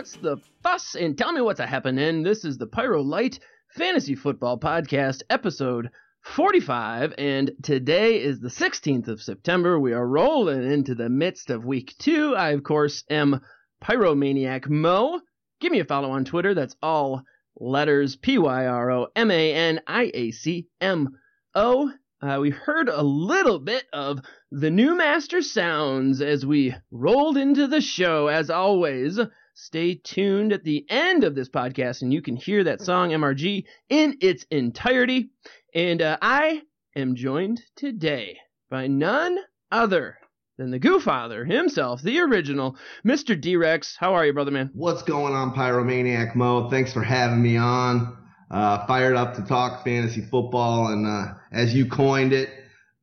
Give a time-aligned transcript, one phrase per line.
[0.00, 0.94] What's the fuss?
[0.94, 2.22] And tell me what's a happening.
[2.22, 3.38] This is the Pyro Light
[3.76, 5.90] Fantasy Football Podcast, episode
[6.22, 9.78] 45, and today is the 16th of September.
[9.78, 12.34] We are rolling into the midst of week two.
[12.34, 13.42] I, of course, am
[13.84, 15.20] Pyromaniac Mo.
[15.60, 16.54] Give me a follow on Twitter.
[16.54, 17.22] That's all
[17.56, 21.10] letters P Y R O M A N I A C M
[21.54, 21.92] O.
[22.22, 24.20] Uh, we heard a little bit of
[24.50, 28.28] the new master sounds as we rolled into the show.
[28.28, 29.20] As always,
[29.60, 33.64] stay tuned at the end of this podcast and you can hear that song MRG
[33.90, 35.30] in its entirety.
[35.74, 36.62] And uh, I
[36.96, 38.38] am joined today
[38.70, 39.38] by none
[39.70, 40.16] other
[40.56, 42.76] than the Goo Father himself, the original,
[43.06, 43.38] Mr.
[43.38, 43.96] D Rex.
[43.98, 44.70] How are you, brother man?
[44.72, 46.70] What's going on, Pyromaniac Mo?
[46.70, 48.16] Thanks for having me on.
[48.50, 52.50] Uh, fired up to talk fantasy football, and uh, as you coined it,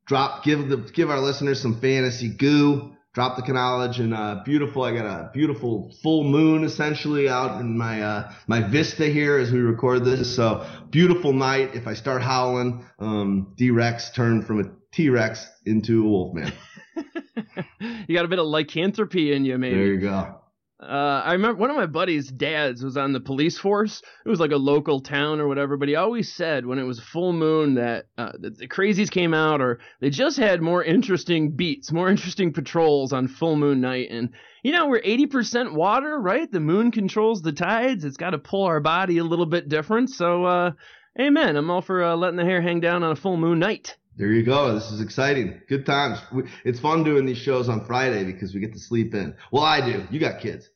[0.06, 2.97] drop give the give our listeners some fantasy goo.
[3.18, 4.84] Drop the knowledge and uh, beautiful.
[4.84, 9.52] I got a beautiful full moon essentially out in my uh, my vista here as
[9.52, 10.36] we record this.
[10.36, 11.74] So beautiful night.
[11.74, 16.36] If I start howling, um, D Rex turned from a T Rex into a wolf
[16.36, 16.54] man.
[18.08, 19.76] you got a bit of lycanthropy in you, maybe.
[19.76, 20.40] There you go.
[20.80, 24.04] Uh, I remember one of my buddies' dads was on the police force.
[24.24, 27.00] It was like a local town or whatever, but he always said when it was
[27.00, 31.56] full moon that, uh, that the crazies came out or they just had more interesting
[31.56, 34.10] beats, more interesting patrols on full moon night.
[34.12, 34.30] And,
[34.62, 36.52] you know, we're 80% water, right?
[36.52, 38.06] The moon controls the tides.
[38.06, 40.12] It's got to pull our body a little bit different.
[40.12, 40.72] So, uh,
[41.20, 41.56] amen.
[41.56, 43.98] I'm all for uh, letting the hair hang down on a full moon night.
[44.18, 44.74] There you go.
[44.74, 45.62] This is exciting.
[45.70, 46.20] Good times.
[46.66, 49.36] It's fun doing these shows on Friday because we get to sleep in.
[49.52, 50.08] Well, I do.
[50.10, 50.70] You got kids.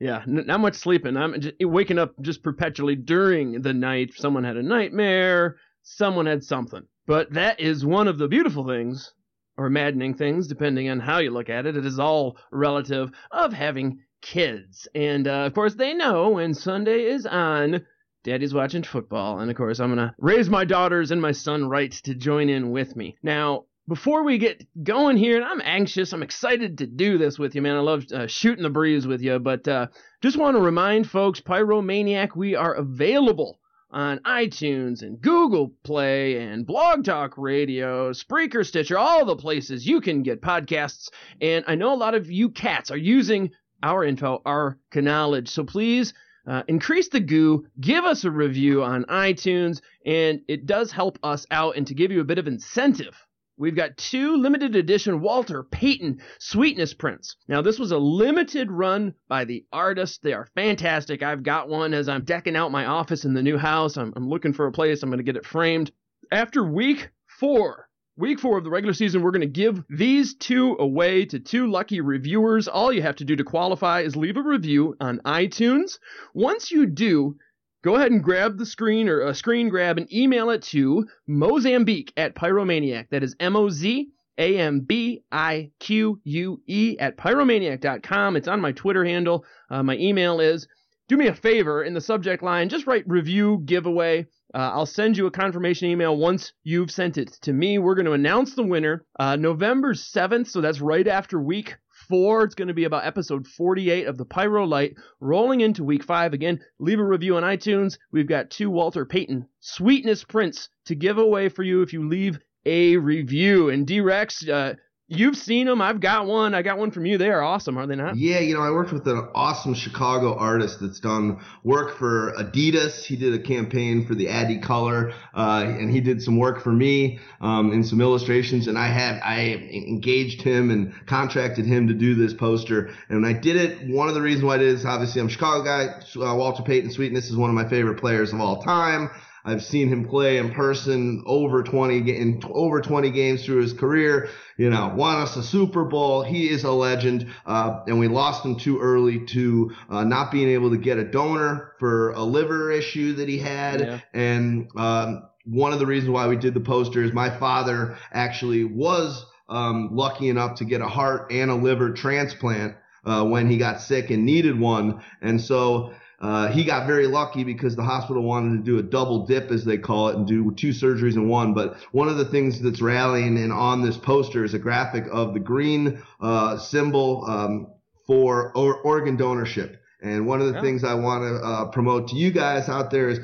[0.00, 1.16] Yeah, not much sleeping.
[1.16, 4.14] I'm just waking up just perpetually during the night.
[4.14, 5.58] Someone had a nightmare.
[5.82, 6.82] Someone had something.
[7.06, 9.12] But that is one of the beautiful things,
[9.56, 11.76] or maddening things, depending on how you look at it.
[11.76, 14.88] It is all relative of having kids.
[14.94, 17.86] And uh, of course, they know when Sunday is on
[18.28, 21.92] Daddy's watching football, and of course, I'm gonna raise my daughters and my son right
[22.04, 23.16] to join in with me.
[23.22, 27.54] Now, before we get going here, and I'm anxious, I'm excited to do this with
[27.54, 27.76] you, man.
[27.76, 29.86] I love uh, shooting the breeze with you, but uh,
[30.20, 33.58] just want to remind folks, Pyromaniac, we are available
[33.90, 40.02] on iTunes and Google Play and Blog Talk Radio, Spreaker, Stitcher, all the places you
[40.02, 41.08] can get podcasts.
[41.40, 43.52] And I know a lot of you cats are using
[43.82, 46.12] our info, our knowledge, so please
[46.46, 51.46] uh, increase the goo, give us a review on iTunes, and it does help us
[51.50, 51.76] out.
[51.76, 53.16] And to give you a bit of incentive,
[53.56, 57.36] we've got two limited edition Walter Payton sweetness prints.
[57.48, 60.22] Now, this was a limited run by the artist.
[60.22, 61.22] They are fantastic.
[61.22, 63.96] I've got one as I'm decking out my office in the new house.
[63.96, 65.02] I'm, I'm looking for a place.
[65.02, 65.90] I'm going to get it framed.
[66.30, 67.10] After week
[67.40, 67.87] four,
[68.18, 71.68] Week four of the regular season, we're going to give these two away to two
[71.70, 72.66] lucky reviewers.
[72.66, 76.00] All you have to do to qualify is leave a review on iTunes.
[76.34, 77.36] Once you do,
[77.84, 82.12] go ahead and grab the screen or a screen grab and email it to Mozambique
[82.16, 83.08] at Pyromaniac.
[83.10, 88.34] That is M O Z A M B I Q U E at pyromaniac.com.
[88.34, 89.44] It's on my Twitter handle.
[89.70, 90.66] Uh, my email is
[91.06, 94.26] do me a favor in the subject line, just write review giveaway.
[94.54, 97.78] Uh, I'll send you a confirmation email once you've sent it to me.
[97.78, 101.76] We're going to announce the winner uh, November 7th, so that's right after week
[102.08, 102.44] four.
[102.44, 106.32] It's going to be about episode 48 of the Pyro Light, rolling into week five.
[106.32, 107.98] Again, leave a review on iTunes.
[108.10, 112.38] We've got two Walter Payton sweetness prints to give away for you if you leave
[112.64, 113.68] a review.
[113.68, 114.74] And D Rex, uh,
[115.10, 115.80] You've seen them.
[115.80, 116.54] I've got one.
[116.54, 117.16] I got one from you.
[117.16, 118.16] They are awesome, are they not?
[118.16, 123.04] Yeah, you know, I worked with an awesome Chicago artist that's done work for Adidas.
[123.04, 127.20] He did a campaign for the Adicolor, uh, and he did some work for me
[127.40, 128.68] um, in some illustrations.
[128.68, 132.90] And I had I engaged him and contracted him to do this poster.
[133.08, 135.30] And I did it, one of the reasons why I did is obviously I'm a
[135.30, 135.86] Chicago guy.
[136.16, 139.08] Uh, Walter Payton Sweetness is one of my favorite players of all time.
[139.44, 144.28] I've seen him play in person over 20 in over 20 games through his career.
[144.56, 146.22] You know, won us a Super Bowl.
[146.22, 150.48] He is a legend, uh, and we lost him too early to uh, not being
[150.48, 154.00] able to get a donor for a liver issue that he had, yeah.
[154.12, 158.64] and um, one of the reasons why we did the poster is my father actually
[158.64, 163.56] was um, lucky enough to get a heart and a liver transplant uh, when he
[163.56, 168.22] got sick and needed one, and so uh, he got very lucky because the hospital
[168.22, 171.28] wanted to do a double dip, as they call it, and do two surgeries in
[171.28, 171.54] one.
[171.54, 175.32] But one of the things that's rallying and on this poster is a graphic of
[175.32, 177.68] the green uh, symbol um,
[178.06, 179.76] for or- organ donorship.
[180.02, 180.60] And one of the yeah.
[180.60, 183.20] things I want to uh, promote to you guys out there is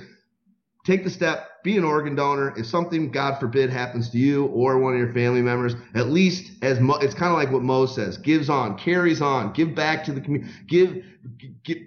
[0.85, 2.55] take the step, be an organ donor.
[2.57, 6.53] If something, God forbid, happens to you or one of your family members, at least
[6.63, 10.05] as Mo, it's kind of like what Mo says, gives on, carries on, give back
[10.05, 11.03] to the community, give,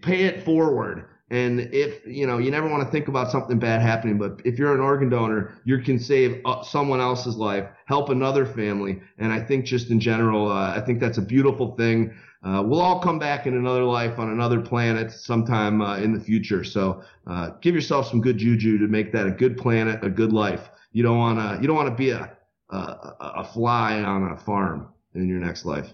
[0.02, 1.06] pay it forward.
[1.30, 4.58] And if, you know, you never want to think about something bad happening, but if
[4.58, 9.02] you're an organ donor, you can save uh, someone else's life, help another family.
[9.18, 12.16] And I think just in general, uh, I think that's a beautiful thing.
[12.44, 16.20] Uh, we'll all come back in another life on another planet sometime uh, in the
[16.20, 16.64] future.
[16.64, 20.32] So uh, give yourself some good juju to make that a good planet, a good
[20.32, 20.70] life.
[20.92, 22.32] You don't want to, you don't want to be a,
[22.70, 22.76] a,
[23.20, 25.90] a fly on a farm in your next life.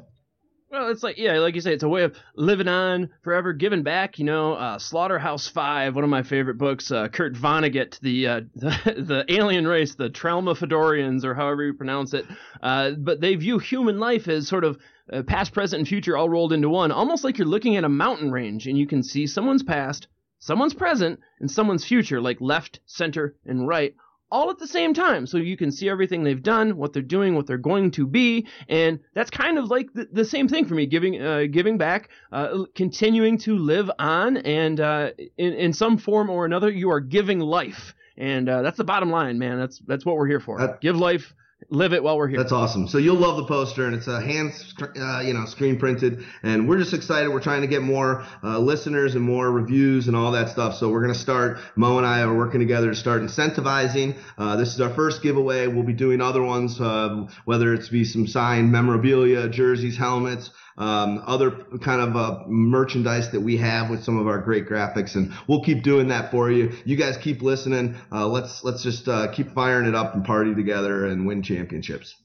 [0.73, 3.83] Well, it's like yeah, like you say, it's a way of living on forever, giving
[3.83, 4.17] back.
[4.17, 6.89] You know, uh, Slaughterhouse Five, one of my favorite books.
[6.91, 12.15] Uh, Kurt Vonnegut, the, uh, the, the alien race, the Tralfamadorians, or however you pronounce
[12.15, 12.25] it.
[12.59, 14.79] Uh, but they view human life as sort of
[15.11, 17.89] uh, past, present, and future all rolled into one, almost like you're looking at a
[17.89, 20.07] mountain range, and you can see someone's past,
[20.39, 23.95] someone's present, and someone's future, like left, center, and right,
[24.31, 25.27] all at the same time.
[25.27, 28.47] So you can see everything they've done, what they're doing, what they're going to be,
[28.67, 32.09] and that's kind of like the, the same thing for me, giving uh, giving back,
[32.31, 36.99] uh, continuing to live on, and uh, in in some form or another, you are
[36.99, 39.59] giving life, and uh, that's the bottom line, man.
[39.59, 40.59] That's that's what we're here for.
[40.59, 41.33] That, Give life
[41.69, 42.37] live it while we're here.
[42.37, 42.87] That's awesome.
[42.87, 46.67] So you'll love the poster, and it's a hand, uh, you know, screen printed, and
[46.67, 47.29] we're just excited.
[47.29, 50.75] We're trying to get more uh, listeners and more reviews and all that stuff.
[50.75, 51.59] So we're gonna start.
[51.75, 54.17] Mo and I are working together to start incentivizing.
[54.37, 55.67] Uh, this is our first giveaway.
[55.67, 61.23] We'll be doing other ones, uh, whether it's be some signed memorabilia, jerseys, helmets um,
[61.25, 65.33] other kind of uh, merchandise that we have with some of our great graphics, and
[65.47, 66.71] we'll keep doing that for you.
[66.85, 67.95] You guys keep listening.
[68.11, 72.15] Uh, let's let's just uh, keep firing it up and party together and win championships.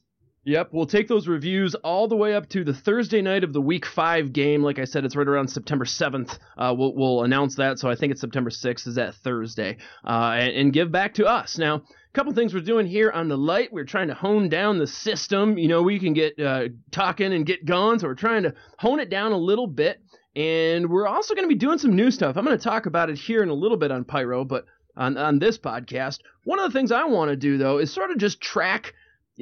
[0.45, 3.61] Yep, we'll take those reviews all the way up to the Thursday night of the
[3.61, 4.63] Week Five game.
[4.63, 6.39] Like I said, it's right around September seventh.
[6.57, 8.87] Uh, we'll, we'll announce that, so I think it's September sixth.
[8.87, 9.77] Is that Thursday?
[10.03, 13.27] Uh, and, and give back to us now a couple things we're doing here on
[13.27, 13.71] the light.
[13.71, 15.57] We're trying to hone down the system.
[15.57, 18.99] You know, we can get uh, talking and get going, so we're trying to hone
[18.99, 20.01] it down a little bit.
[20.35, 22.37] And we're also going to be doing some new stuff.
[22.37, 25.17] I'm going to talk about it here in a little bit on Pyro, but on,
[25.17, 26.19] on this podcast.
[26.45, 28.93] One of the things I want to do, though, is sort of just track,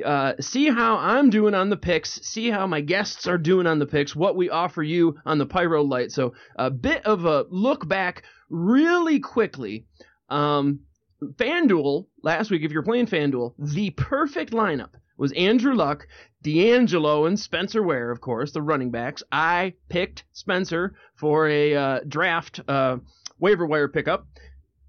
[0.04, 3.80] uh, see how I'm doing on the picks, see how my guests are doing on
[3.80, 6.12] the picks, what we offer you on the Pyro Light.
[6.12, 9.86] So a bit of a look back really quickly.
[10.30, 10.82] Um,
[11.22, 16.08] FanDuel last week, if you're playing FanDuel, the perfect lineup was Andrew Luck,
[16.44, 19.24] DeAngelo, and Spencer Ware, of course, the running backs.
[19.32, 22.98] I picked Spencer for a uh, draft uh,
[23.39, 24.27] waiver wire pickup.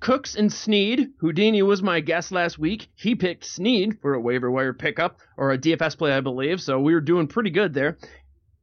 [0.01, 2.89] Cooks and Snead, Houdini was my guest last week.
[2.95, 6.61] He picked Snead for a waiver wire pickup or a DFS play, I believe.
[6.63, 7.99] So we were doing pretty good there.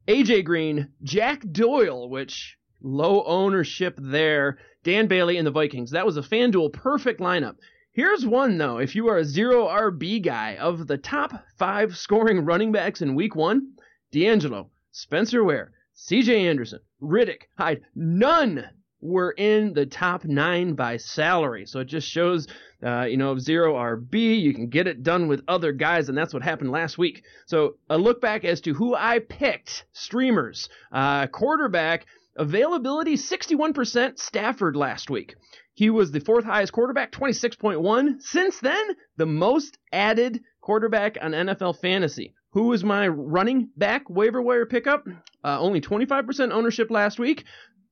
[0.08, 4.60] AJ Green, Jack Doyle, which low ownership there.
[4.84, 5.92] Dan Bailey and the Vikings.
[5.92, 7.58] That was a FanDuel perfect lineup.
[7.92, 8.77] Here's one though.
[8.77, 13.15] If you are a zero RB guy of the top five scoring running backs in
[13.15, 13.74] week one,
[14.13, 18.65] DeAngelo, Spencer Ware, CJ Anderson, Riddick, Hyde, none
[19.02, 21.66] were in the top nine by salary.
[21.66, 22.48] So it just shows,
[22.84, 26.34] uh, you know, zero RB, you can get it done with other guys, and that's
[26.34, 27.24] what happened last week.
[27.46, 32.06] So a look back as to who I picked, streamers, uh, quarterback.
[32.38, 35.36] Availability 61% Stafford last week.
[35.74, 38.22] He was the fourth highest quarterback, 26.1.
[38.22, 42.34] Since then, the most added quarterback on NFL fantasy.
[42.52, 45.06] Who was my running back waiver wire pickup?
[45.44, 47.44] Uh, only 25% ownership last week.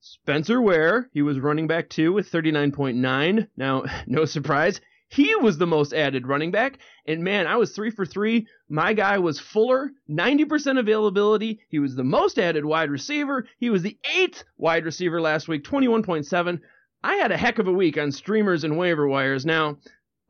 [0.06, 3.48] Spencer Ware, he was running back two with 39.9.
[3.56, 6.78] Now, no surprise, he was the most added running back.
[7.06, 8.46] And man, I was three for three.
[8.68, 11.60] My guy was Fuller, 90% availability.
[11.70, 13.46] He was the most added wide receiver.
[13.58, 16.60] He was the eighth wide receiver last week, 21.7.
[17.02, 19.46] I had a heck of a week on streamers and waiver wires.
[19.46, 19.78] Now,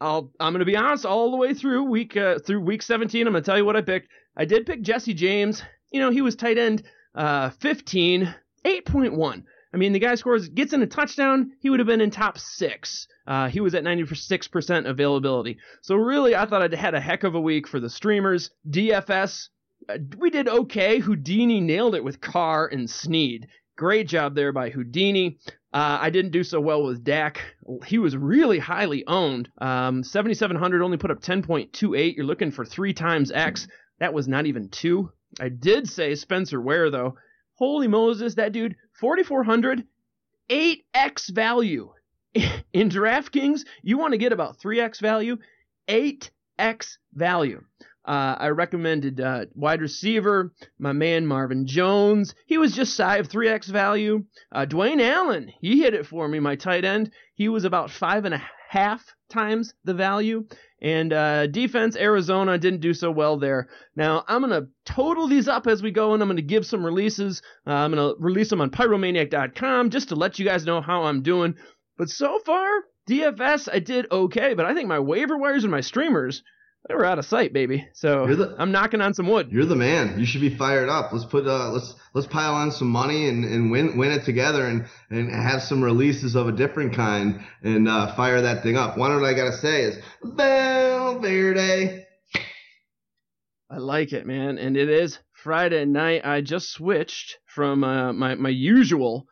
[0.00, 3.26] I'll, I'm going to be honest, all the way through week uh, through week 17,
[3.26, 4.08] I'm going to tell you what I picked.
[4.36, 5.64] I did pick Jesse James.
[5.90, 6.84] You know, he was tight end
[7.16, 8.32] uh, 15,
[8.64, 9.42] 8.1.
[9.74, 12.38] I mean, the guy scores, gets in a touchdown, he would have been in top
[12.38, 13.08] six.
[13.26, 15.58] Uh, he was at 96% availability.
[15.82, 18.50] So really, I thought I'd had a heck of a week for the streamers.
[18.70, 19.48] DFS,
[19.88, 21.00] uh, we did okay.
[21.00, 23.48] Houdini nailed it with Carr and Snead.
[23.76, 25.38] Great job there by Houdini.
[25.72, 27.40] Uh, I didn't do so well with Dak.
[27.84, 29.48] He was really highly owned.
[29.58, 32.14] Um, 7,700 only put up 10.28.
[32.14, 33.66] You're looking for three times X.
[33.98, 35.10] That was not even two.
[35.40, 37.16] I did say Spencer Ware, though.
[37.56, 39.84] Holy Moses, that dude, 4,400,
[40.50, 41.92] 8x value.
[42.72, 45.36] In DraftKings, you want to get about 3x value,
[45.88, 47.62] 8x value.
[48.04, 52.34] Uh, I recommended uh, wide receiver, my man Marvin Jones.
[52.46, 54.24] He was just shy of 3x value.
[54.52, 57.10] Uh, Dwayne Allen, he hit it for me, my tight end.
[57.34, 60.46] He was about five and a half times the value.
[60.84, 63.68] And uh, defense, Arizona didn't do so well there.
[63.96, 66.66] Now, I'm going to total these up as we go, and I'm going to give
[66.66, 67.40] some releases.
[67.66, 71.04] Uh, I'm going to release them on pyromaniac.com just to let you guys know how
[71.04, 71.54] I'm doing.
[71.96, 72.68] But so far,
[73.08, 76.42] DFS, I did okay, but I think my waiver wires and my streamers,
[76.88, 77.88] they were out of sight, baby.
[77.94, 79.48] So the, I'm knocking on some wood.
[79.50, 80.18] You're the man.
[80.18, 81.12] You should be fired up.
[81.12, 84.66] Let's put uh, let's let's pile on some money and, and win win it together
[84.66, 88.98] and and have some releases of a different kind and uh, fire that thing up.
[88.98, 92.04] One of what I gotta say is Valverde.
[93.70, 96.24] I like it, man, and it is Friday night.
[96.24, 99.26] I just switched from uh, my my usual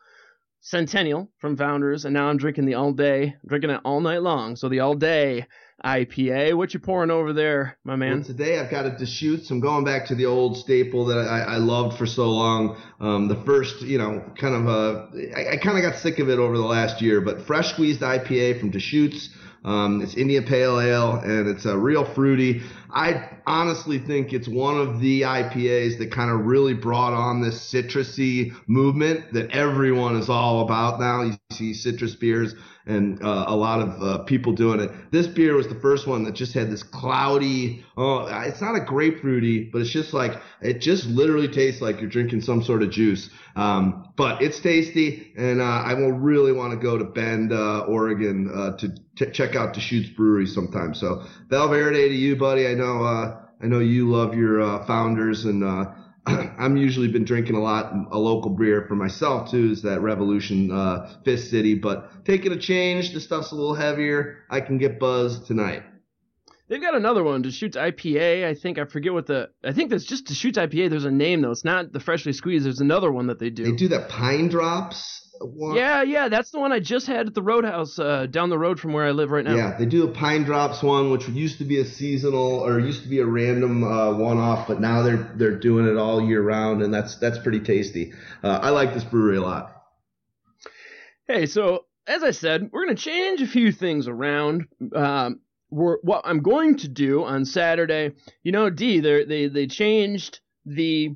[0.59, 4.55] Centennial from Founders, and now I'm drinking the all day, drinking it all night long.
[4.55, 5.45] So the all day
[5.83, 6.55] IPA.
[6.55, 8.17] What you pouring over there, my man?
[8.17, 9.51] Well, today I've got a Deschutes.
[9.51, 12.81] I'm going back to the old staple that I, I loved for so long.
[13.01, 16.29] Um, the first, you know, kind of uh, I, I kind of got sick of
[16.29, 19.29] it over the last year, but fresh squeezed IPA from Deschutes.
[19.65, 22.61] Um, it's India Pale Ale and it's a real fruity.
[22.91, 27.71] I honestly think it's one of the IPAs that kind of really brought on this
[27.71, 31.23] citrusy movement that everyone is all about now.
[31.23, 34.91] You see citrus beers and uh, a lot of uh, people doing it.
[35.11, 37.85] This beer was the first one that just had this cloudy.
[37.95, 42.09] Oh, it's not a grapefruity, but it's just like it just literally tastes like you're
[42.09, 43.29] drinking some sort of juice.
[43.55, 47.81] Um, but it's tasty, and uh, I will really want to go to Bend, uh,
[47.81, 50.93] Oregon, uh, to t- check out Deschutes Brewery sometime.
[50.93, 52.67] So Valverde to you, buddy.
[52.67, 55.63] I know uh, I know you love your founders and
[56.25, 60.71] I'm usually been drinking a lot, a local beer for myself too, is that Revolution
[60.71, 61.75] uh, Fist City.
[61.75, 64.43] But taking a change, the stuff's a little heavier.
[64.49, 65.83] I can get buzzed tonight.
[66.69, 68.45] They've got another one, Deschutes IPA.
[68.45, 69.49] I think I forget what the.
[69.63, 70.89] I think that's just Deschutes IPA.
[70.89, 71.51] There's a name though.
[71.51, 72.65] It's not the freshly squeezed.
[72.65, 73.65] There's another one that they do.
[73.65, 75.75] They do that Pine Drops one.
[75.75, 78.79] Yeah, yeah, that's the one I just had at the Roadhouse uh, down the road
[78.79, 79.55] from where I live right now.
[79.55, 83.03] Yeah, they do a Pine Drops one, which used to be a seasonal or used
[83.03, 86.81] to be a random uh, one-off, but now they're they're doing it all year round,
[86.81, 88.13] and that's that's pretty tasty.
[88.43, 89.83] Uh, I like this brewery a lot.
[91.27, 94.67] Hey, so as I said, we're gonna change a few things around.
[94.93, 98.11] Um, we're, what I'm going to do on Saturday,
[98.43, 101.15] you know, D, they they they changed the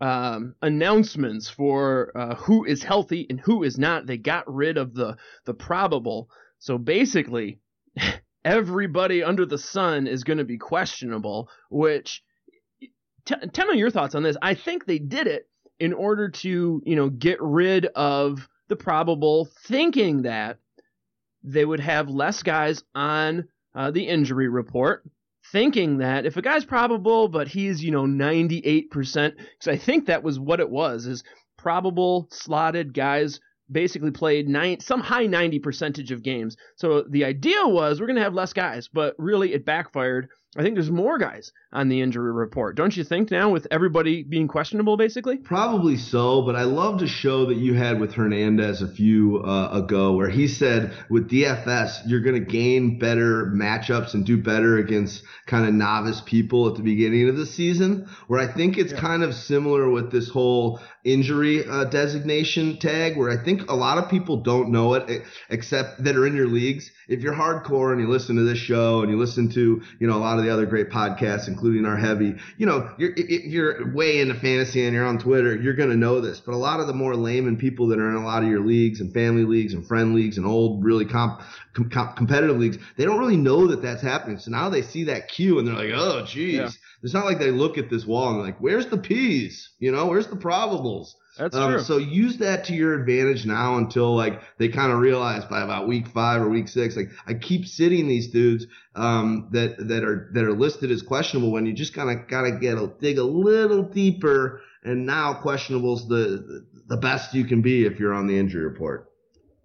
[0.00, 4.06] um, announcements for uh, who is healthy and who is not.
[4.06, 6.30] They got rid of the the probable.
[6.58, 7.58] So basically,
[8.44, 11.50] everybody under the sun is going to be questionable.
[11.70, 12.22] Which,
[13.26, 14.36] t- tell me your thoughts on this.
[14.40, 19.48] I think they did it in order to you know get rid of the probable,
[19.64, 20.58] thinking that
[21.42, 25.04] they would have less guys on uh, the injury report
[25.52, 30.22] thinking that if a guy's probable, but he's, you know, 98%, because I think that
[30.22, 31.24] was what it was, is
[31.56, 33.40] probable slotted guys
[33.70, 36.56] basically played nine, some high 90 percentage of games.
[36.76, 40.62] So the idea was we're going to have less guys, but really it backfired I
[40.62, 42.74] think there's more guys on the injury report.
[42.74, 45.36] Don't you think now with everybody being questionable basically?
[45.36, 49.70] Probably so, but I loved a show that you had with Hernandez a few uh,
[49.72, 54.78] ago where he said with DFS you're going to gain better matchups and do better
[54.78, 58.92] against kind of novice people at the beginning of the season, where I think it's
[58.92, 59.00] yeah.
[59.00, 63.98] kind of similar with this whole injury uh, designation tag where I think a lot
[63.98, 66.90] of people don't know it except that are in your leagues.
[67.08, 70.16] If you're hardcore and you listen to this show and you listen to, you know,
[70.16, 73.92] a lot of the other great podcasts, including our heavy, you know, you're, if you're
[73.92, 76.40] way into fantasy and you're on Twitter, you're going to know this.
[76.40, 78.64] But a lot of the more layman people that are in a lot of your
[78.64, 81.40] leagues and family leagues and friend leagues and old, really comp,
[81.74, 84.38] com- competitive leagues, they don't really know that that's happening.
[84.38, 86.54] So now they see that cue and they're like, oh, geez.
[86.54, 86.70] Yeah.
[87.02, 89.70] It's not like they look at this wall and they're like, where's the P's?
[89.78, 91.14] You know, where's the probables?
[91.38, 91.82] That's um, true.
[91.82, 95.88] So use that to your advantage now until like they kind of realize by about
[95.88, 96.96] week five or week six.
[96.96, 101.52] Like I keep sitting these dudes um, that that are that are listed as questionable
[101.52, 104.60] when you just kind of gotta get a dig a little deeper.
[104.82, 109.09] And now questionable's the the best you can be if you're on the injury report.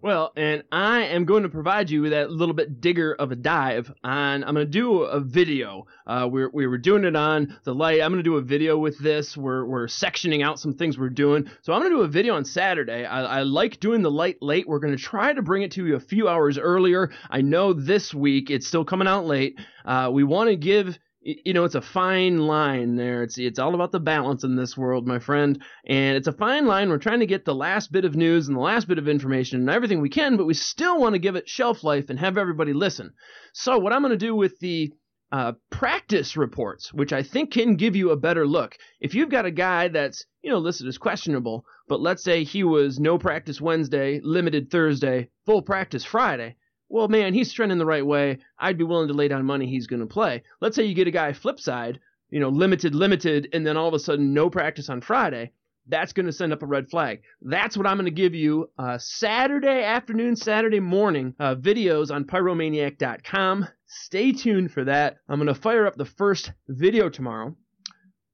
[0.06, 3.36] Well, and I am going to provide you with that little bit digger of a
[3.36, 4.44] dive on.
[4.44, 5.88] I'm going to do a video.
[6.06, 8.02] Uh, we're, we were doing it on the light.
[8.02, 9.36] I'm going to do a video with this.
[9.36, 11.50] We're, we're sectioning out some things we're doing.
[11.64, 13.04] So I'm going to do a video on Saturday.
[13.04, 14.68] I, I like doing the light late.
[14.68, 17.10] We're going to try to bring it to you a few hours earlier.
[17.32, 19.60] I know this week it's still coming out late.
[19.86, 23.24] Uh, we want to give you know, it's a fine line there.
[23.24, 25.60] It's it's all about the balance in this world, my friend.
[25.88, 26.90] And it's a fine line.
[26.90, 29.60] We're trying to get the last bit of news and the last bit of information
[29.60, 32.38] and everything we can, but we still want to give it shelf life and have
[32.38, 33.12] everybody listen.
[33.54, 34.94] So what I'm going to do with the
[35.32, 38.78] uh, practice reports, which I think can give you a better look.
[39.00, 42.64] If you've got a guy that's, you know, listed as questionable, but let's say he
[42.64, 46.56] was no practice Wednesday, limited Thursday, full practice Friday,
[46.90, 48.40] well, man, he's trending the right way.
[48.60, 50.44] I'd be willing to lay down money he's going to play.
[50.62, 52.00] Let's say you get a guy flip side,
[52.30, 55.52] you know, limited, limited, and then all of a sudden no practice on Friday.
[55.88, 57.22] That's going to send up a red flag.
[57.42, 62.26] That's what I'm going to give you uh, Saturday afternoon, Saturday morning uh, videos on
[62.26, 63.68] pyromaniac.com.
[63.86, 65.18] Stay tuned for that.
[65.30, 67.56] I'm going to fire up the first video tomorrow.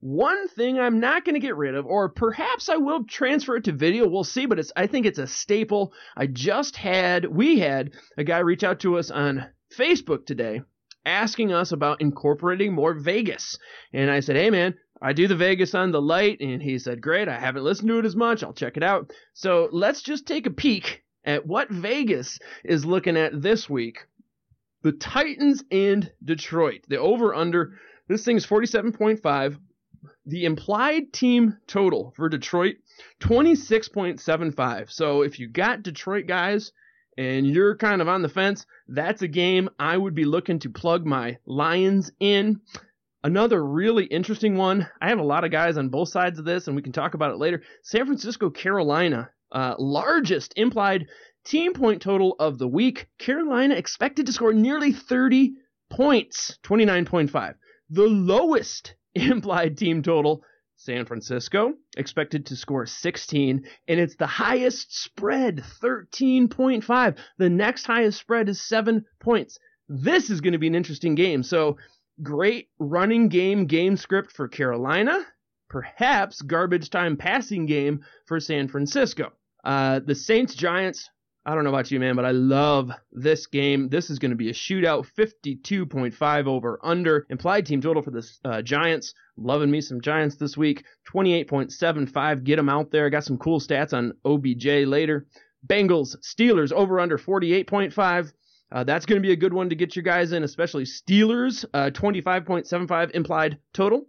[0.01, 3.65] One thing I'm not going to get rid of, or perhaps I will transfer it
[3.65, 4.07] to video.
[4.07, 5.93] We'll see, but it's I think it's a staple.
[6.17, 9.45] I just had we had a guy reach out to us on
[9.77, 10.61] Facebook today
[11.05, 13.59] asking us about incorporating more Vegas.
[13.93, 16.99] And I said, "Hey man, I do the Vegas on the light." And he said,
[16.99, 17.27] "Great.
[17.27, 18.41] I haven't listened to it as much.
[18.41, 23.17] I'll check it out." So, let's just take a peek at what Vegas is looking
[23.17, 23.99] at this week.
[24.81, 26.85] The Titans and Detroit.
[26.87, 29.59] The over under this thing is 47.5
[30.25, 32.77] the implied team total for Detroit
[33.21, 34.91] 26.75.
[34.91, 36.71] So if you got Detroit guys
[37.17, 40.69] and you're kind of on the fence, that's a game I would be looking to
[40.69, 42.61] plug my Lions in.
[43.23, 44.87] Another really interesting one.
[44.99, 47.13] I have a lot of guys on both sides of this, and we can talk
[47.13, 47.61] about it later.
[47.83, 51.07] San Francisco, Carolina, uh, largest implied
[51.43, 53.07] team point total of the week.
[53.19, 55.53] Carolina expected to score nearly 30
[55.89, 57.55] points, 29.5.
[57.89, 60.43] The lowest implied team total.
[60.77, 67.17] San Francisco expected to score 16, and it's the highest spread, 13.5.
[67.37, 69.59] The next highest spread is 7 points.
[69.87, 71.43] This is going to be an interesting game.
[71.43, 71.77] So,
[72.23, 75.23] great running game game script for Carolina,
[75.69, 79.33] perhaps garbage time passing game for San Francisco.
[79.63, 81.09] Uh, the Saints Giants
[81.43, 83.89] I don't know about you, man, but I love this game.
[83.89, 87.25] This is going to be a shootout, 52.5 over under.
[87.31, 89.15] Implied team total for the uh, Giants.
[89.37, 90.83] Loving me some Giants this week.
[91.11, 92.43] 28.75.
[92.43, 93.09] Get them out there.
[93.09, 95.25] Got some cool stats on OBJ later.
[95.65, 98.33] Bengals, Steelers over under 48.5.
[98.71, 101.65] Uh, that's going to be a good one to get your guys in, especially Steelers.
[101.73, 104.05] Uh, 25.75 implied total.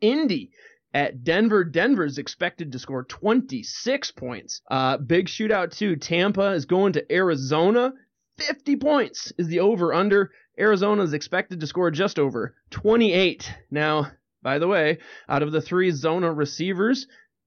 [0.00, 0.50] Indy
[0.94, 1.64] at Denver.
[1.64, 4.62] Denver's expected to score 26 points.
[4.70, 5.96] Uh, big shootout too.
[5.96, 7.92] Tampa is going to Arizona.
[8.38, 10.30] 50 points is the over under.
[10.58, 13.50] Arizona is expected to score just over 28.
[13.70, 14.10] Now,
[14.42, 17.06] by the way, out of the three Zona receivers,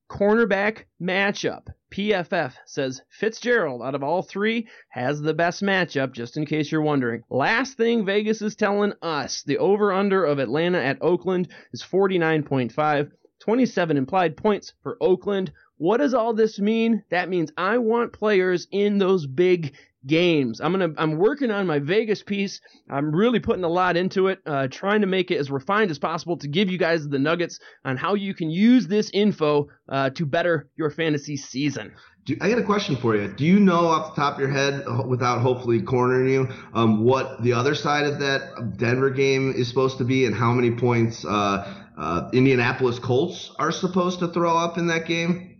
[0.09, 1.67] cornerback matchup.
[1.91, 6.81] PFF says Fitzgerald, out of all three, has the best matchup, just in case you're
[6.81, 7.23] wondering.
[7.29, 13.11] Last thing Vegas is telling us the over under of Atlanta at Oakland is 49.5.
[13.39, 15.51] 27 implied points for Oakland.
[15.77, 17.03] What does all this mean?
[17.09, 20.61] That means I want players in those big games.
[20.61, 22.61] I'm gonna I'm working on my Vegas piece.
[22.89, 25.99] I'm really putting a lot into it, uh, trying to make it as refined as
[25.99, 30.11] possible to give you guys the nuggets on how you can use this info uh,
[30.11, 31.93] to better your fantasy season.
[32.25, 33.27] Do, I got a question for you.
[33.27, 37.43] Do you know off the top of your head, without hopefully cornering you, um, what
[37.43, 41.23] the other side of that Denver game is supposed to be, and how many points
[41.23, 45.59] uh, uh, Indianapolis Colts are supposed to throw up in that game?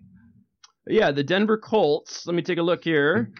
[0.87, 2.27] Yeah, the Denver Colts.
[2.27, 3.31] Let me take a look here.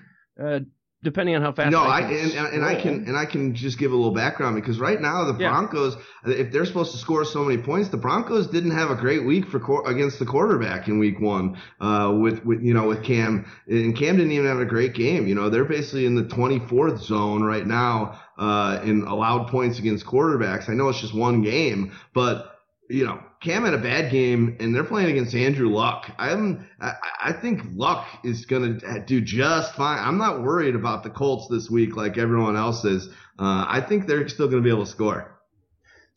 [0.41, 0.60] Uh,
[1.05, 1.71] depending on how fast.
[1.71, 4.55] No, I, I and, and, I can and I can just give a little background
[4.55, 6.34] because right now the Broncos, yeah.
[6.34, 9.45] if they're supposed to score so many points, the Broncos didn't have a great week
[9.47, 11.58] for against the quarterback in Week One.
[11.79, 15.27] Uh, with with you know with Cam and Cam didn't even have a great game.
[15.27, 20.05] You know they're basically in the 24th zone right now uh, in allowed points against
[20.05, 20.67] quarterbacks.
[20.67, 22.55] I know it's just one game, but
[22.89, 26.12] you know, Cam had a bad game, and they're playing against Andrew Luck.
[26.17, 26.93] I'm, I,
[27.24, 30.00] I think Luck is going to do just fine.
[30.00, 33.08] I'm not worried about the Colts this week like everyone else is.
[33.39, 35.32] Uh, I think they're still going to be able to score.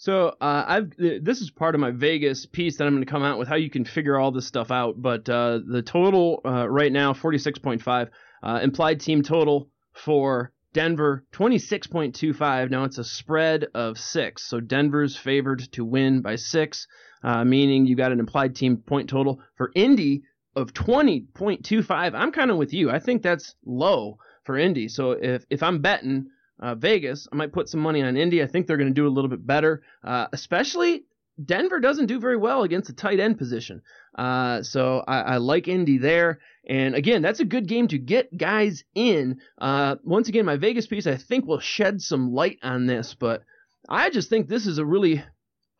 [0.01, 3.25] So uh, I've this is part of my Vegas piece that I'm going to come
[3.25, 4.95] out with how you can figure all this stuff out.
[5.03, 8.09] But uh, the total uh, right now 46.5
[8.45, 12.71] uh, implied team total for Denver 26.25.
[12.71, 14.45] Now it's a spread of six.
[14.45, 16.87] So Denver's favored to win by six,
[17.23, 20.23] uh, meaning you got an implied team point total for Indy
[20.55, 22.15] of 20.25.
[22.15, 22.91] I'm kind of with you.
[22.91, 24.89] I think that's low for Indy.
[24.89, 26.27] So if, if I'm betting
[26.61, 28.43] uh, Vegas, I might put some money on Indy.
[28.43, 31.05] I think they're going to do a little bit better, uh, especially
[31.45, 33.83] Denver doesn't do very well against the tight end position.
[34.17, 36.41] Uh, so I, I, like Indy there.
[36.69, 39.41] And again, that's a good game to get guys in.
[39.59, 43.45] Uh, once again, my Vegas piece, I think, will shed some light on this, but
[43.89, 45.25] I just think this is a really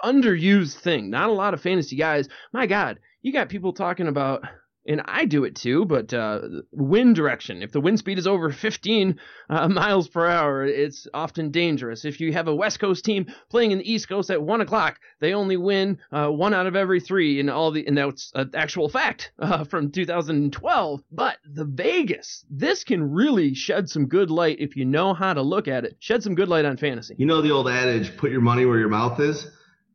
[0.03, 1.11] underused thing.
[1.11, 2.29] Not a lot of fantasy guys.
[2.53, 4.45] My God, you got people talking about
[4.89, 6.41] and I do it too, but uh,
[6.73, 7.63] wind direction.
[7.63, 9.21] If the wind speed is over 15
[9.51, 12.07] uh, miles per hour, it's often dangerous.
[12.07, 14.99] If you have a West Coast team playing in the East Coast at one o'clock,
[15.21, 18.51] they only win uh, one out of every three in all the, and that's an
[18.55, 21.03] actual fact uh, from 2012.
[21.13, 25.43] But the Vegas, this can really shed some good light if you know how to
[25.43, 25.97] look at it.
[26.01, 27.15] Shed some good light on fantasy.
[27.19, 29.47] You know the old adage, put your money where your mouth is?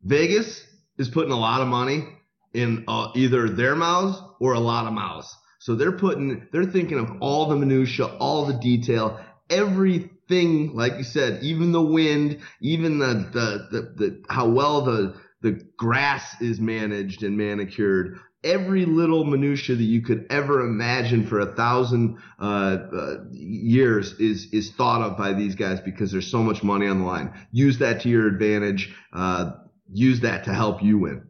[0.04, 0.64] Vegas
[0.98, 2.06] is putting a lot of money
[2.54, 5.36] in uh, either their mouths or a lot of mouths.
[5.58, 11.04] So they're putting, they're thinking of all the minutia, all the detail, everything, like you
[11.04, 16.60] said, even the wind, even the, the, the, the how well the, the grass is
[16.60, 18.18] managed and manicured.
[18.42, 24.48] Every little minutia that you could ever imagine for a thousand uh, uh, years is
[24.52, 27.32] is thought of by these guys because there's so much money on the line.
[27.52, 28.94] Use that to your advantage.
[29.14, 29.52] Uh,
[29.90, 31.26] use that to help you win.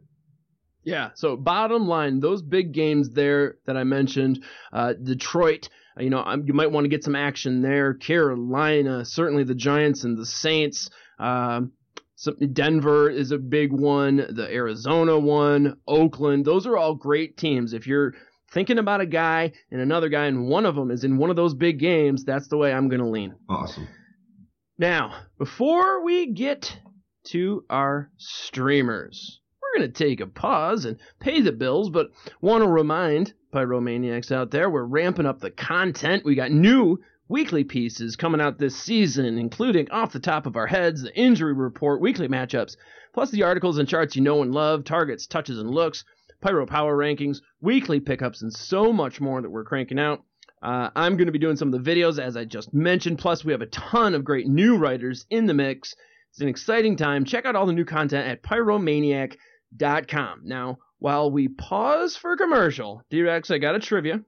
[0.85, 1.09] Yeah.
[1.15, 5.67] So bottom line, those big games there that I mentioned, uh, Detroit.
[5.99, 7.93] Uh, you know, um, you might want to get some action there.
[7.93, 10.89] Carolina, certainly the Giants and the Saints.
[12.17, 14.15] So Denver is a big one.
[14.17, 16.45] The Arizona one, Oakland.
[16.45, 17.73] Those are all great teams.
[17.73, 18.13] If you're
[18.53, 21.35] thinking about a guy and another guy, and one of them is in one of
[21.35, 23.35] those big games, that's the way I'm going to lean.
[23.49, 23.89] Awesome.
[24.77, 26.77] Now, before we get
[27.27, 29.41] to our streamers,
[29.77, 32.11] going to take a pause and pay the bills, but
[32.41, 36.25] want to remind Pyromaniacs out there we're ramping up the content.
[36.25, 40.67] We got new weekly pieces coming out this season, including off the top of our
[40.67, 42.75] heads, the injury report, weekly matchups,
[43.13, 46.03] plus the articles and charts you know and love, targets, touches, and looks,
[46.41, 50.23] Pyro Power rankings, weekly pickups, and so much more that we're cranking out.
[50.61, 53.19] Uh, I'm going to be doing some of the videos, as I just mentioned.
[53.19, 55.95] Plus, we have a ton of great new writers in the mix.
[56.31, 57.25] It's an exciting time.
[57.25, 59.37] Check out all the new content at Pyromaniac.com
[60.07, 60.41] com.
[60.43, 64.21] Now, while we pause for commercial, D-Rex, I got a trivia,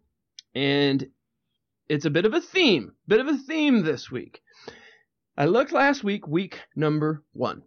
[0.54, 1.08] and
[1.90, 4.42] it's a bit of a theme, bit of a theme this week.
[5.38, 7.62] I looked last week, week number one.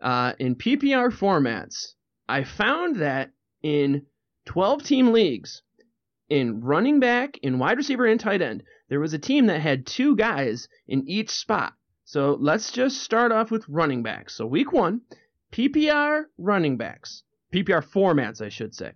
[0.00, 1.94] Uh, in PPR formats,
[2.28, 3.30] I found that
[3.62, 4.06] in
[4.46, 5.62] 12 team leagues,
[6.28, 9.86] in running back, in wide receiver, and tight end, there was a team that had
[9.86, 11.72] two guys in each spot.
[12.04, 14.34] So let's just start off with running backs.
[14.34, 15.00] So week one,
[15.56, 18.92] PPR running backs, PPR formats, I should say.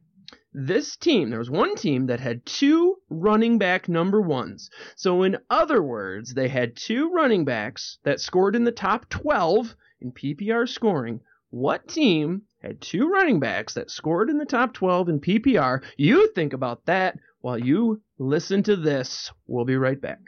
[0.53, 4.68] This team, there was one team that had two running back number ones.
[4.94, 9.75] So, in other words, they had two running backs that scored in the top 12
[10.03, 11.23] in PPR scoring.
[11.49, 15.83] What team had two running backs that scored in the top 12 in PPR?
[15.96, 19.33] You think about that while you listen to this.
[19.46, 20.20] We'll be right back.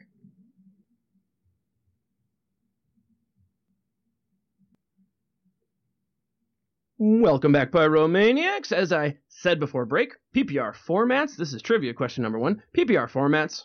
[7.04, 8.70] Welcome back, Pyromaniacs.
[8.70, 11.34] As I said before break, PPR formats.
[11.34, 12.62] This is trivia question number one.
[12.78, 13.64] PPR formats.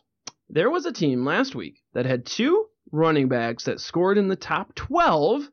[0.49, 4.35] There was a team last week that had two running backs that scored in the
[4.35, 5.51] top 12.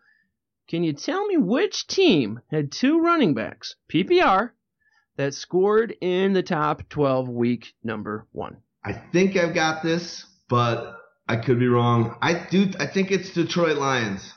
[0.67, 4.53] Can you tell me which team had two running backs, PPR,
[5.19, 8.63] that scored in the top 12 week number one?
[8.83, 10.97] I think I've got this, but
[11.29, 12.17] I could be wrong.
[12.23, 12.71] I do.
[12.81, 14.33] I think it's Detroit Lions.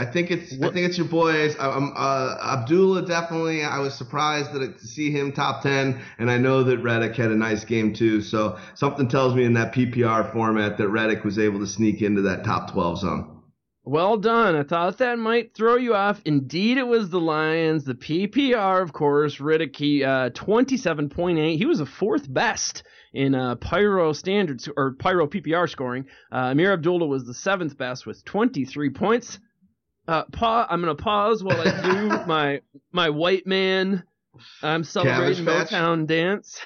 [0.00, 0.70] I think it's what?
[0.70, 1.54] I think it's your boys.
[1.58, 3.62] Um, uh, Abdullah definitely.
[3.62, 7.30] I was surprised that to see him top ten, and I know that Riddick had
[7.30, 8.22] a nice game too.
[8.22, 12.22] So something tells me in that PPR format that Riddick was able to sneak into
[12.22, 13.42] that top twelve zone.
[13.84, 14.56] Well done.
[14.56, 16.22] I thought that might throw you off.
[16.24, 17.84] Indeed, it was the Lions.
[17.84, 21.56] The PPR, of course, Riddick, he, uh, 27.8.
[21.56, 26.06] He was the fourth best in uh, Pyro standards or Pyro PPR scoring.
[26.30, 29.38] Uh, Ameer Abdullah was the seventh best with 23 points.
[30.10, 34.02] Uh, pa- I'm gonna pause while I do my my white man.
[34.62, 36.60] I'm celebrating Motown dance.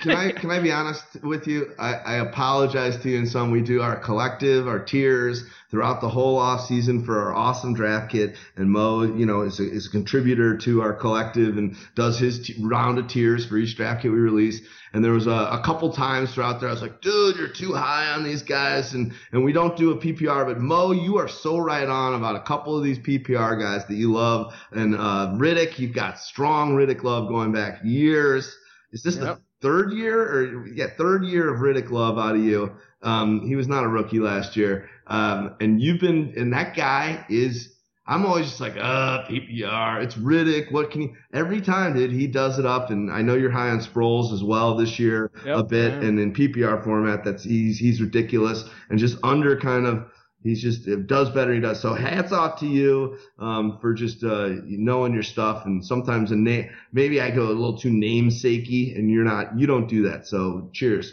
[0.00, 1.72] can I can I be honest with you?
[1.78, 3.50] I, I apologize to you and some.
[3.50, 8.12] We do our collective, our tiers throughout the whole off season for our awesome draft
[8.12, 8.36] kit.
[8.56, 12.46] And Mo, you know, is a, is a contributor to our collective and does his
[12.46, 14.60] t- round of tiers for each draft kit we release.
[14.92, 17.74] And there was a, a couple times throughout there, I was like, dude, you're too
[17.74, 18.94] high on these guys.
[18.94, 22.36] And, and we don't do a PPR, but Mo, you are so right on about
[22.36, 24.54] a couple of these PPR guys that you love.
[24.72, 28.56] And, uh, Riddick, you've got strong Riddick love going back years.
[28.92, 29.24] Is this yep.
[29.24, 32.72] the third year or yeah, third year of Riddick love out of you?
[33.02, 34.88] Um, he was not a rookie last year.
[35.06, 37.72] Um, and you've been, and that guy is,
[38.06, 40.02] I'm always just like, uh, PPR.
[40.02, 40.72] It's Riddick.
[40.72, 41.14] What can he?
[41.32, 42.90] Every time, dude, he does it up.
[42.90, 45.92] And I know you're high on Sproles as well this year yep, a bit.
[45.92, 50.06] And in PPR format, that's he's he's ridiculous and just under kind of
[50.46, 51.52] He's just it does better.
[51.52, 51.94] He does so.
[51.94, 55.66] Hats off to you um, for just uh, knowing your stuff.
[55.66, 59.58] And sometimes a name, maybe I go a little too namesakey, and you're not.
[59.58, 60.26] You don't do that.
[60.26, 61.12] So cheers.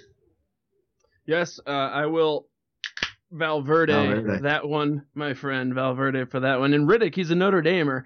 [1.25, 2.47] Yes, uh, I will.
[3.35, 7.63] Valverde, Valverde, that one, my friend Valverde for that one, and Riddick, he's a Notre
[7.63, 8.05] Damer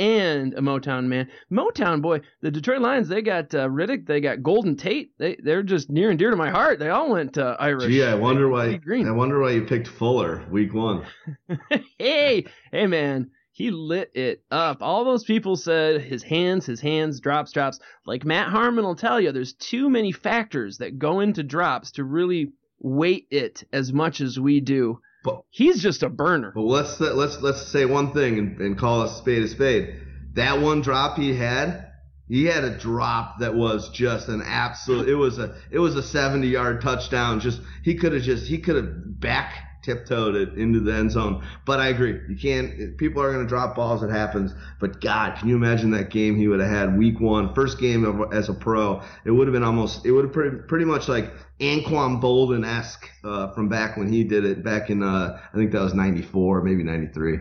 [0.00, 1.28] and a Motown man.
[1.52, 5.12] Motown boy, the Detroit Lions, they got uh, Riddick, they got Golden Tate.
[5.18, 6.78] They they're just near and dear to my heart.
[6.78, 7.84] They all went uh, Irish.
[7.84, 8.76] Gee, I wonder why.
[8.76, 9.06] Green.
[9.06, 11.04] I wonder why you picked Fuller week one.
[11.98, 13.30] hey, hey, man.
[13.52, 14.78] He lit it up.
[14.80, 17.78] All those people said his hands, his hands, drops, drops.
[18.06, 22.04] Like Matt Harmon will tell you, there's too many factors that go into drops to
[22.04, 25.00] really weight it as much as we do.
[25.22, 26.52] But he's just a burner.
[26.54, 30.00] But let's let's let's say one thing and, and call a spade a spade.
[30.34, 31.90] That one drop he had,
[32.28, 35.08] he had a drop that was just an absolute.
[35.08, 37.40] It was a it was a 70 yard touchdown.
[37.40, 39.52] Just he could have just he could have back
[39.82, 41.44] tiptoed it into the end zone.
[41.66, 42.96] But I agree, you can't.
[42.96, 44.02] People are going to drop balls.
[44.02, 44.52] It happens.
[44.78, 48.04] But God, can you imagine that game he would have had week one, first game
[48.04, 49.02] of, as a pro?
[49.24, 50.04] It would have been almost.
[50.04, 54.24] It would have pretty, pretty much like Anquan Boldin esque uh, from back when he
[54.24, 55.02] did it back in.
[55.02, 57.38] Uh, I think that was '94, maybe '93.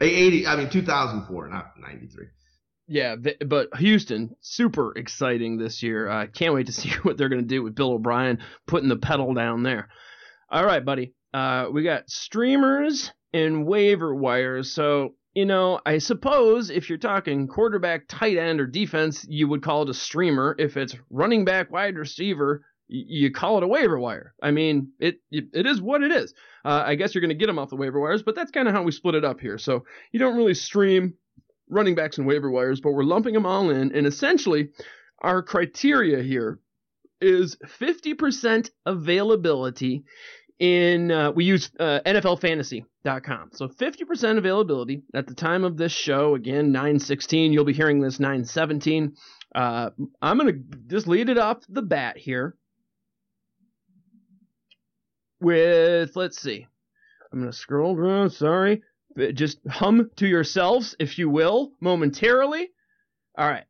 [0.00, 0.46] 80.
[0.46, 2.26] I mean 2004, not '93.
[2.86, 3.16] Yeah,
[3.46, 6.08] but Houston, super exciting this year.
[6.08, 8.88] I uh, can't wait to see what they're going to do with Bill O'Brien putting
[8.88, 9.88] the pedal down there.
[10.50, 11.14] All right, buddy.
[11.34, 14.70] Uh, we got streamers and waiver wires.
[14.70, 19.60] So, you know, I suppose if you're talking quarterback, tight end, or defense, you would
[19.60, 20.54] call it a streamer.
[20.56, 24.32] If it's running back, wide receiver, you call it a waiver wire.
[24.40, 26.32] I mean, it it is what it is.
[26.64, 28.68] Uh, I guess you're going to get them off the waiver wires, but that's kind
[28.68, 29.58] of how we split it up here.
[29.58, 31.14] So you don't really stream
[31.68, 33.92] running backs and waiver wires, but we're lumping them all in.
[33.92, 34.68] And essentially,
[35.20, 36.60] our criteria here
[37.20, 40.04] is 50% availability
[40.58, 43.50] in uh, we use uh, NFLFantasy.com.
[43.52, 46.34] So 50% availability at the time of this show.
[46.34, 47.52] Again, 916.
[47.52, 49.14] You'll be hearing this 917.
[49.54, 49.90] Uh,
[50.20, 50.52] I'm gonna
[50.86, 52.56] just lead it off the bat here
[55.40, 56.66] with let's see.
[57.32, 58.30] I'm gonna scroll down.
[58.30, 58.82] Sorry,
[59.32, 62.70] just hum to yourselves, if you will, momentarily.
[63.36, 63.64] All right.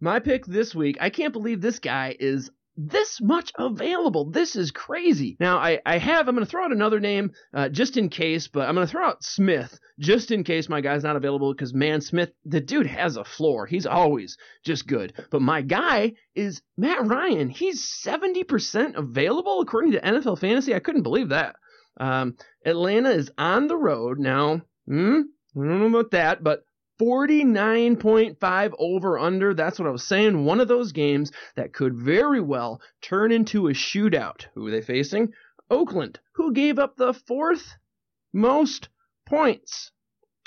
[0.00, 4.30] My pick this week, I can't believe this guy is this much available.
[4.30, 5.36] This is crazy.
[5.40, 8.46] Now, I, I have, I'm going to throw out another name uh, just in case,
[8.46, 11.74] but I'm going to throw out Smith just in case my guy's not available because,
[11.74, 13.66] man, Smith, the dude has a floor.
[13.66, 15.12] He's always just good.
[15.30, 17.50] But my guy is Matt Ryan.
[17.50, 20.72] He's 70% available according to NFL Fantasy.
[20.72, 21.56] I couldn't believe that.
[21.98, 24.62] Um, Atlanta is on the road now.
[24.86, 25.22] Hmm?
[25.56, 26.62] I don't know about that, but
[27.00, 29.54] 49.5 over under.
[29.54, 30.44] That's what I was saying.
[30.44, 34.46] One of those games that could very well turn into a shootout.
[34.54, 35.32] Who are they facing?
[35.70, 37.76] Oakland, who gave up the fourth
[38.32, 38.88] most
[39.26, 39.90] points.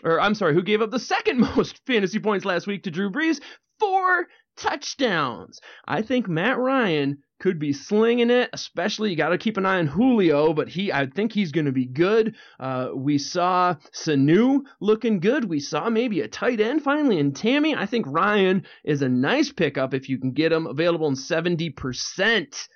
[0.04, 3.12] Or I'm sorry, who gave up the second most fantasy points last week to Drew
[3.12, 3.40] Brees?
[3.80, 5.60] Four touchdowns.
[5.88, 8.50] I think Matt Ryan could be slinging it.
[8.54, 11.66] Especially, you got to keep an eye on Julio, but he, I think he's going
[11.66, 12.36] to be good.
[12.60, 15.46] Uh, we saw Sanu looking good.
[15.46, 17.76] We saw maybe a tight end finally in Tamme.
[17.76, 22.68] I think Ryan is a nice pickup if you can get him available in 70%.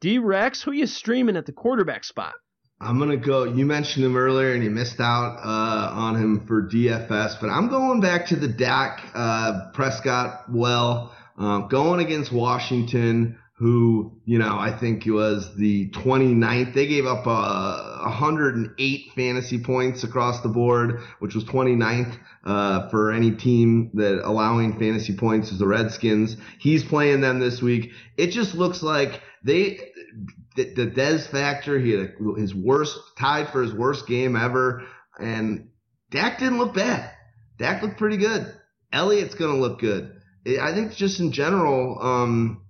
[0.00, 2.34] D Rex, who you streaming at the quarterback spot?
[2.80, 3.44] I'm gonna go.
[3.44, 7.68] You mentioned him earlier, and you missed out uh, on him for DFS, but I'm
[7.68, 10.50] going back to the Dak uh, Prescott.
[10.50, 16.74] Well, uh, going against Washington who, you know, I think was the 29th.
[16.74, 23.12] They gave up uh, 108 fantasy points across the board, which was 29th uh, for
[23.12, 26.36] any team that allowing fantasy points is the Redskins.
[26.58, 27.92] He's playing them this week.
[28.16, 29.78] It just looks like they,
[30.56, 34.82] the, the Dez factor, he had his worst, tied for his worst game ever.
[35.20, 35.68] And
[36.10, 37.12] Dak didn't look bad.
[37.58, 38.52] Dak looked pretty good.
[38.92, 40.20] Elliott's to look good.
[40.60, 42.61] I think just in general, um,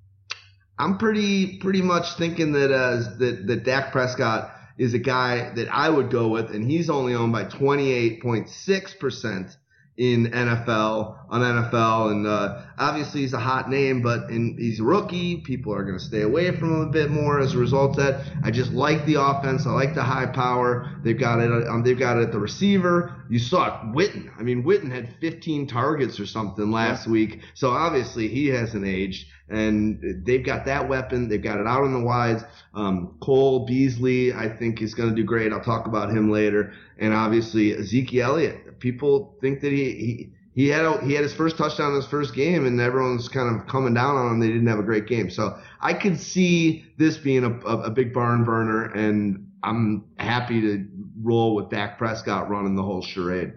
[0.78, 5.68] I'm pretty pretty much thinking that uh, that that Dak Prescott is a guy that
[5.68, 9.56] I would go with, and he's only owned by 28.6 percent
[9.98, 14.82] in NFL on NFL, and uh, obviously he's a hot name, but in, he's a
[14.82, 15.36] rookie.
[15.36, 18.24] People are going to stay away from him a bit more as a result that.
[18.42, 19.66] I just like the offense.
[19.66, 20.90] I like the high power.
[21.04, 21.68] They've got it.
[21.68, 23.21] Um, they've got it at the receiver.
[23.32, 24.30] You saw it, Witten.
[24.38, 27.12] I mean, Witten had 15 targets or something last yeah.
[27.12, 31.30] week, so obviously he hasn't aged and they've got that weapon.
[31.30, 32.44] They've got it out on the wides.
[32.74, 35.50] Um, Cole Beasley, I think, is going to do great.
[35.50, 36.74] I'll talk about him later.
[36.98, 38.80] And obviously Ezekiel Elliott.
[38.80, 42.06] People think that he, he he had a, he had his first touchdown in his
[42.06, 44.40] first game, and everyone's kind of coming down on him.
[44.40, 47.90] They didn't have a great game, so I could see this being a, a, a
[47.90, 50.86] big barn burner, and I'm happy to
[51.22, 53.54] roll with Dak Prescott running the whole charade.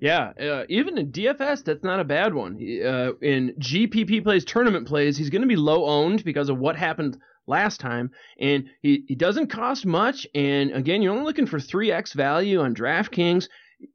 [0.00, 2.54] Yeah, uh, even in DFS, that's not a bad one.
[2.54, 6.76] Uh, in GPP plays, tournament plays, he's going to be low owned because of what
[6.76, 10.26] happened last time, and he, he doesn't cost much.
[10.34, 13.48] And again, you're only looking for 3x value on DraftKings.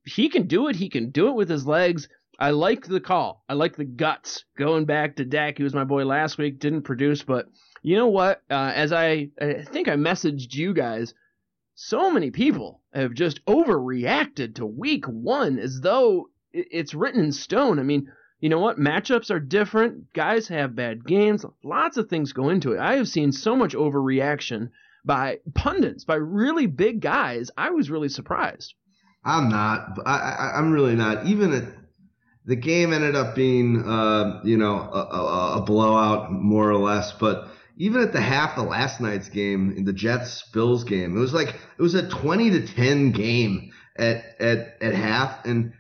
[0.06, 0.76] He can do it.
[0.76, 2.08] He can do it with his legs.
[2.38, 3.44] I like the call.
[3.50, 4.44] I like the guts.
[4.58, 7.48] Going back to Dak, he was my boy last week, didn't produce, but
[7.82, 8.42] you know what?
[8.50, 11.14] Uh, as I, I think I messaged you guys,
[11.76, 17.80] so many people have just overreacted to week one as though it's written in stone.
[17.80, 18.80] I mean, you know what?
[18.80, 20.14] Matchups are different.
[20.14, 21.46] Guys have bad games.
[21.64, 22.80] Lots of things go into it.
[22.80, 24.70] I have seen so much overreaction
[25.04, 27.52] by pundits, by really big guys.
[27.58, 28.74] I was really surprised.
[29.24, 30.00] I'm not.
[30.06, 31.26] I, I'm really not.
[31.26, 31.64] Even at
[32.46, 37.12] the game ended up being, uh, you know, a, a, a, blowout more or less.
[37.12, 41.20] But even at the half of last night's game, in the Jets Bills game, it
[41.20, 45.74] was like it was a 20 to 10 game at at at half, and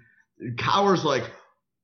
[0.58, 1.24] Cowher's like,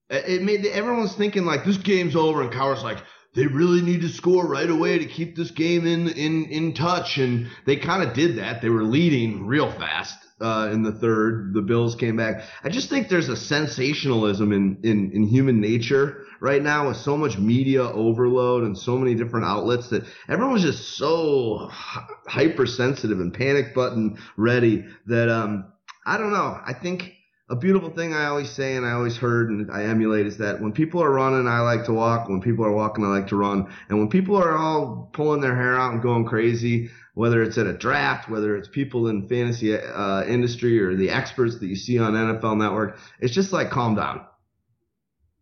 [0.09, 2.99] it made everyone's thinking like this game's over, and Cowher's like.
[3.33, 7.17] They really need to score right away to keep this game in in in touch,
[7.17, 8.61] and they kind of did that.
[8.61, 11.53] They were leading real fast, uh, in the third.
[11.53, 12.43] The Bills came back.
[12.63, 17.15] I just think there's a sensationalism in, in, in human nature right now with so
[17.15, 23.73] much media overload and so many different outlets that everyone's just so hypersensitive and panic
[23.75, 25.71] button ready that um,
[26.05, 26.59] I don't know.
[26.65, 27.13] I think
[27.51, 30.61] a beautiful thing I always say and I always heard and I emulate is that
[30.61, 32.29] when people are running, I like to walk.
[32.29, 33.71] When people are walking, I like to run.
[33.89, 37.67] And when people are all pulling their hair out and going crazy, whether it's at
[37.67, 41.99] a draft, whether it's people in fantasy uh, industry or the experts that you see
[41.99, 42.97] on NFL Network.
[43.19, 44.25] It's just like calm down.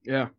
[0.04, 0.30] Yeah.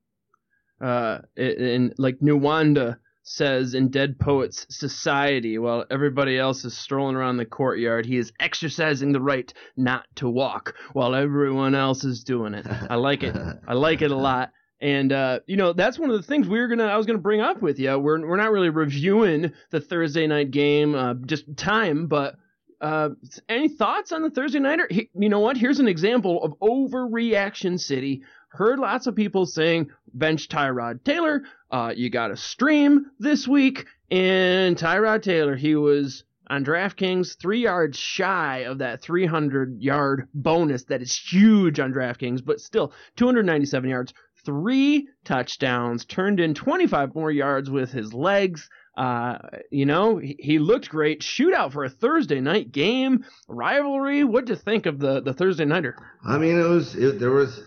[0.80, 7.36] Uh, and like Nuwanda says in Dead Poets Society, while everybody else is strolling around
[7.36, 12.54] the courtyard, he is exercising the right not to walk while everyone else is doing
[12.54, 12.66] it.
[12.66, 13.36] I like it.
[13.68, 14.52] I like it a lot.
[14.80, 17.18] And uh, you know that's one of the things we are gonna I was gonna
[17.18, 17.98] bring up with you.
[17.98, 22.06] We're we're not really reviewing the Thursday night game, uh, just time.
[22.06, 22.36] But
[22.80, 23.10] uh,
[23.48, 24.88] any thoughts on the Thursday nighter?
[24.90, 25.58] He, you know what?
[25.58, 28.22] Here's an example of overreaction city.
[28.48, 31.42] Heard lots of people saying bench Tyrod Taylor.
[31.70, 37.60] Uh, you got to stream this week, and Tyrod Taylor he was on DraftKings, three
[37.60, 43.88] yards shy of that 300 yard bonus that is huge on DraftKings, but still 297
[43.88, 44.12] yards,
[44.44, 48.68] three touchdowns, turned in 25 more yards with his legs.
[48.96, 49.38] Uh,
[49.70, 51.20] you know, he, he, looked great.
[51.20, 54.24] Shootout for a Thursday night game, rivalry.
[54.24, 55.96] What'd you think of the, the Thursday nighter?
[56.26, 57.62] I mean, it was it, there was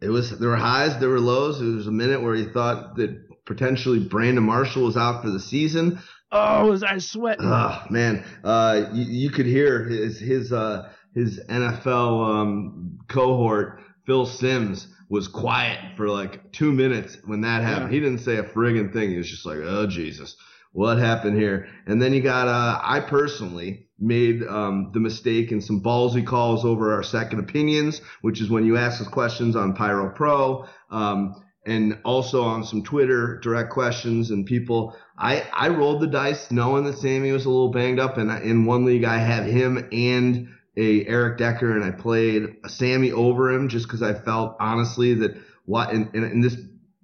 [0.00, 1.60] it was there were highs, there were lows.
[1.60, 5.40] There was a minute where he thought that potentially Brandon Marshall was out for the
[5.40, 6.00] season.
[6.32, 7.44] Oh, was I sweating?
[7.44, 14.26] Oh man, uh, you, you, could hear his his uh, his NFL um, cohort, Phil
[14.26, 17.92] Simms was quiet for like two minutes when that happened.
[17.92, 17.98] Yeah.
[17.98, 19.10] He didn't say a friggin' thing.
[19.10, 20.34] He was just like, oh, Jesus,
[20.72, 21.68] what happened here?
[21.86, 26.64] And then you got, uh, I personally made um, the mistake in some ballsy calls
[26.64, 30.64] over our second opinions, which is when you ask us questions on Pyro Pro.
[30.90, 34.96] Um, and also on some Twitter direct questions and people.
[35.18, 38.64] I, I rolled the dice knowing that Sammy was a little banged up, and in
[38.64, 43.50] one league I have him and a Eric Decker and I played a Sammy over
[43.50, 46.56] him just because I felt honestly that what and, and, and, this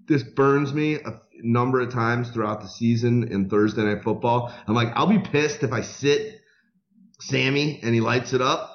[0.07, 4.53] this burns me a number of times throughout the season in Thursday night football.
[4.66, 6.41] I'm like, I'll be pissed if I sit
[7.21, 8.75] Sammy and he lights it up.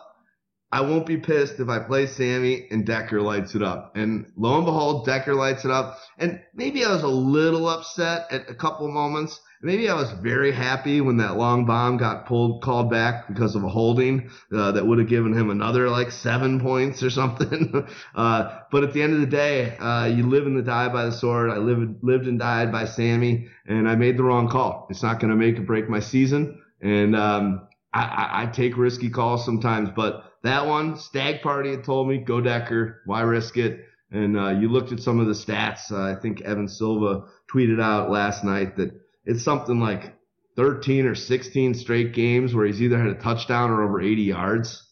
[0.72, 3.96] I won't be pissed if I play Sammy and Decker lights it up.
[3.96, 6.00] And lo and behold, Decker lights it up.
[6.18, 10.52] And maybe I was a little upset at a couple moments Maybe I was very
[10.52, 14.86] happy when that long bomb got pulled, called back because of a holding uh, that
[14.86, 17.88] would have given him another like seven points or something.
[18.14, 21.14] uh, but at the end of the day, uh, you live and die by the
[21.14, 21.50] sword.
[21.50, 24.86] I lived, lived and died by Sammy, and I made the wrong call.
[24.90, 28.76] It's not going to make or break my season, and um, I, I, I take
[28.76, 29.90] risky calls sometimes.
[29.96, 33.86] But that one, Stag Party had told me, go Decker, why risk it?
[34.12, 35.90] And uh, you looked at some of the stats.
[35.90, 38.92] Uh, I think Evan Silva tweeted out last night that
[39.26, 40.16] it's something like
[40.56, 44.88] 13 or 16 straight games where he's either had a touchdown or over 80 yards.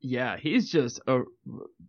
[0.00, 1.20] Yeah, he's just a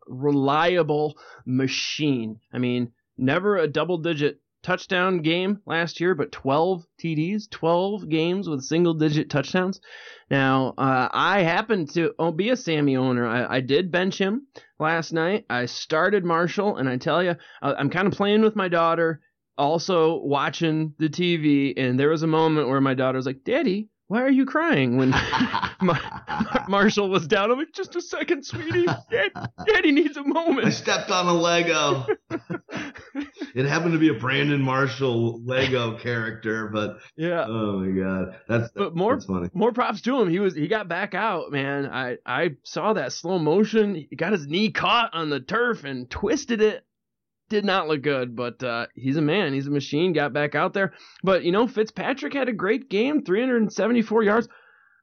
[0.08, 2.40] reliable machine.
[2.52, 8.48] I mean, never a double digit touchdown game last year, but 12 TDs, 12 games
[8.48, 9.82] with single digit touchdowns.
[10.30, 13.28] Now, uh, I happen to oh, be a Sammy owner.
[13.28, 14.48] I, I, did bench him
[14.80, 15.46] last night.
[15.50, 19.22] I started Marshall, and I tell you, I'm kind of playing with my daughter
[19.58, 23.90] also watching the TV, and there was a moment where my daughter was like, "Daddy,
[24.08, 25.10] why are you crying when
[25.82, 27.52] Mar- Marshall was down?
[27.52, 28.86] I'm like, just a second, sweetie.
[29.10, 29.32] Dad,
[29.68, 30.68] Daddy needs a moment.
[30.68, 32.06] I stepped on a Lego.
[33.56, 37.46] it happened to be a Brandon Marshall Lego character, but yeah.
[37.48, 39.50] oh my god, that's But more- that's funny.
[39.54, 40.30] More props to him.
[40.30, 41.86] He was he got back out, man.
[41.86, 43.96] I I saw that slow motion.
[43.96, 46.86] He got his knee caught on the turf and twisted it.
[47.50, 49.54] Did not look good, but uh, he's a man.
[49.54, 50.14] He's a machine.
[50.14, 50.94] Got back out there.
[51.24, 54.48] But you know, Fitzpatrick had a great game, 374 yards.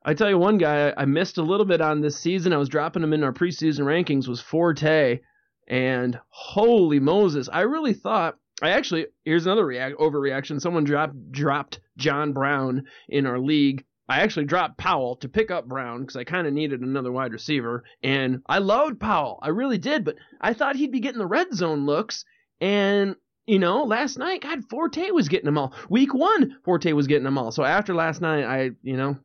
[0.03, 2.53] I tell you, one guy I missed a little bit on this season.
[2.53, 5.20] I was dropping him in our preseason rankings was Forte,
[5.68, 8.36] and holy Moses, I really thought.
[8.62, 10.61] I actually here's another react overreaction.
[10.61, 13.84] Someone dropped dropped John Brown in our league.
[14.11, 17.33] I actually dropped Powell to pick up Brown because I kind of needed another wide
[17.33, 19.39] receiver, and I loved Powell.
[19.41, 22.25] I really did, but I thought he'd be getting the red zone looks,
[22.61, 23.15] and
[23.47, 25.75] you know, last night, God, Forte was getting them all.
[25.89, 27.53] Week one, Forte was getting them all.
[27.53, 29.17] So after last night, I, you know,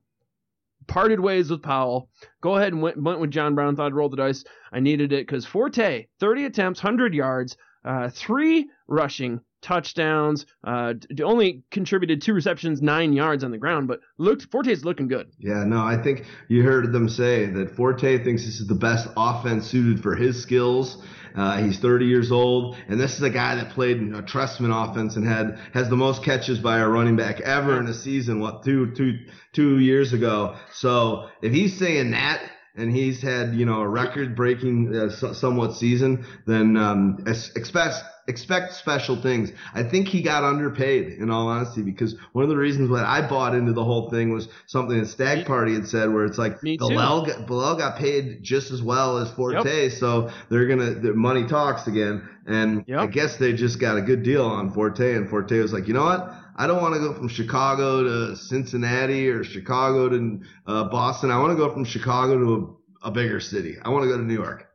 [0.85, 2.09] parted ways with Powell.
[2.41, 3.75] Go ahead and went, went with John Brown.
[3.75, 4.43] Thought I'd roll the dice.
[4.71, 10.45] I needed it because Forte, 30 attempts, 100 yards, uh, three rushing touchdowns.
[10.63, 10.93] Uh,
[11.23, 15.27] only contributed two receptions, nine yards on the ground, but looked Forte's looking good.
[15.39, 19.07] Yeah, no, I think you heard them say that Forte thinks this is the best
[19.17, 21.03] offense suited for his skills.
[21.35, 25.17] Uh, he's 30 years old, and this is a guy that played a Trestman offense
[25.17, 28.39] and had has the most catches by a running back ever in a season.
[28.39, 29.19] What two two
[29.51, 30.55] two years ago?
[30.71, 32.51] So if he's saying that.
[32.77, 36.25] And he's had, you know, a record-breaking, uh, so- somewhat season.
[36.45, 39.51] Then um, expect expect special things.
[39.75, 43.21] I think he got underpaid, in all honesty, because one of the reasons why I
[43.27, 46.59] bought into the whole thing was something that Stag Party had said, where it's like.
[46.61, 51.45] Bilal got, Bilal got paid just as well as Forte, so they're gonna the money
[51.45, 52.27] talks again.
[52.47, 52.99] And Yep.
[52.99, 55.93] I guess they just got a good deal on Forte, and Forte was like, you
[55.93, 56.31] know what?
[56.55, 61.31] I don't want to go from Chicago to Cincinnati or Chicago to uh, Boston.
[61.31, 63.75] I want to go from Chicago to a, a bigger city.
[63.81, 64.67] I want to go to New York.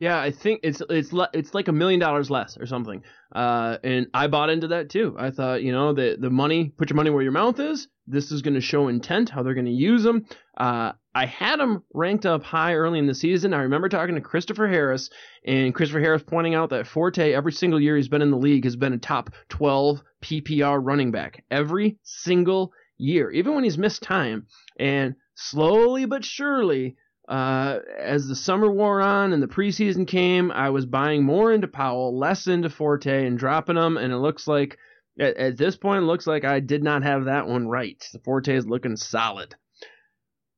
[0.00, 3.02] Yeah, I think it's it's le- it's like a million dollars less or something.
[3.32, 5.14] Uh, and I bought into that too.
[5.16, 7.86] I thought, you know, the the money, put your money where your mouth is.
[8.06, 10.26] This is going to show intent, how they're going to use them.
[10.56, 13.54] Uh, I had them ranked up high early in the season.
[13.54, 15.10] I remember talking to Christopher Harris,
[15.46, 18.64] and Christopher Harris pointing out that Forte, every single year he's been in the league,
[18.64, 24.02] has been a top 12 PPR running back every single year, even when he's missed
[24.02, 24.46] time.
[24.76, 26.96] And slowly but surely,
[27.28, 31.68] uh, as the summer wore on and the preseason came, I was buying more into
[31.68, 33.96] Powell, less into Forte, and dropping them.
[33.96, 34.78] And it looks like,
[35.20, 38.04] at, at this point, it looks like I did not have that one right.
[38.12, 39.54] The Forte is looking solid.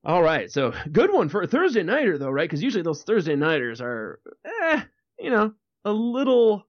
[0.07, 2.49] All right, so good one for a Thursday nighter, though, right?
[2.49, 4.83] Because usually those Thursday nighters are, eh,
[5.19, 5.53] you know,
[5.85, 6.65] a little,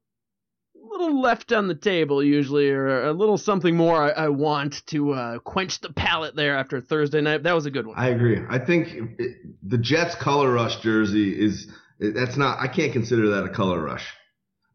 [0.74, 5.12] little left on the table usually, or a little something more I, I want to
[5.12, 7.44] uh, quench the palate there after Thursday night.
[7.44, 7.96] That was a good one.
[7.96, 8.42] I agree.
[8.50, 8.88] I think
[9.20, 12.60] it, the Jets color rush jersey is that's not.
[12.60, 14.08] I can't consider that a color rush.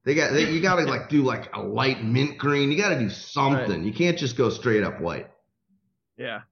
[0.05, 2.71] They got they, you got to like do like a light mint green.
[2.71, 3.79] You got to do something.
[3.79, 3.83] Right.
[3.83, 5.29] You can't just go straight up white.
[6.17, 6.43] Yeah,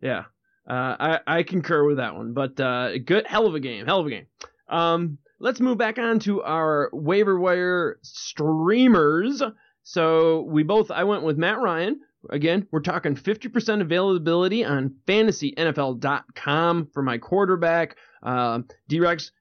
[0.00, 0.24] yeah.
[0.70, 2.32] Uh, I I concur with that one.
[2.32, 4.26] But uh, good, hell of a game, hell of a game.
[4.68, 9.42] Um, let's move back on to our waiver wire streamers.
[9.82, 12.00] So we both, I went with Matt Ryan.
[12.28, 17.96] Again, we're talking 50% availability on fantasynfl.com for my quarterback.
[18.22, 19.32] Uh, D-Rex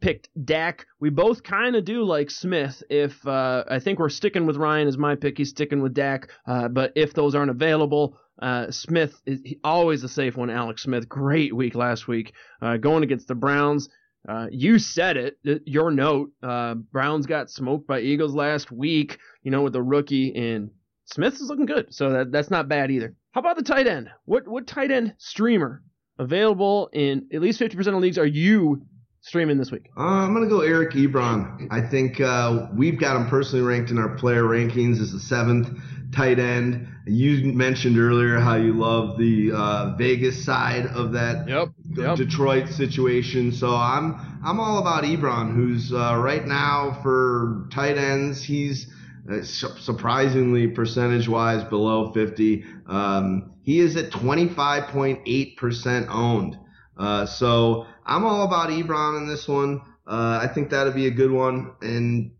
[0.00, 0.86] picked Dak.
[1.00, 2.82] We both kind of do like Smith.
[2.90, 6.30] If uh, I think we're sticking with Ryan as my pick, he's sticking with Dak.
[6.46, 10.50] Uh, but if those aren't available, uh, Smith is always a safe one.
[10.50, 12.32] Alex Smith, great week last week,
[12.62, 13.88] uh, going against the Browns.
[14.28, 15.38] Uh, you said it.
[15.64, 16.30] Your note.
[16.42, 19.18] Uh, Browns got smoked by Eagles last week.
[19.42, 20.70] You know, with the rookie and
[21.06, 21.94] Smith is looking good.
[21.94, 23.14] So that that's not bad either.
[23.32, 24.10] How about the tight end?
[24.24, 25.82] What what tight end streamer
[26.18, 28.82] available in at least fifty percent of leagues are you
[29.20, 29.90] streaming this week?
[29.96, 31.68] Uh, I'm gonna go Eric Ebron.
[31.70, 35.68] I think uh, we've got him personally ranked in our player rankings as the seventh
[36.12, 36.88] tight end.
[37.06, 41.68] You mentioned earlier how you love the uh, Vegas side of that Yep.
[41.96, 42.16] Yep.
[42.16, 43.52] Detroit situation.
[43.52, 44.14] So I'm
[44.44, 48.42] I'm all about Ebron, who's uh, right now for tight ends.
[48.42, 48.92] He's
[49.30, 52.64] uh, surprisingly percentage wise below 50.
[52.86, 56.58] Um, he is at 25.8% owned.
[56.98, 59.80] Uh, so I'm all about Ebron in this one.
[60.06, 62.32] Uh, I think that'd be a good one, and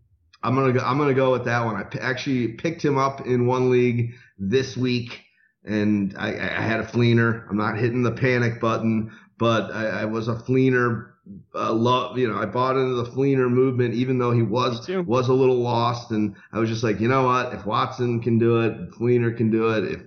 [0.43, 1.75] I'm gonna go, I'm gonna go with that one.
[1.75, 5.23] I p- actually picked him up in one league this week,
[5.63, 7.47] and I, I had a fleener.
[7.49, 11.11] I'm not hitting the panic button, but I, I was a fleener.
[11.53, 15.29] Uh, love, you know, I bought into the fleener movement, even though he was was
[15.29, 17.53] a little lost, and I was just like, you know what?
[17.53, 19.83] If Watson can do it, Fleener can do it.
[19.91, 20.01] If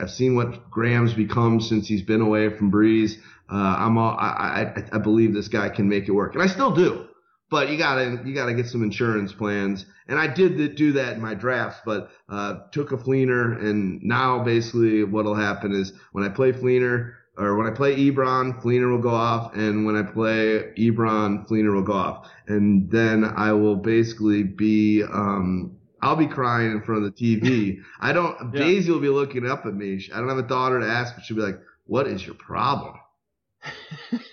[0.00, 3.16] I've seen what Graham's become since he's been away from Brees.
[3.52, 6.46] Uh, I'm all, I, I, I believe this guy can make it work, and I
[6.46, 7.06] still do.
[7.50, 11.20] But you gotta you gotta get some insurance plans, and I did do that in
[11.20, 11.80] my drafts.
[11.84, 17.12] But uh, took a Fleener, and now basically what'll happen is when I play Fleener
[17.36, 21.74] or when I play Ebron, Fleener will go off, and when I play Ebron, Fleener
[21.74, 27.04] will go off, and then I will basically be um, I'll be crying in front
[27.04, 27.82] of the TV.
[28.00, 28.36] I don't.
[28.54, 28.60] yeah.
[28.60, 30.02] Daisy will be looking up at me.
[30.14, 32.94] I don't have a daughter to ask, but she'll be like, "What is your problem?"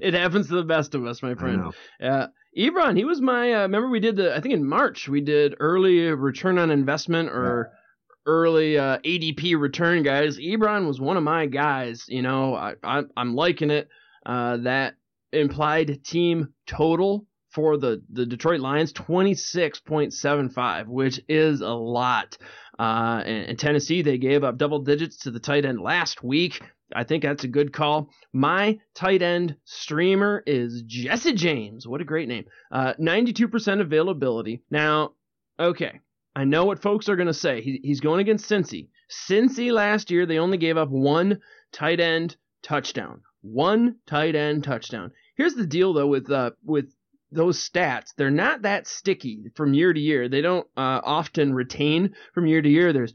[0.00, 1.72] it happens to the best of us, my friend.
[2.02, 3.52] Uh, Ebron, he was my.
[3.52, 4.36] Uh, remember we did the.
[4.36, 7.78] I think in March we did early return on investment or yeah.
[8.26, 10.38] early uh, ADP return guys.
[10.38, 12.04] Ebron was one of my guys.
[12.08, 13.88] You know, I, I am liking it.
[14.24, 14.94] Uh, that
[15.32, 22.36] implied team total for the the Detroit Lions 26.75, which is a lot.
[22.78, 26.62] Uh, and, and Tennessee they gave up double digits to the tight end last week.
[26.94, 28.10] I think that's a good call.
[28.32, 31.86] My tight end streamer is Jesse James.
[31.86, 32.44] What a great name.
[32.70, 34.62] Uh, 92% availability.
[34.70, 35.12] Now,
[35.58, 36.00] okay,
[36.34, 37.60] I know what folks are going to say.
[37.60, 38.88] He, he's going against Cincy.
[39.10, 41.40] Cincy last year, they only gave up one
[41.72, 43.22] tight end touchdown.
[43.42, 45.12] One tight end touchdown.
[45.36, 46.94] Here's the deal, though, with uh, with
[47.30, 48.14] those stats.
[48.16, 50.28] They're not that sticky from year to year.
[50.28, 52.92] They don't uh, often retain from year to year.
[52.92, 53.14] There's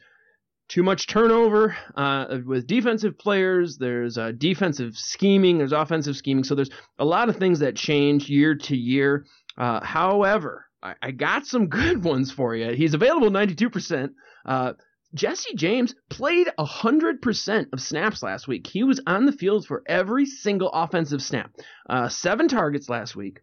[0.68, 3.78] too much turnover uh, with defensive players.
[3.78, 5.58] There's uh, defensive scheming.
[5.58, 6.44] There's offensive scheming.
[6.44, 9.26] So there's a lot of things that change year to year.
[9.58, 12.74] Uh, however, I, I, got some good ones for you.
[12.76, 14.12] He's available 92%.
[14.46, 14.74] Uh,
[15.14, 18.68] Jesse James played 100% of snaps last week.
[18.68, 21.52] He was on the field for every single offensive snap.
[21.90, 23.40] Uh, seven targets last week.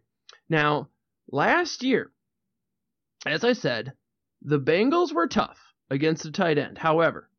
[0.47, 0.89] Now,
[1.31, 2.11] last year,
[3.25, 3.93] as I said,
[4.43, 6.77] the Bengals were tough against the tight end.
[6.77, 7.29] However,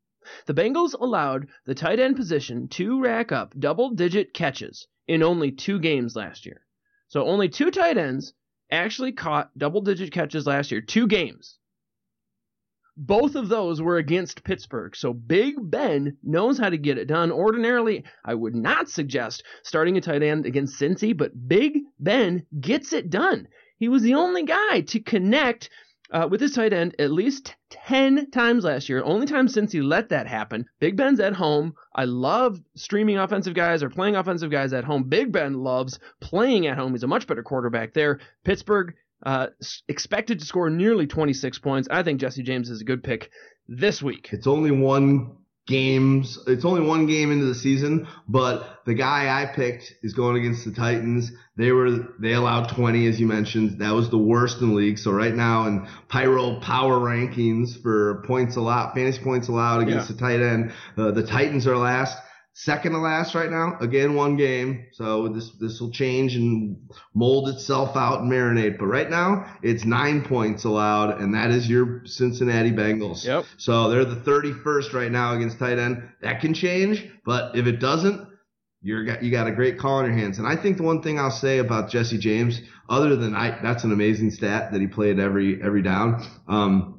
[0.47, 5.53] the Bengals allowed the tight end position to rack up double digit catches in only
[5.53, 6.63] two games last year.
[7.09, 8.35] So only two tight ends
[8.71, 11.59] actually caught double digit catches last year, two games.
[12.97, 14.97] Both of those were against Pittsburgh.
[14.97, 17.31] So Big Ben knows how to get it done.
[17.31, 22.93] Ordinarily, I would not suggest starting a tight end against Cincy, but Big Ben gets
[22.93, 23.49] it done.
[23.79, 25.69] He was the only guy to connect
[26.11, 29.03] uh, with his tight end at least 10 times last year.
[29.03, 30.67] Only time since he let that happen.
[30.81, 31.75] Big Ben's at home.
[31.95, 35.05] I love streaming offensive guys or playing offensive guys at home.
[35.05, 36.93] Big Ben loves playing at home.
[36.93, 38.21] He's a much better quarterback there.
[38.45, 38.95] Pittsburgh
[39.25, 39.49] uh,
[39.89, 41.89] expected to score nearly 26 points.
[41.91, 43.31] I think Jesse James is a good pick
[43.69, 44.29] this week.
[44.33, 45.37] It's only one
[45.67, 46.39] games.
[46.47, 50.65] It's only one game into the season, but the guy I picked is going against
[50.65, 51.33] the Titans.
[51.57, 53.81] They were they allowed 20 as you mentioned.
[53.81, 54.99] That was the worst in the league.
[54.99, 60.15] So right now in Pyro power rankings for points allowed, fantasy points allowed against yeah.
[60.15, 62.17] the tight end, uh, the Titans are last
[62.59, 63.77] second to last right now.
[63.81, 64.87] Again, one game.
[64.93, 66.79] So this this will change and
[67.15, 68.79] mold itself out and marinate.
[68.79, 73.25] But right now, it's nine points allowed, and that is your Cincinnati Bengals.
[73.25, 73.45] Yep.
[73.59, 76.09] So they're the 31st right now against tight end.
[76.23, 78.27] That can change, but if it doesn't,
[78.81, 80.39] you're you got a great call in your hands.
[80.39, 83.85] And I think the one thing I'll say about Jesse James, other than I, that's
[83.85, 86.27] an amazing stat that he played every every down.
[86.49, 86.96] Um,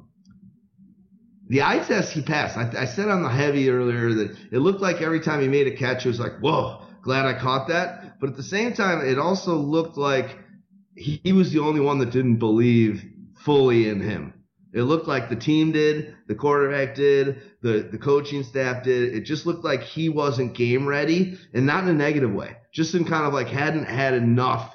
[1.48, 2.56] the eye test he passed.
[2.56, 5.66] I, I, said on the heavy earlier that it looked like every time he made
[5.66, 8.20] a catch, it was like, whoa, glad I caught that.
[8.20, 10.38] But at the same time, it also looked like
[10.94, 13.04] he, he was the only one that didn't believe
[13.36, 14.34] fully in him.
[14.74, 19.14] It looked like the team did, the quarterback did, the, the coaching staff did.
[19.14, 22.94] It just looked like he wasn't game ready and not in a negative way, just
[22.94, 24.74] in kind of like hadn't had enough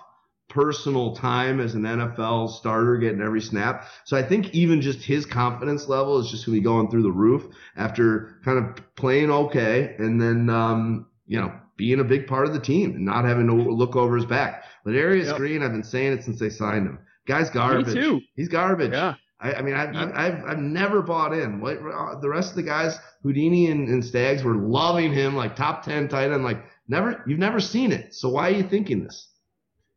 [0.53, 3.87] personal time as an NFL starter getting every snap.
[4.05, 7.01] So I think even just his confidence level is just going to be going through
[7.01, 7.43] the roof
[7.75, 12.53] after kind of playing okay and then, um, you know, being a big part of
[12.53, 14.65] the team and not having to look over his back.
[14.85, 15.37] Ladarius yep.
[15.37, 16.99] Green, I've been saying it since they signed him.
[17.27, 17.87] Guy's garbage.
[17.87, 18.21] Me too.
[18.35, 18.91] He's garbage.
[18.91, 19.15] Yeah.
[19.39, 21.61] I, I mean, I've, I've, I've, I've, never bought in.
[21.61, 21.79] What
[22.21, 26.07] the rest of the guys, Houdini and, and Stags, were loving him like top ten
[26.07, 26.43] tight end.
[26.43, 28.13] Like never, you've never seen it.
[28.13, 29.32] So why are you thinking this?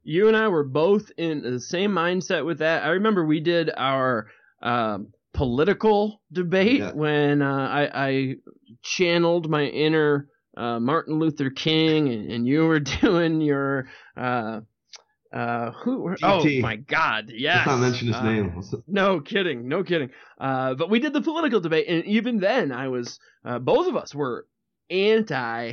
[0.07, 2.85] You and I were both in the same mindset with that.
[2.85, 4.29] I remember we did our
[4.63, 6.93] um, political debate yeah.
[6.93, 8.35] when uh, I, I,
[8.83, 13.89] channeled my inner uh, Martin Luther King, and, and, you were doing your.
[14.17, 14.61] Uh,
[15.33, 16.15] uh, who?
[16.23, 17.33] Oh my God!
[17.35, 17.67] Yes.
[17.67, 18.63] Let's not mention his uh, name.
[18.87, 19.67] No kidding.
[19.69, 20.11] No kidding.
[20.41, 23.19] Uh, but we did the political debate, and even then, I was.
[23.61, 24.47] both of us were
[24.89, 25.73] anti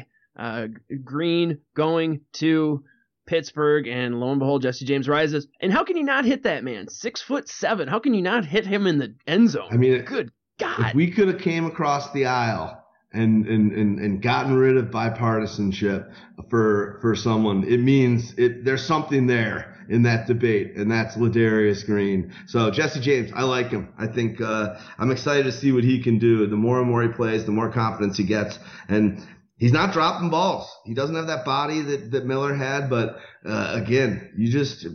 [1.04, 2.84] Green going to
[3.26, 5.48] Pittsburgh, and lo and behold, Jesse James rises.
[5.62, 6.88] And how can you not hit that man?
[6.90, 7.88] Six foot seven.
[7.88, 9.70] How can you not hit him in the end zone?
[9.72, 10.88] I mean, good God!
[10.88, 14.86] If we could have came across the aisle and, and, and, and gotten rid of
[14.88, 16.12] bipartisanship
[16.50, 21.86] for, for someone, it means it, there's something there in that debate, and that's Ladarius
[21.86, 22.34] Green.
[22.48, 23.94] So Jesse James, I like him.
[23.98, 26.48] I think uh, I'm excited to see what he can do.
[26.48, 29.26] The more and more he plays, the more confidence he gets, and
[29.58, 30.70] he's not dropping balls.
[30.86, 34.86] He doesn't have that body that, that Miller had, but uh, again, you just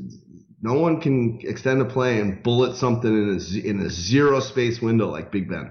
[0.61, 4.80] no one can extend a play and bullet something in a, in a zero space
[4.80, 5.70] window like Big Ben.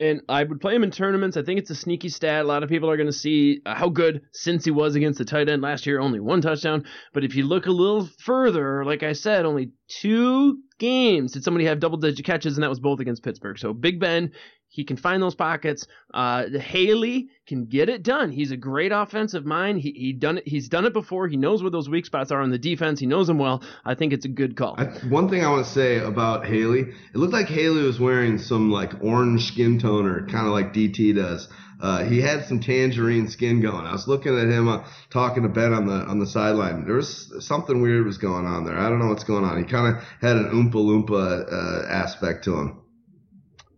[0.00, 1.36] And I would play him in tournaments.
[1.36, 2.44] I think it's a sneaky stat.
[2.44, 5.18] A lot of people are going to see uh, how good since he was against
[5.18, 6.84] the tight end last year, only one touchdown.
[7.12, 11.66] But if you look a little further, like I said, only two games did somebody
[11.66, 13.56] have double digit catches, and that was both against Pittsburgh.
[13.56, 14.32] So Big Ben
[14.74, 15.86] he can find those pockets.
[16.12, 18.32] Uh, Haley can get it done.
[18.32, 19.78] He's a great offensive mind.
[19.78, 20.48] He, he done it.
[20.48, 21.28] He's done it before.
[21.28, 22.98] He knows where those weak spots are on the defense.
[22.98, 23.62] He knows them well.
[23.84, 24.74] I think it's a good call.
[24.76, 28.38] I, one thing I want to say about Haley, it looked like Haley was wearing
[28.38, 31.46] some like orange skin toner, kind of like DT does.
[31.80, 33.86] Uh, he had some tangerine skin going.
[33.86, 36.84] I was looking at him uh, talking to Ben on the on the sideline.
[36.84, 38.76] There was something weird was going on there.
[38.76, 39.56] I don't know what's going on.
[39.58, 42.83] He kind of had an oompa loompa uh, aspect to him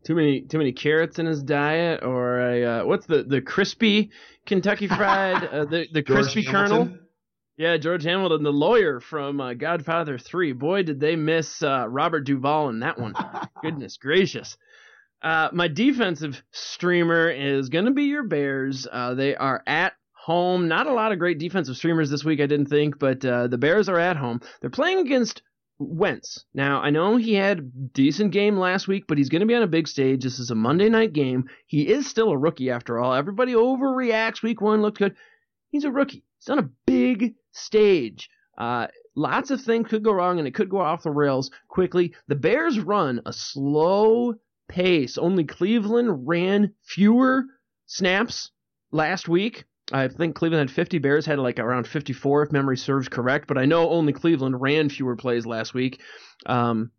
[0.07, 4.11] too many too many carrots in his diet, or a uh, what's the the crispy
[4.47, 6.97] Kentucky Fried uh, the the crispy colonel.
[7.59, 10.53] Yeah, George Hamilton, the lawyer from uh, Godfather Three.
[10.53, 13.15] Boy, did they miss uh, Robert Duvall in that one.
[13.63, 14.57] Goodness gracious.
[15.23, 18.87] Uh, my defensive streamer is going to be your Bears.
[18.91, 20.69] Uh, they are at home.
[20.69, 23.89] Not a lot of great defensive streamers this week, I didn't think, but the Bears
[23.89, 24.41] are at home.
[24.61, 25.41] They're playing against
[25.79, 26.45] Wentz.
[26.55, 29.63] Now, I know he had decent game last week, but he's going to be on
[29.63, 30.23] a big stage.
[30.23, 31.49] This is a Monday night game.
[31.67, 33.15] He is still a rookie after all.
[33.15, 34.43] Everybody overreacts.
[34.43, 35.17] Week one looked good.
[35.71, 36.25] He's a rookie.
[36.39, 38.31] He's on a big stage.
[38.57, 42.15] Uh, lots of things could go wrong, and it could go off the rails quickly.
[42.29, 44.35] The Bears run a slow
[44.69, 45.19] pace.
[45.19, 47.45] Only Cleveland ran fewer
[47.87, 48.51] snaps
[48.93, 50.99] last week I think Cleveland had 50.
[50.99, 53.47] Bears had like around 54, if memory serves correct.
[53.47, 56.01] But I know only Cleveland ran fewer plays last week.
[56.47, 56.91] Um,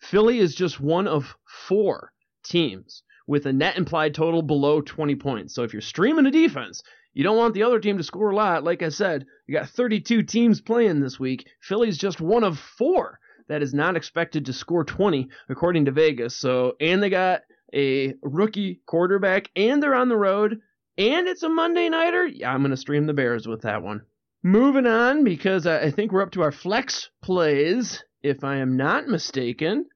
[0.00, 2.12] Philly is just one of four
[2.44, 5.54] teams with a net implied total below 20 points.
[5.54, 8.36] So if you're streaming a defense, you don't want the other team to score a
[8.36, 8.64] lot.
[8.64, 11.46] Like I said, you got 32 teams playing this week.
[11.60, 16.36] Philly's just one of four that is not expected to score 20 according to Vegas.
[16.36, 17.42] So and they got
[17.74, 20.60] a rookie quarterback and they're on the road
[20.98, 24.02] and it's a Monday nighter, yeah, I'm going to stream the Bears with that one.
[24.42, 29.06] Moving on, because I think we're up to our flex plays, if I am not
[29.06, 29.86] mistaken.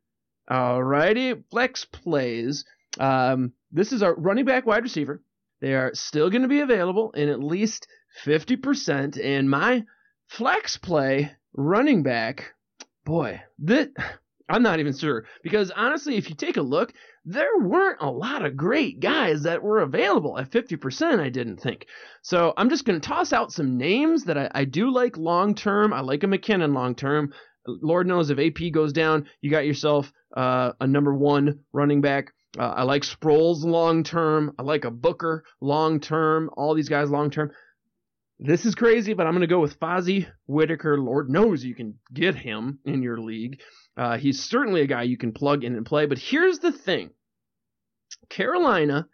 [0.50, 2.64] Alrighty, flex plays.
[2.98, 5.22] Um, this is our running back wide receiver.
[5.60, 7.86] They are still going to be available in at least
[8.24, 9.24] 50%.
[9.24, 9.84] And my
[10.28, 12.54] flex play running back,
[13.04, 13.90] boy, that
[14.48, 15.24] I'm not even sure.
[15.42, 16.92] Because honestly, if you take a look,
[17.24, 21.86] there weren't a lot of great guys that were available at 50%, I didn't think.
[22.22, 25.54] So I'm just going to toss out some names that I, I do like long
[25.54, 25.92] term.
[25.92, 27.32] I like a McKinnon long term.
[27.66, 32.32] Lord knows if AP goes down, you got yourself uh, a number one running back.
[32.58, 34.54] Uh, I like Sproles long term.
[34.58, 36.50] I like a Booker long term.
[36.56, 37.52] All these guys long term.
[38.38, 40.98] This is crazy, but I'm going to go with Fozzy Whittaker.
[40.98, 43.60] Lord knows you can get him in your league.
[43.96, 46.06] Uh, he's certainly a guy you can plug in and play.
[46.06, 47.10] But here's the thing
[48.28, 49.08] Carolina,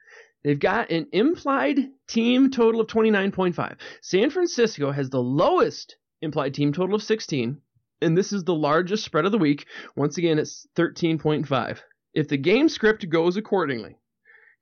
[0.45, 3.77] they've got an implied team total of 29.5.
[4.03, 7.61] San Francisco has the lowest implied team total of 16.
[8.01, 9.67] And this is the largest spread of the week.
[9.97, 11.81] Once again, it's 13.5.
[12.15, 13.97] If the game script goes accordingly,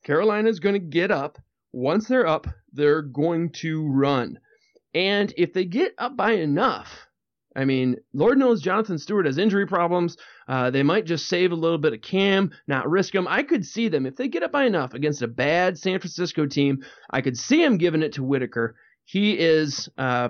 [0.04, 1.38] Carolina is going to get up.
[1.72, 4.38] Once they're up, they're going to run.
[4.94, 7.06] And if they get up by enough,
[7.56, 10.18] I mean, Lord knows Jonathan Stewart has injury problems.
[10.46, 13.26] Uh, they might just save a little bit of Cam, not risk him.
[13.26, 16.44] I could see them if they get up by enough against a bad San Francisco
[16.44, 16.84] team.
[17.10, 18.76] I could see him giving it to Whittaker.
[19.06, 20.28] He is uh,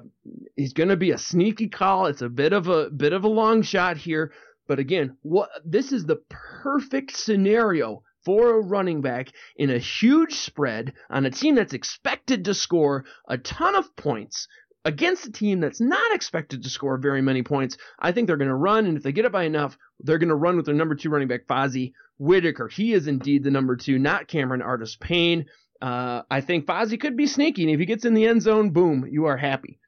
[0.55, 2.07] he's going to be a sneaky call.
[2.07, 4.33] It's a bit of a bit of a long shot here,
[4.69, 6.21] but again, what this is the
[6.63, 12.45] perfect scenario for a running back in a huge spread on a team that's expected
[12.45, 14.47] to score a ton of points
[14.87, 17.77] against a team that's not expected to score very many points.
[17.99, 20.31] I think they're going to run, and if they get it by enough, they're going
[20.31, 22.69] to run with their number two running back, Fozzy Whittaker.
[22.69, 25.47] He is indeed the number two, not Cameron Artis Payne.
[25.83, 28.71] Uh, I think Fozzy could be sneaky, and if he gets in the end zone,
[28.71, 29.81] boom, you are happy.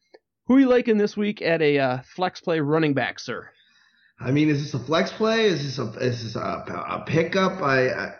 [0.48, 3.48] Who are you liking this week at a uh, flex play running back, sir?
[4.20, 5.46] I mean, is this a flex play?
[5.46, 7.62] Is this a is this a, a pickup?
[7.62, 8.14] I, I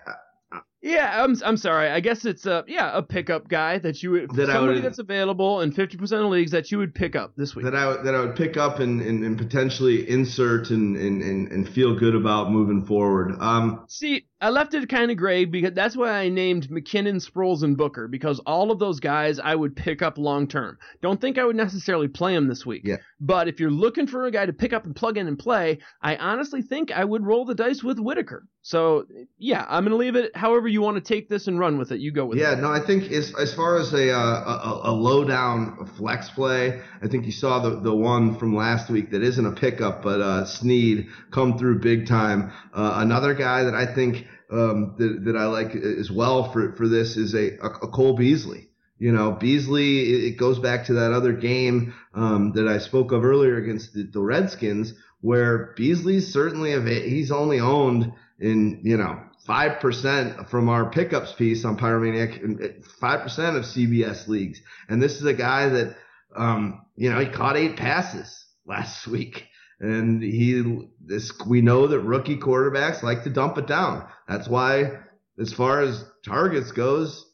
[0.81, 1.89] yeah, I'm I'm sorry.
[1.89, 5.61] I guess it's a yeah a pickup guy that you would that somebody that's available
[5.61, 7.65] in 50% of leagues that you would pick up this week.
[7.65, 11.51] That I would, that I would pick up and, and, and potentially insert and, and,
[11.51, 13.35] and feel good about moving forward.
[13.41, 17.65] Um, see, I left it kind of gray because that's why I named McKinnon, Sproles,
[17.65, 20.79] and Booker because all of those guys I would pick up long term.
[21.03, 22.83] Don't think I would necessarily play them this week.
[22.85, 22.99] Yeah.
[23.21, 25.79] But if you're looking for a guy to pick up and plug in and play,
[26.01, 28.47] I honestly think I would roll the dice with Whittaker.
[28.63, 29.07] So
[29.39, 30.37] yeah, I'm gonna leave it.
[30.37, 32.57] However you want to take this and run with it, you go with yeah, it.
[32.57, 36.31] Yeah, no, I think as as far as a, uh, a a low down flex
[36.31, 40.03] play, I think you saw the the one from last week that isn't a pickup,
[40.03, 42.53] but uh, Snead come through big time.
[42.73, 46.89] Uh, another guy that I think um, that, that I like as well for, for
[46.89, 48.69] this is a, a Cole Beasley.
[48.99, 53.25] You know, Beasley, it goes back to that other game um, that I spoke of
[53.25, 59.21] earlier against the, the Redskins, where Beasley's certainly, a, he's only owned in, you know,
[59.49, 64.61] 5% from our pickups piece on Pyromaniac, 5% of CBS leagues.
[64.89, 65.97] And this is a guy that,
[66.37, 69.48] um, you know, he caught eight passes last week.
[69.81, 74.09] And he, this, we know that rookie quarterbacks like to dump it down.
[74.27, 74.99] That's why,
[75.39, 77.25] as far as targets goes,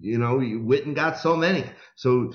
[0.00, 1.64] you know, Witten got so many.
[1.96, 2.32] So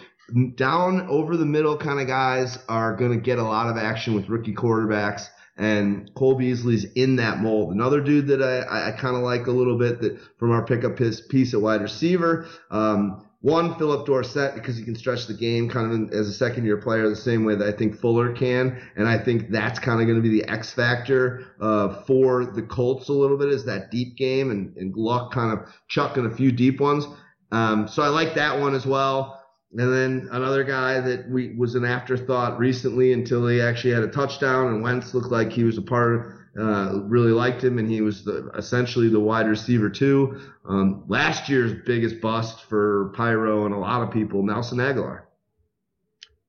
[0.55, 4.13] down over the middle kind of guys are going to get a lot of action
[4.15, 5.27] with rookie quarterbacks.
[5.57, 7.73] And Cole Beasley's in that mold.
[7.73, 10.97] Another dude that I, I kind of like a little bit that from our pickup
[10.97, 12.47] piece at wide receiver.
[12.69, 16.65] Um, one, Phillip Dorsett, because he can stretch the game kind of as a second
[16.65, 18.81] year player the same way that I think Fuller can.
[18.95, 22.63] And I think that's kind of going to be the X factor uh, for the
[22.63, 26.35] Colts a little bit is that deep game and, and Luck kind of chucking a
[26.35, 27.05] few deep ones.
[27.51, 29.39] Um, so I like that one as well.
[29.73, 34.07] And then another guy that we was an afterthought recently until he actually had a
[34.07, 38.01] touchdown and Wentz looked like he was a part uh, really liked him, and he
[38.01, 40.39] was the, essentially the wide receiver too.
[40.67, 45.23] Um, last year's biggest bust for Pyro and a lot of people, Nelson Agholor.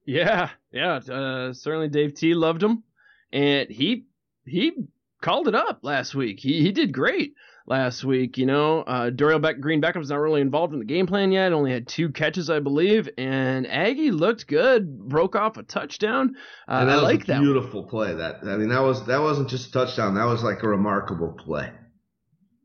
[0.04, 2.84] Yeah, yeah, uh, certainly Dave T loved him,
[3.32, 4.07] and he
[4.44, 4.72] he
[5.20, 6.38] called it up last week.
[6.38, 7.34] He he did great
[7.67, 8.39] last week.
[8.39, 11.53] You know, uh, Dorial Beck Green Beckham's not really involved in the game plan yet.
[11.53, 14.99] Only had two catches, I believe, and Aggie looked good.
[15.09, 16.37] Broke off a touchdown.
[16.69, 17.41] Uh, and that I was like a that.
[17.41, 18.14] beautiful play.
[18.14, 20.14] That I mean, that was that wasn't just a touchdown.
[20.14, 21.71] That was like a remarkable play.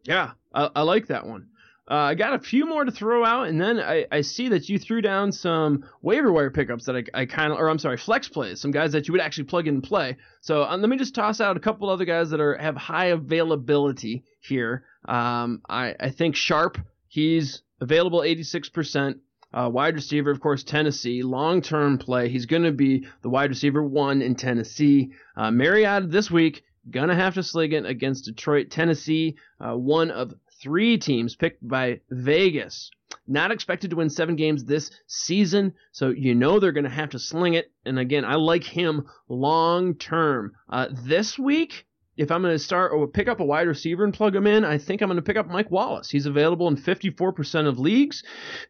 [0.03, 1.47] Yeah, I, I like that one.
[1.91, 4.69] Uh, I got a few more to throw out, and then I, I see that
[4.69, 7.97] you threw down some waiver wire pickups that I, I kind of, or I'm sorry,
[7.97, 10.15] flex plays, some guys that you would actually plug in and play.
[10.39, 13.07] So um, let me just toss out a couple other guys that are have high
[13.07, 14.85] availability here.
[15.03, 16.77] Um, I, I think Sharpe,
[17.09, 19.19] he's available 86%.
[19.53, 21.23] Uh, wide receiver, of course, Tennessee.
[21.23, 22.29] Long term play.
[22.29, 25.11] He's going to be the wide receiver one in Tennessee.
[25.35, 28.69] Uh, Mariota this week, going to have to sling it against Detroit.
[28.69, 32.91] Tennessee, uh, one of three teams picked by Vegas.
[33.27, 37.09] Not expected to win seven games this season, so you know they're going to have
[37.09, 37.71] to sling it.
[37.85, 40.53] And again, I like him long term.
[40.69, 41.85] Uh, this week,
[42.17, 44.63] if I'm going to start or pick up a wide receiver and plug him in,
[44.63, 46.09] I think I'm going to pick up Mike Wallace.
[46.09, 48.23] He's available in 54% of leagues.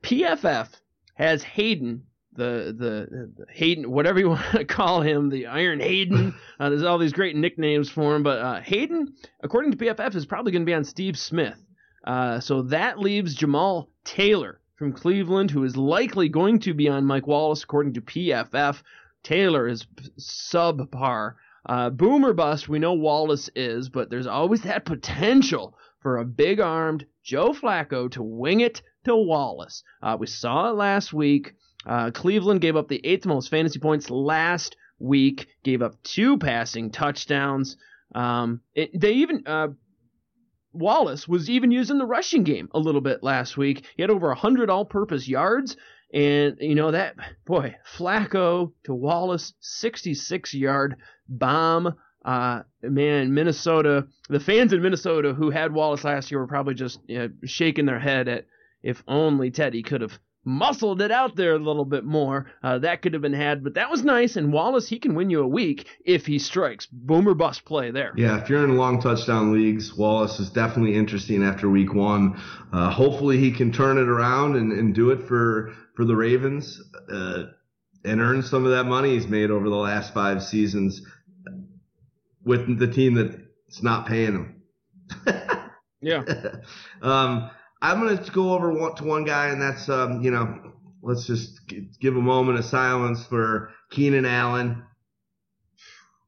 [0.03, 0.69] PFF
[1.15, 6.33] has Haden, the, the, the Haden, whatever you want to call him, the Iron Haden.
[6.59, 10.25] Uh, there's all these great nicknames for him, but uh, Haden, according to PFF, is
[10.25, 11.57] probably going to be on Steve Smith.
[12.03, 17.05] Uh, so that leaves Jamar Taylor from Cleveland, who is likely going to be on
[17.05, 18.81] Mike Wallace, according to PFF.
[19.23, 19.85] Taylor is
[20.17, 21.35] subpar.
[21.65, 26.59] Uh, boomer bust, we know Wallace is, but there's always that potential for a big
[26.59, 29.83] armed Joe Flacco to wing it to Wallace.
[30.01, 31.53] Uh, we saw it last week.
[31.85, 36.91] Uh, Cleveland gave up the eighth most fantasy points last week, gave up two passing
[36.91, 37.77] touchdowns.
[38.13, 39.69] Um, it, they even uh,
[40.73, 43.85] Wallace was even used in the rushing game a little bit last week.
[43.95, 45.75] He had over 100 all purpose yards.
[46.13, 47.15] And, you know, that,
[47.45, 50.97] boy, Flacco to Wallace, 66 yard
[51.27, 51.95] bomb.
[52.23, 56.99] Uh, man, Minnesota, the fans in Minnesota who had Wallace last year were probably just
[57.07, 58.45] you know, shaking their head at
[58.83, 62.47] if only Teddy could have muscled it out there a little bit more.
[62.63, 64.35] Uh, that could have been had, but that was nice.
[64.35, 66.87] And Wallace, he can win you a week if he strikes.
[66.91, 68.13] Boomer bust play there.
[68.17, 72.41] Yeah, if you're in long touchdown leagues, Wallace is definitely interesting after week one.
[72.73, 76.81] Uh, hopefully, he can turn it around and, and do it for for the Ravens
[77.11, 77.43] uh,
[78.03, 81.01] and earn some of that money he's made over the last five seasons
[82.43, 84.61] with the team that's not paying him.
[86.01, 86.23] yeah.
[87.01, 87.51] um,
[87.81, 91.25] I'm going to go over one, to one guy, and that's, um, you know, let's
[91.25, 91.59] just
[91.99, 94.83] give a moment of silence for Keenan Allen.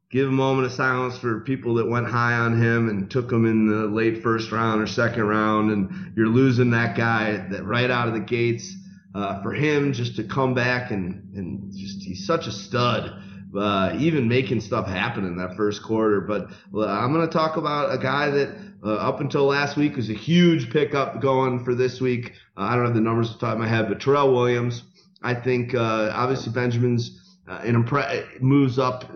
[0.10, 3.46] Give a moment of silence for people that went high on him and took him
[3.46, 7.90] in the late first round or second round, and you're losing that guy that right
[7.90, 8.76] out of the gates.
[9.16, 13.14] Uh, for him just to come back and, and just he's such a stud
[13.58, 16.22] uh, even making stuff happen in that first quarter.
[16.22, 20.10] But I'm going to talk about a guy that uh, up until last week was
[20.10, 22.34] a huge pickup going for this week.
[22.58, 24.84] Uh, I don't have the numbers off the top of my head, but Tyrell Williams.
[25.22, 29.10] I think uh, obviously Benjamin's uh, an impre- moves up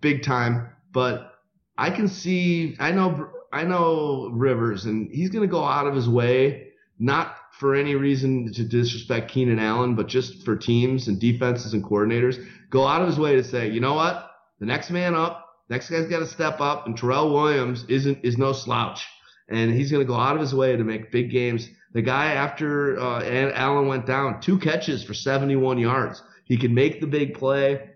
[0.00, 1.34] big time, but
[1.78, 2.76] I can see.
[2.80, 3.30] I know.
[3.52, 7.94] I know Rivers, and he's going to go out of his way, not for any
[7.94, 13.00] reason to disrespect Keenan Allen, but just for teams and defenses and coordinators, go out
[13.00, 14.30] of his way to say, you know what,
[14.60, 18.38] the next man up, next guy's got to step up, and Tyrell Williams isn't is
[18.38, 19.06] no slouch,
[19.48, 21.68] and he's going to go out of his way to make big games.
[21.92, 26.22] The guy after uh, Allen went down, two catches for 71 yards.
[26.44, 27.90] He can make the big play.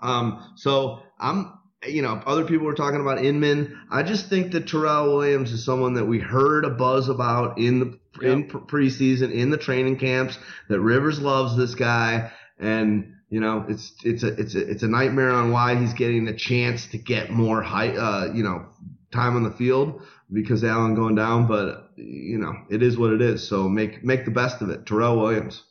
[0.00, 3.78] Um, so I'm you know, other people were talking about Inman.
[3.90, 7.78] I just think that Tyrell Williams is someone that we heard a buzz about in
[7.78, 8.32] the yep.
[8.32, 10.38] in preseason, in the training camps.
[10.68, 14.88] That Rivers loves this guy, and you know, it's it's a it's a it's a
[14.88, 18.66] nightmare on why he's getting a chance to get more high, uh, you know,
[19.12, 20.02] time on the field
[20.32, 21.46] because Allen going down.
[21.46, 23.46] But you know, it is what it is.
[23.46, 24.86] So make make the best of it.
[24.86, 25.62] Tyrell Williams.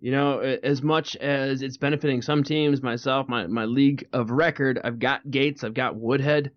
[0.00, 4.78] You know, as much as it's benefiting some teams, myself, my, my league of record,
[4.84, 6.50] I've got Gates, I've got Woodhead.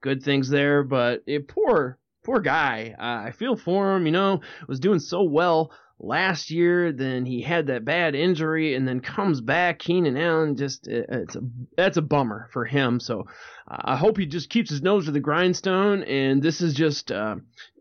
[0.00, 2.96] Good things there, but it, poor, poor guy.
[2.98, 7.42] Uh, I feel for him, you know, was doing so well last year, then he
[7.42, 9.78] had that bad injury, and then comes back.
[9.78, 11.40] Keenan Allen, just it's a
[11.76, 13.00] that's a bummer for him.
[13.00, 13.26] So
[13.68, 17.10] uh, I hope he just keeps his nose to the grindstone, and this is just
[17.10, 17.36] uh,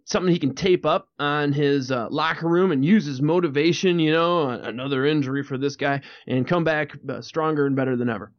[0.05, 4.11] something he can tape up on his uh, locker room and use as motivation, you
[4.11, 8.31] know, another injury for this guy, and come back uh, stronger and better than ever.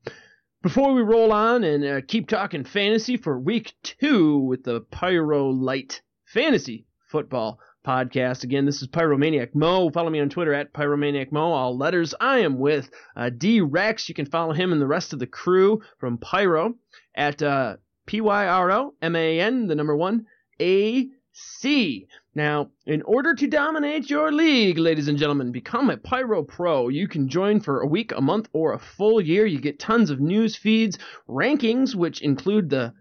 [0.63, 5.51] Before we roll on and uh, keep talking fantasy for week two with the Pyro
[5.51, 8.43] Light Fantasy Football podcast.
[8.43, 9.91] Again, this is Pyromaniac Mo.
[9.91, 11.53] Follow me on Twitter at Pyromaniac Mo.
[11.53, 12.15] All letters.
[12.21, 14.09] I am with uh, D Rex.
[14.09, 16.75] You can follow him and the rest of the crew from Pyro
[17.15, 17.77] at uh,
[18.07, 20.27] P Y R O M A N, the number one,
[20.61, 22.09] A C.
[22.35, 26.89] Now, in order to dominate your league, ladies and gentlemen, become a Pyro Pro.
[26.89, 29.47] You can join for a week, a month, or a full year.
[29.47, 32.95] You get tons of news feeds, rankings, which include the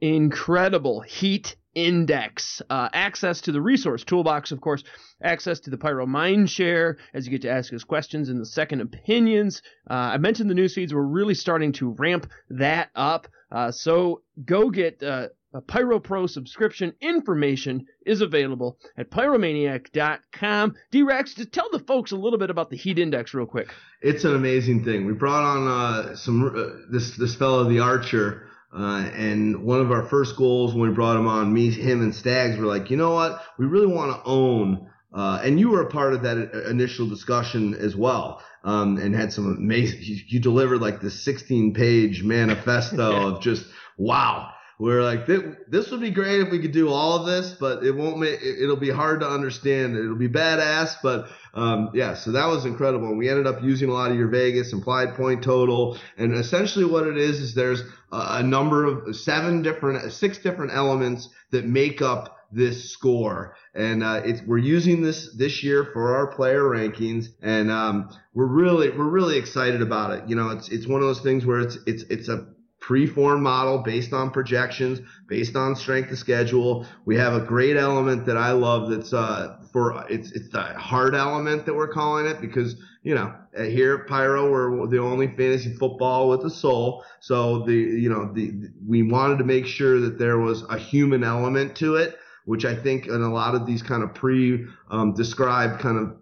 [0.00, 4.82] incredible Heat Index, uh, access to the resource toolbox, of course,
[5.22, 8.80] access to the Pyro Mindshare as you get to ask us questions in the second
[8.80, 9.60] opinions.
[9.88, 10.94] Uh, I mentioned the news feeds.
[10.94, 13.28] We're really starting to ramp that up.
[13.52, 20.74] Uh, so go get uh, a Pyro Pro subscription information is available at pyromaniac.com.
[20.90, 23.68] D-Rex, just tell the folks a little bit about the heat index real quick.
[24.00, 25.06] It's an amazing thing.
[25.06, 29.90] We brought on uh, some uh, this this fellow, the Archer, uh, and one of
[29.90, 32.96] our first goals when we brought him on, me, him, and Stags were like, you
[32.96, 33.42] know what?
[33.58, 34.90] We really want to own.
[35.14, 36.36] Uh, and you were a part of that
[36.68, 39.98] initial discussion as well, um, and had some amazing.
[40.02, 43.26] You, you delivered like the 16 page manifesto yeah.
[43.26, 47.26] of just wow we're like this would be great if we could do all of
[47.26, 49.96] this but it won't make it'll be hard to understand.
[49.96, 53.08] It'll be badass but um, yeah so that was incredible.
[53.08, 55.98] And we ended up using a lot of your vegas implied point total.
[56.18, 61.28] And essentially what it is is there's a number of seven different six different elements
[61.50, 63.56] that make up this score.
[63.74, 67.28] And uh, it's we're using this this year for our player rankings.
[67.42, 70.28] And um, we're really we're really excited about it.
[70.28, 72.46] You know it's it's one of those things where it's it's it's a
[72.86, 76.86] preformed model based on projections, based on strength of schedule.
[77.04, 81.16] We have a great element that I love that's uh, for it's it's the hard
[81.16, 85.74] element that we're calling it because you know here at Pyro we're the only fantasy
[85.74, 87.04] football with a soul.
[87.18, 88.52] So the you know the
[88.86, 92.76] we wanted to make sure that there was a human element to it, which I
[92.76, 96.16] think in a lot of these kind of pre um, described kind of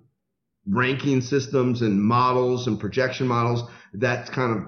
[0.67, 4.67] ranking systems and models and projection models that's kind of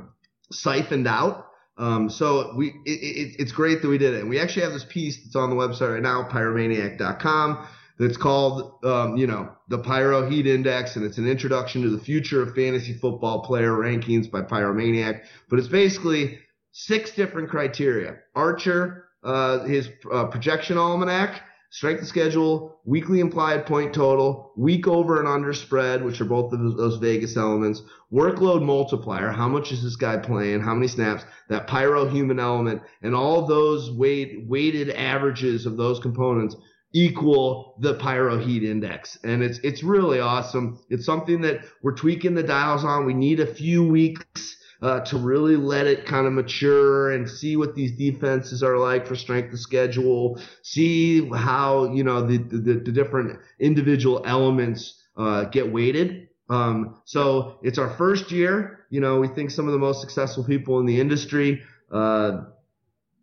[0.53, 1.46] siphoned out
[1.79, 4.21] um, so we, it, it, it's great that we did it.
[4.21, 7.67] And we actually have this piece that's on the website right now, pyromaniac.com,
[7.99, 11.99] that's called, um, you know, the Pyro Heat Index, and it's an introduction to the
[11.99, 15.23] future of fantasy football player rankings by Pyromaniac.
[15.49, 16.39] But it's basically
[16.73, 23.93] six different criteria: Archer, uh, his uh, projection almanac, strength of schedule, weekly implied point
[23.93, 29.31] total, week over and under spread, which are both of those Vegas elements, workload multiplier,
[29.31, 33.47] how much is this guy playing, how many snaps, that pyro human element, and all
[33.47, 36.57] those weight, weighted averages of those components
[36.95, 39.19] equal the pyro heat index.
[39.23, 40.81] And it's, it's really awesome.
[40.89, 43.05] It's something that we're tweaking the dials on.
[43.05, 47.57] We need a few weeks uh, to really let it kind of mature and see
[47.57, 52.75] what these defenses are like for strength of schedule, see how, you know, the, the,
[52.75, 56.29] the different individual elements uh, get weighted.
[56.49, 58.87] Um, so it's our first year.
[58.91, 62.43] You know, we think some of the most successful people in the industry, uh,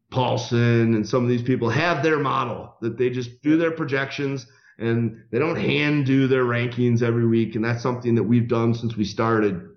[0.09, 4.45] Paulson and some of these people have their model that they just do their projections
[4.77, 7.55] and they don't hand do their rankings every week.
[7.55, 9.69] And that's something that we've done since we started.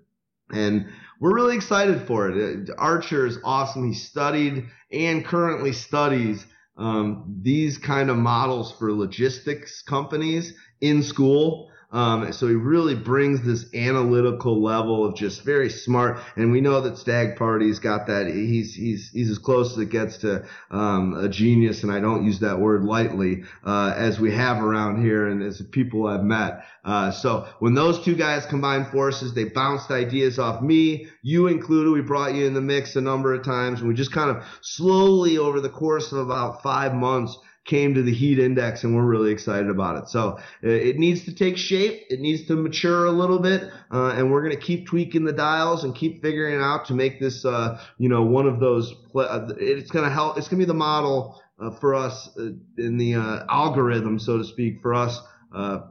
[0.51, 0.87] And
[1.19, 2.69] we're really excited for it.
[2.77, 3.87] Archer is awesome.
[3.87, 6.45] He studied and currently studies
[6.77, 11.71] um, these kind of models for logistics companies in school.
[11.89, 16.19] Um, so he really brings this analytical level of just very smart.
[16.35, 18.27] And we know that Stag Party's got that.
[18.27, 22.25] He's he's he's as close as it gets to um, a genius, and I don't
[22.25, 26.65] use that word lightly, uh, as we have around here and as people I've met.
[26.83, 31.91] Uh, so when those two guys combined forces, they bounced ideas off me, you included.
[31.91, 34.43] We brought you in the mix a number of times, and we just kind of
[34.61, 37.37] slowly over the course of about five months
[37.67, 40.09] came to the heat index and we're really excited about it.
[40.09, 42.05] So uh, it needs to take shape.
[42.09, 43.69] It needs to mature a little bit.
[43.91, 46.93] Uh, and we're going to keep tweaking the dials and keep figuring it out to
[46.93, 50.37] make this, uh, you know, one of those, uh, it's going to help.
[50.37, 53.15] It's going to be the model uh, for us uh, in the
[53.49, 55.21] algorithm, so to speak, for us.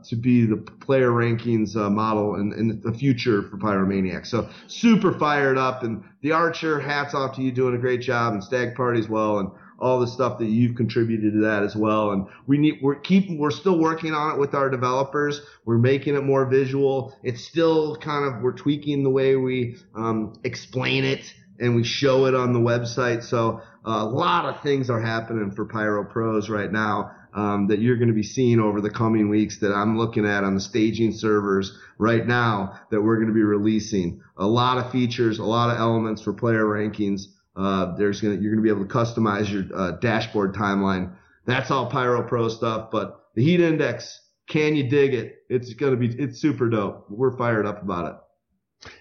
[0.08, 4.26] to be the player rankings model in, in the future for Pyromaniac.
[4.26, 8.32] So super fired up and the Archer, hats off to you doing a great job
[8.32, 9.40] and Stag Party as well.
[9.40, 12.12] And all the stuff that you've contributed to that as well.
[12.12, 15.40] And we need, we're keeping, we're still working on it with our developers.
[15.64, 17.14] We're making it more visual.
[17.22, 22.26] It's still kind of, we're tweaking the way we um, explain it and we show
[22.26, 23.22] it on the website.
[23.22, 27.12] So a lot of things are happening for Pyro Pros right now.
[27.34, 30.42] Um, that you're going to be seeing over the coming weeks that I'm looking at
[30.42, 34.22] on the staging servers right now that we're going to be releasing.
[34.38, 37.26] A lot of features, a lot of elements for player rankings.
[37.56, 41.12] Uh, there's gonna you're gonna be able to customize your uh, dashboard timeline.
[41.46, 42.90] That's all Pyro Pro stuff.
[42.90, 45.38] But the heat index, can you dig it?
[45.48, 47.06] It's gonna be it's super dope.
[47.08, 48.16] We're fired up about it.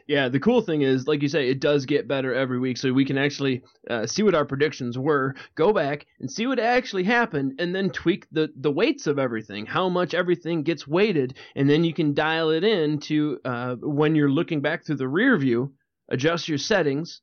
[0.08, 2.94] Yeah, the cool thing is, like you say, it does get better every week, so
[2.94, 7.04] we can actually uh, see what our predictions were, go back and see what actually
[7.04, 11.70] happened, and then tweak the the weights of everything, how much everything gets weighted, and
[11.70, 15.38] then you can dial it in to uh, when you're looking back through the rear
[15.38, 15.74] view,
[16.10, 17.22] adjust your settings,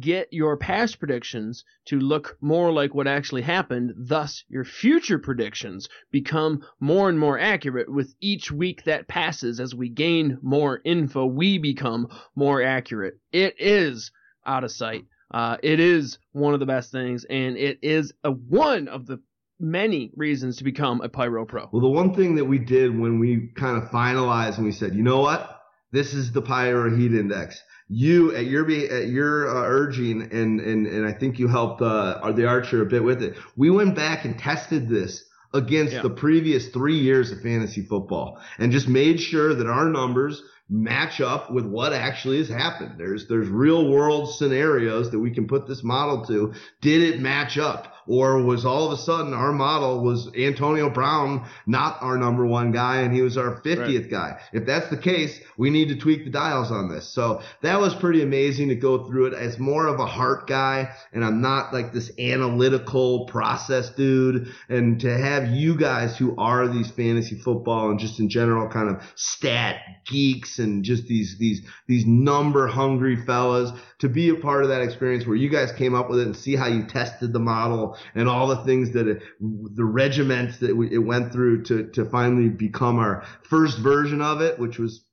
[0.00, 3.94] get your past predictions to look more like what actually happened.
[3.96, 9.60] Thus, your future predictions become more and more accurate with each week that passes.
[9.60, 13.18] As we gain more info, we become more accurate.
[13.32, 14.10] It is
[14.46, 15.04] out of sight.
[15.30, 19.20] Uh, it is one of the best things, and it is a, one of the
[19.60, 21.68] many reasons to become a Pyro Pro.
[21.70, 24.94] Well, the one thing that we did when we kind of finalized and we said,
[24.94, 25.60] you know what?
[25.90, 30.60] This is the Pyro Heat Index you at your be at your uh, urging and
[30.60, 33.36] and and I think you helped uh, the Archer a bit with it.
[33.56, 35.24] We went back and tested this
[35.54, 36.02] against yeah.
[36.02, 41.22] the previous three years of fantasy football and just made sure that our numbers match
[41.22, 42.94] up with what actually has happened.
[42.98, 46.52] There's there's real world scenarios that we can put this model to.
[46.82, 47.94] Did it match up?
[48.08, 52.72] Or was all of a sudden our model was Antonio Brown not our number one
[52.72, 54.10] guy and he was our 50th right.
[54.10, 54.40] guy?
[54.52, 57.06] If that's the case, we need to tweak the dials on this.
[57.06, 60.94] So that was pretty amazing to go through it as more of a heart guy.
[61.12, 64.52] And I'm not like this analytical process dude.
[64.68, 68.88] And to have you guys who are these fantasy football and just in general kind
[68.88, 74.62] of stat geeks and just these, these, these number hungry fellas to be a part
[74.62, 77.32] of that experience where you guys came up with it and see how you tested
[77.32, 81.88] the model and all the things that it, the regiment that it went through to,
[81.90, 85.04] to finally become our first version of it, which was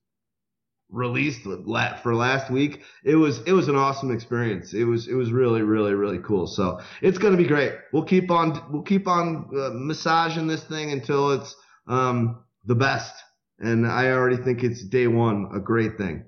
[0.89, 2.83] released for last week.
[3.03, 4.73] It was it was an awesome experience.
[4.73, 6.47] It was it was really really really cool.
[6.47, 7.73] So it's gonna be great.
[7.91, 11.55] We'll keep on we'll keep on uh, massaging this thing until it's
[11.87, 13.13] um, the best.
[13.59, 16.25] And I already think it's day one a great thing.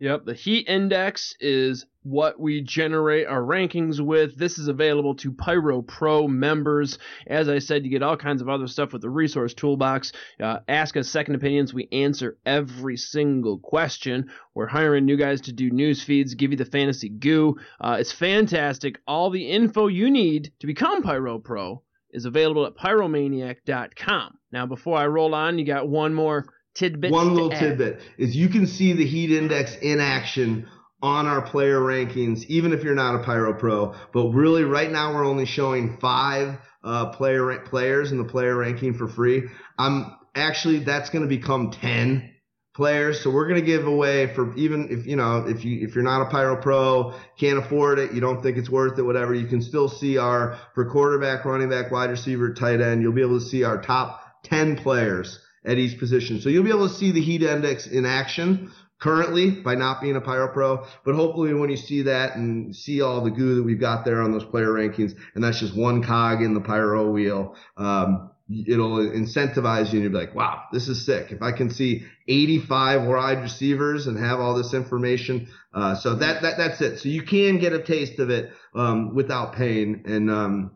[0.00, 4.36] Yep, the heat index is what we generate our rankings with.
[4.36, 6.98] This is available to Pyro Pro members.
[7.28, 10.12] As I said, you get all kinds of other stuff with the resource toolbox.
[10.40, 11.72] Uh, ask us second opinions.
[11.72, 14.30] We answer every single question.
[14.52, 17.56] We're hiring new guys to do news feeds, give you the fantasy goo.
[17.80, 19.00] Uh, it's fantastic.
[19.06, 24.38] All the info you need to become Pyro Pro is available at pyromaniac.com.
[24.50, 27.12] Now, before I roll on, you got one more tidbit.
[27.12, 30.66] One little tidbit is you can see the heat index in action
[31.02, 33.94] on our player rankings, even if you're not a Pyro Pro.
[34.12, 38.94] But really, right now we're only showing five uh, player players in the player ranking
[38.94, 39.44] for free.
[39.78, 42.30] I'm actually that's going to become ten
[42.74, 43.20] players.
[43.20, 46.04] So we're going to give away for even if you know if you if you're
[46.04, 49.34] not a Pyro Pro, can't afford it, you don't think it's worth it, whatever.
[49.34, 53.02] You can still see our for quarterback, running back, wide receiver, tight end.
[53.02, 56.40] You'll be able to see our top ten players at each position.
[56.40, 60.16] So you'll be able to see the heat index in action currently by not being
[60.16, 60.86] a Pyro Pro.
[61.04, 64.22] But hopefully, when you see that and see all the goo that we've got there
[64.22, 68.30] on those player rankings, and that's just one cog in the Pyro wheel, um,
[68.66, 71.32] it'll incentivize you and you'll be like, wow, this is sick.
[71.32, 75.48] If I can see 85 wide receivers and have all this information.
[75.72, 76.98] Uh, so that, that, that's it.
[76.98, 80.02] So you can get a taste of it, um, without pain.
[80.06, 80.72] And, um,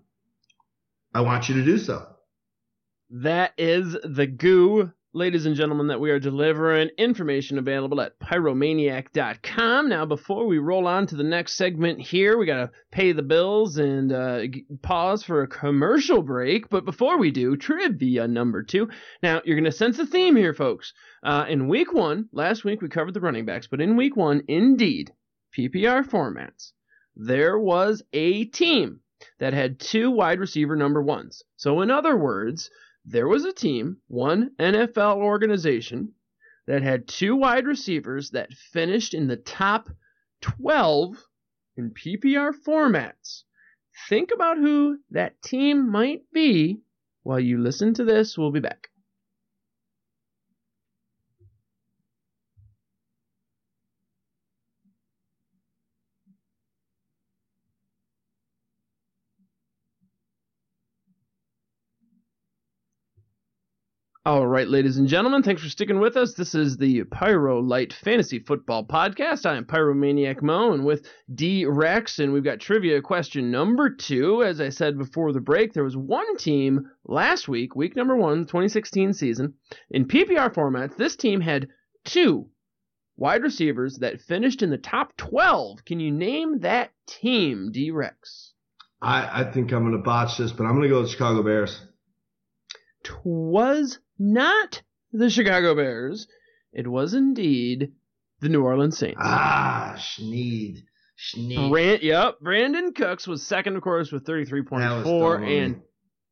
[1.15, 2.07] I want you to do so.
[3.11, 9.89] That is the goo ladies and gentlemen, that we are delivering information available at pyromaniac.com.
[9.89, 13.23] Now, before we roll on to the next segment here, we got to pay the
[13.23, 14.43] bills and uh,
[14.83, 16.69] pause for a commercial break.
[16.69, 18.89] But before we do, trivia number two.
[19.23, 20.93] Now, you're going to sense a theme here, folks.
[21.23, 24.43] Uh, in week one, last week we covered the running backs, but in week one,
[24.47, 25.13] indeed,
[25.57, 26.73] PPR formats,
[27.17, 29.01] there was a team
[29.41, 31.43] that had two wide receiver number ones.
[31.57, 32.71] So, in other words,
[33.11, 36.13] there was a team, one NFL organization,
[36.67, 39.89] that had two wide receivers that finished in the top
[40.43, 41.17] 12
[41.79, 43.45] in PPR formats.
[44.09, 46.83] Think about who that team might be
[47.23, 48.37] while you listen to this.
[48.37, 48.91] We'll be back.
[64.29, 66.35] All right, ladies and gentlemen, thanks for sticking with us.
[66.35, 69.47] This is the Pyro Light Fantasy Football Podcast.
[69.47, 74.45] I am Pyromaniac Mo, and with D Rex, and we've got trivia question number two.
[74.45, 78.41] As I said before the break, there was one team last week, week number one,
[78.41, 79.55] 2016 season,
[79.91, 80.95] in PPR formats.
[80.95, 81.69] This team had
[82.05, 82.51] two
[83.17, 85.87] wide receivers that finished in the top 12.
[85.87, 88.53] Can you name that team, D Rex?
[89.01, 91.43] I, I think I'm going to botch this, but I'm going to go with Chicago
[91.43, 91.81] Bears.
[93.09, 94.83] Twas not
[95.13, 96.27] the Chicago Bears.
[96.73, 97.93] It was indeed
[98.41, 99.21] the New Orleans Saints.
[99.23, 100.83] Ah, Schneed.
[101.19, 101.71] Schneed.
[101.71, 105.65] Brand, yep, Brandin Cooks was second, of course, with 33.4.
[105.65, 105.81] And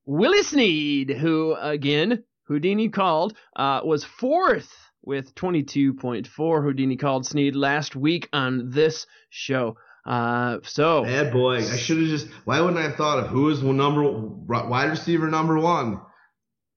[0.05, 4.73] Willie Snead, who, again, Houdini called, uh, was fourth
[5.03, 6.63] with 22.4.
[6.63, 9.77] Houdini called Snead last week on this show.
[10.05, 11.57] Uh, so bad boy.
[11.57, 12.29] I should have just.
[12.45, 16.01] Why wouldn't I have thought of who was number wide receiver number one?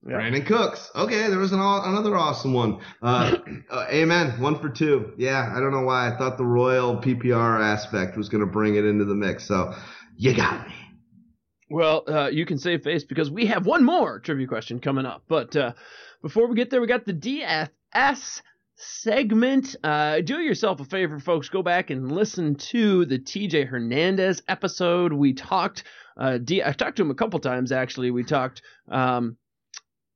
[0.07, 0.15] Yeah.
[0.15, 0.89] Brandin Cooks.
[0.95, 2.79] Okay, there was an, another awesome one.
[3.01, 3.37] Uh,
[3.69, 4.39] uh, amen.
[4.39, 5.13] One for two.
[5.17, 8.75] Yeah, I don't know why I thought the royal PPR aspect was going to bring
[8.75, 9.45] it into the mix.
[9.45, 9.73] So
[10.15, 10.73] you got me.
[11.69, 15.23] Well, uh, you can save face because we have one more trivia question coming up.
[15.27, 15.73] But uh,
[16.21, 18.41] before we get there, we got the DFS
[18.75, 19.75] segment.
[19.83, 21.49] Uh, do yourself a favor, folks.
[21.49, 25.11] Go back and listen to the TJ Hernandez episode.
[25.11, 25.83] We talked.
[26.17, 28.11] Uh, D- I talked to him a couple times actually.
[28.11, 28.61] We talked.
[28.89, 29.37] Um,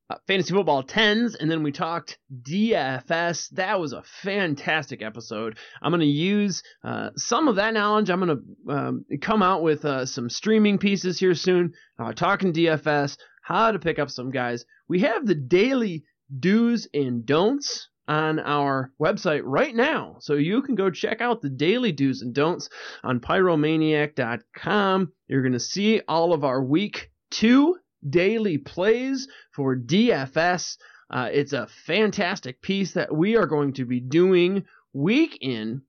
[0.10, 3.50] uh, fantasy football 10s, and then we talked DFS.
[3.52, 5.58] That was a fantastic episode.
[5.82, 8.10] I'm going to use uh, some of that knowledge.
[8.10, 12.54] I'm going to um, come out with uh, some streaming pieces here soon, uh, talking
[12.54, 14.66] DFS, how to pick up some guys.
[14.88, 16.04] We have the daily
[16.40, 20.18] do's and don'ts on our website right now.
[20.20, 22.70] So you can go check out the daily do's and don'ts
[23.04, 25.12] on pyromaniac.com.
[25.28, 27.78] You're going to see all of our week two
[28.10, 30.78] daily plays for DFS.
[31.10, 35.82] Uh, it's a fantastic piece that we are going to be doing week in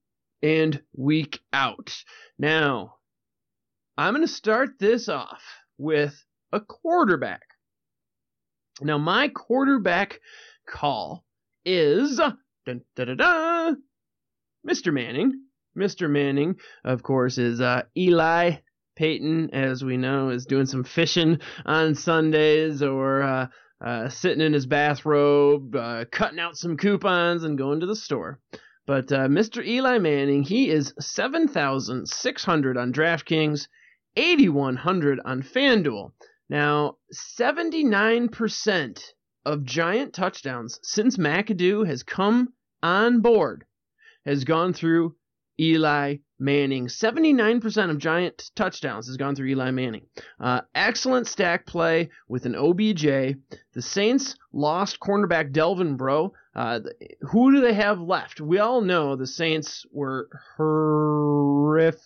[0.43, 1.95] and week out.
[2.39, 2.97] Now,
[3.97, 5.43] I'm going to start this off
[5.78, 6.15] with
[6.53, 7.43] a quarterback.
[8.81, 10.20] Now, my quarterback
[10.66, 11.24] call
[11.65, 12.16] is
[12.66, 13.82] dun, dun, dun,
[14.69, 14.93] Mr.
[14.93, 15.41] Manning.
[15.77, 16.09] Mr.
[16.09, 18.57] Manning, of course, is uh, Eli
[18.96, 23.46] Peyton, as we know, is doing some fishing on Sundays or uh,
[23.84, 28.40] uh, sitting in his bathrobe, uh, cutting out some coupons and going to the store.
[28.86, 29.64] But uh, Mr.
[29.64, 33.68] Eli Manning, he is 7,600 on DraftKings,
[34.16, 36.12] 8,100 on FanDuel.
[36.48, 36.98] Now,
[37.38, 39.02] 79%
[39.46, 42.52] of Giant touchdowns since McAdoo has come
[42.82, 43.64] on board
[44.26, 45.14] has gone through
[45.60, 46.86] Eli Manning.
[46.86, 50.06] 79% of Giant touchdowns has gone through Eli Manning.
[50.38, 53.02] Uh, excellent stack play with an OBJ.
[53.02, 56.34] The Saints lost cornerback Delvin Breaux.
[56.54, 56.80] Uh,
[57.22, 58.40] who do they have left?
[58.40, 62.04] We all know the Saints were horrific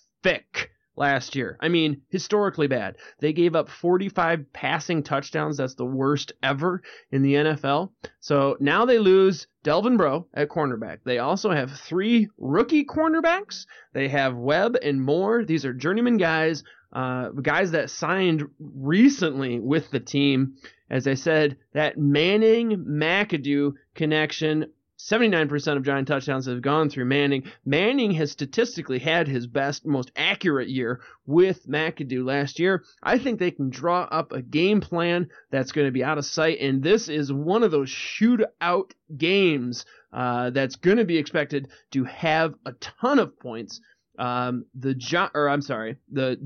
[0.99, 1.57] last year.
[1.61, 2.97] I mean, historically bad.
[3.20, 5.57] They gave up 45 passing touchdowns.
[5.57, 7.91] That's the worst ever in the NFL.
[8.20, 10.99] So now they lose Delvin Breaux at cornerback.
[11.05, 13.66] They also have three rookie cornerbacks.
[13.93, 15.45] They have Webb and Moore.
[15.45, 16.65] These are journeyman guys.
[16.93, 20.55] uh, guys that signed recently with the team.
[20.91, 27.45] As I said, that Manning McAdoo connection 79% of Giant touchdowns have gone through Manning.
[27.65, 32.85] Manning has statistically had his best, most accurate year with McAdoo last year.
[33.03, 36.25] I think they can draw up a game plan that's going to be out of
[36.25, 41.69] sight, and this is one of those shootout games uh, that's going to be expected
[41.93, 43.81] to have a ton of points.
[44.19, 46.41] Um, the Gi- or I'm sorry, the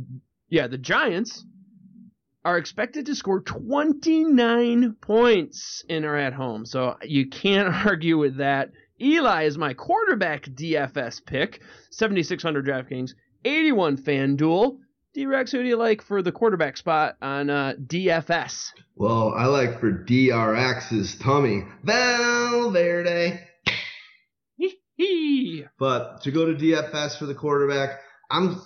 [0.50, 1.42] yeah, the Giants
[2.44, 6.66] are expected to score 29 points and are at home.
[6.66, 8.70] So you can't argue with that.
[9.00, 11.60] Eli is my quarterback DFS pick,
[11.90, 13.12] 7,600 DraftKings,
[13.44, 14.78] 81 FanDuel.
[15.14, 18.70] D-Rex, who do you like for the quarterback spot on uh, DFS?
[18.96, 23.40] Well, I like for DRX's Tommy Valverde.
[25.78, 28.00] but to go to DFS for the quarterback,
[28.30, 28.62] I'm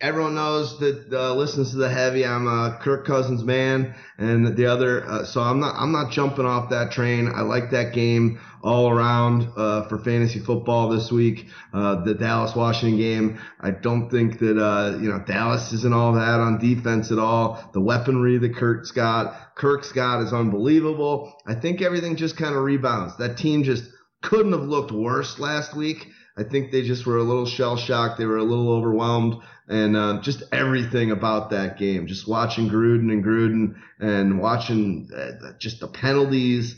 [0.00, 2.24] everyone knows that uh, listens to the heavy.
[2.24, 5.04] I'm a Kirk Cousins man, and the other.
[5.04, 5.74] Uh, so I'm not.
[5.76, 7.30] I'm not jumping off that train.
[7.34, 11.46] I like that game all around uh, for fantasy football this week.
[11.72, 13.40] Uh, the Dallas Washington game.
[13.60, 17.70] I don't think that uh, you know Dallas isn't all that on defense at all.
[17.72, 21.34] The weaponry that Kirk's got, Kirk's got is unbelievable.
[21.46, 23.16] I think everything just kind of rebounds.
[23.18, 23.84] That team just
[24.22, 26.06] couldn't have looked worse last week.
[26.38, 28.18] I think they just were a little shell shocked.
[28.18, 32.06] They were a little overwhelmed and uh, just everything about that game.
[32.06, 36.76] Just watching Gruden and Gruden and watching uh, just the penalties.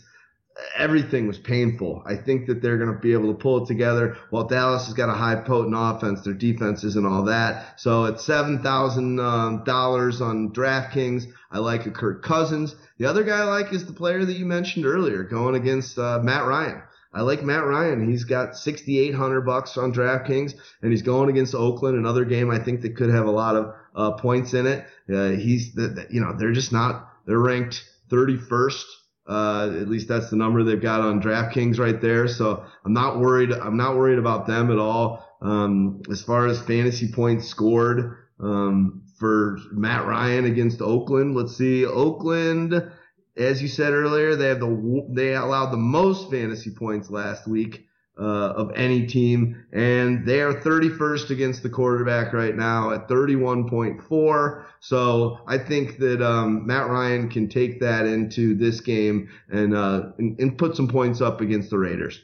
[0.76, 2.02] Everything was painful.
[2.04, 4.16] I think that they're going to be able to pull it together.
[4.30, 7.80] While Dallas has got a high potent offense, their defense isn't all that.
[7.80, 12.74] So at seven thousand um, dollars on DraftKings, I like a Kirk Cousins.
[12.98, 16.18] The other guy I like is the player that you mentioned earlier, going against uh,
[16.22, 16.82] Matt Ryan.
[17.12, 18.08] I like Matt Ryan.
[18.08, 22.82] He's got 6,800 bucks on DraftKings, and he's going against Oakland, another game I think
[22.82, 24.86] that could have a lot of uh, points in it.
[25.12, 27.10] Uh, he's, the, the, you know, they're just not.
[27.26, 28.84] They're ranked 31st.
[29.26, 32.28] Uh, at least that's the number they've got on DraftKings right there.
[32.28, 33.52] So I'm not worried.
[33.52, 35.24] I'm not worried about them at all.
[35.40, 41.84] Um, as far as fantasy points scored um, for Matt Ryan against Oakland, let's see.
[41.84, 42.90] Oakland
[43.38, 47.88] as you said earlier, they have the they allowed the most fantasy points last week
[48.18, 54.64] uh, of any team, and they are 31st against the quarterback right now at 31.4.
[54.80, 60.10] So I think that um, Matt Ryan can take that into this game and, uh,
[60.18, 62.20] and, and put some points up against the Raiders.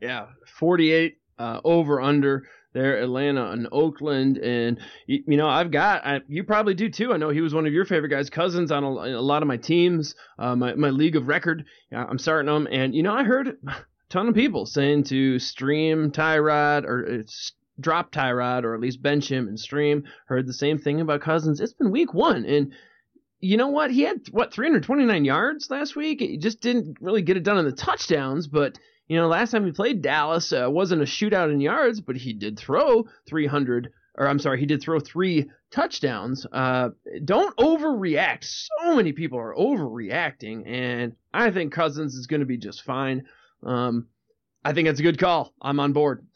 [0.00, 6.06] Yeah, 48 uh, over under there, Atlanta and Oakland, and you, you know I've got
[6.06, 7.12] I, you probably do too.
[7.12, 9.48] I know he was one of your favorite guys, Cousins on a, a lot of
[9.48, 11.64] my teams, uh, my my league of record.
[11.92, 13.74] I'm starting them, and you know I heard a
[14.08, 17.22] ton of people saying to stream Tyrod or uh,
[17.80, 20.04] drop Tyrod or at least bench him and stream.
[20.26, 21.60] Heard the same thing about Cousins.
[21.60, 22.72] It's been week one, and
[23.40, 23.90] you know what?
[23.90, 26.20] He had what 329 yards last week.
[26.20, 28.78] He just didn't really get it done on the touchdowns, but
[29.12, 32.32] you know, last time he played Dallas uh, wasn't a shootout in yards, but he
[32.32, 36.46] did throw 300, or I'm sorry, he did throw three touchdowns.
[36.50, 36.88] Uh,
[37.22, 38.44] don't overreact.
[38.44, 43.26] So many people are overreacting, and I think Cousins is going to be just fine.
[43.62, 44.06] Um,
[44.64, 45.52] I think it's a good call.
[45.60, 46.26] I'm on board.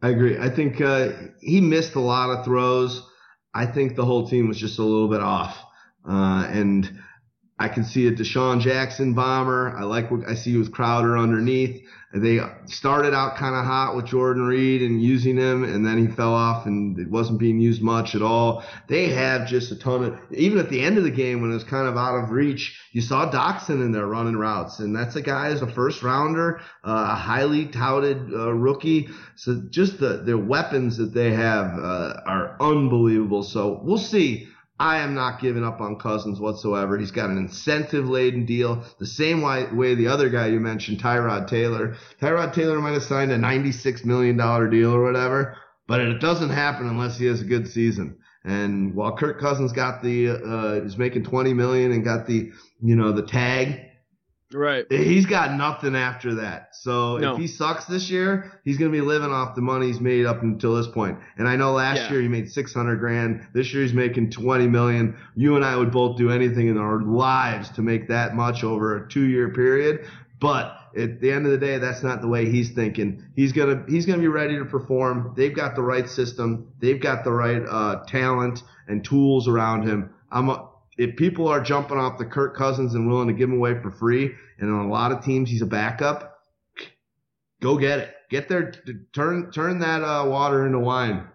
[0.00, 0.38] I agree.
[0.38, 3.06] I think uh, he missed a lot of throws.
[3.52, 5.62] I think the whole team was just a little bit off,
[6.08, 6.98] uh, and
[7.62, 9.72] I can see a DeSean Jackson bomber.
[9.78, 11.86] I like what I see with Crowder underneath.
[12.12, 16.12] They started out kind of hot with Jordan Reed and using him, and then he
[16.12, 18.64] fell off and it wasn't being used much at all.
[18.88, 21.54] They have just a ton of, even at the end of the game when it
[21.54, 25.14] was kind of out of reach, you saw Doctson in there running routes, and that's
[25.14, 29.08] a guy who's a first rounder, uh, a highly touted uh, rookie.
[29.36, 33.44] So just the, the weapons that they have uh, are unbelievable.
[33.44, 34.48] So we'll see
[34.82, 36.98] I am not giving up on Cousins whatsoever.
[36.98, 40.98] He's got an incentive laden deal, the same way, way the other guy you mentioned,
[41.00, 41.94] Tyrod Taylor.
[42.20, 45.56] Tyrod Taylor might have signed a $96 million deal or whatever,
[45.86, 48.18] but it doesn't happen unless he has a good season.
[48.42, 52.50] And while Kirk Cousins got the, uh, is making 20 million and got the,
[52.82, 53.82] you know, the tag,
[54.54, 54.86] Right.
[54.90, 56.74] He's got nothing after that.
[56.74, 57.32] So no.
[57.32, 60.26] if he sucks this year, he's going to be living off the money he's made
[60.26, 61.18] up until this point.
[61.36, 62.10] And I know last yeah.
[62.12, 63.46] year he made 600 grand.
[63.54, 65.16] This year he's making 20 million.
[65.34, 69.04] You and I would both do anything in our lives to make that much over
[69.04, 70.06] a two year period.
[70.40, 73.24] But at the end of the day, that's not the way he's thinking.
[73.36, 75.34] He's gonna he's gonna be ready to perform.
[75.36, 76.72] They've got the right system.
[76.80, 80.10] They've got the right uh, talent and tools around him.
[80.32, 83.56] I'm a, if people are jumping off the Kirk Cousins and willing to give him
[83.56, 86.38] away for free, and on a lot of teams he's a backup,
[87.60, 88.14] go get it.
[88.30, 88.72] Get there,
[89.12, 91.28] turn turn that uh, water into wine.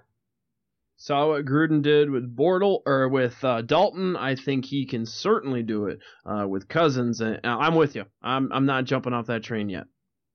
[0.99, 4.15] Saw what Gruden did with Bortle or with uh, Dalton.
[4.15, 7.21] I think he can certainly do it uh, with Cousins.
[7.21, 8.05] And uh, I'm with you.
[8.23, 9.85] I'm I'm not jumping off that train yet.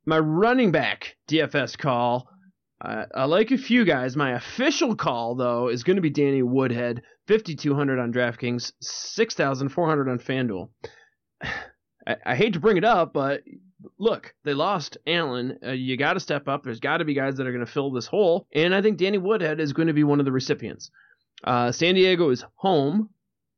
[0.06, 2.28] My running back DFS call.
[2.80, 4.16] Uh, I like a few guys.
[4.16, 10.18] My official call though is going to be Danny Woodhead, 5200 on DraftKings, 6400 on
[10.18, 10.68] FanDuel.
[12.06, 13.42] I, I hate to bring it up, but
[13.98, 15.58] look, they lost Allen.
[15.64, 16.62] Uh, you got to step up.
[16.64, 18.98] There's got to be guys that are going to fill this hole, and I think
[18.98, 20.90] Danny Woodhead is going to be one of the recipients.
[21.44, 23.10] Uh, San Diego is home.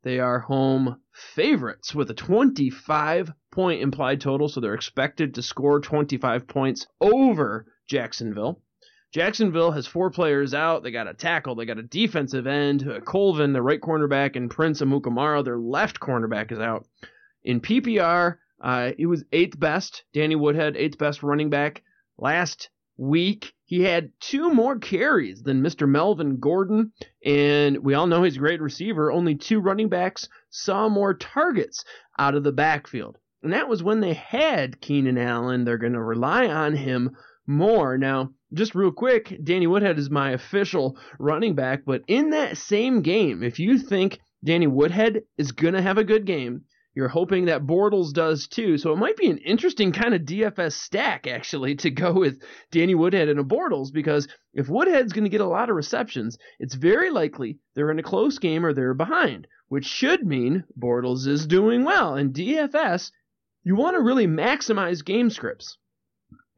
[0.02, 5.80] They are home favorites with a 25 point implied total, so they're expected to score
[5.80, 8.60] 25 points over Jacksonville.
[9.14, 10.82] Jacksonville has four players out.
[10.82, 14.80] They got a tackle, they got a defensive end, Colvin, the right cornerback, and Prince
[14.80, 16.88] Amukamara, their left cornerback, is out.
[17.44, 20.02] In PPR, uh, he was eighth best.
[20.14, 21.84] Danny Woodhead, eighth best running back.
[22.18, 25.88] Last week, he had two more carries than Mr.
[25.88, 26.92] Melvin Gordon,
[27.24, 29.12] and we all know he's a great receiver.
[29.12, 31.84] Only two running backs saw more targets
[32.18, 33.18] out of the backfield.
[33.44, 35.64] And that was when they had Keenan Allen.
[35.64, 37.16] They're going to rely on him
[37.46, 37.96] more.
[37.98, 43.02] Now, just real quick, Danny Woodhead is my official running back, but in that same
[43.02, 46.64] game, if you think Danny Woodhead is going to have a good game,
[46.94, 48.78] you're hoping that Bortles does too.
[48.78, 52.40] So it might be an interesting kind of DFS stack, actually, to go with
[52.70, 56.38] Danny Woodhead and a Bortles, because if Woodhead's going to get a lot of receptions,
[56.60, 61.26] it's very likely they're in a close game or they're behind, which should mean Bortles
[61.26, 62.14] is doing well.
[62.14, 63.10] In DFS,
[63.64, 65.78] you want to really maximize game scripts.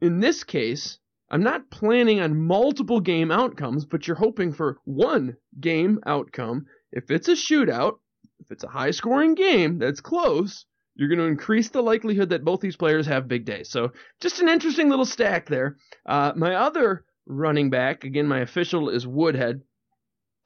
[0.01, 5.35] In this case, I'm not planning on multiple game outcomes, but you're hoping for one
[5.59, 6.65] game outcome.
[6.91, 7.95] If it's a shootout,
[8.39, 12.45] if it's a high scoring game that's close, you're going to increase the likelihood that
[12.45, 13.69] both these players have big days.
[13.69, 13.91] So
[14.21, 15.77] just an interesting little stack there.
[16.05, 19.61] Uh, my other running back, again, my official is Woodhead.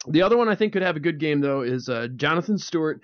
[0.08, 3.02] The other one I think could have a good game though is uh, Jonathan Stewart.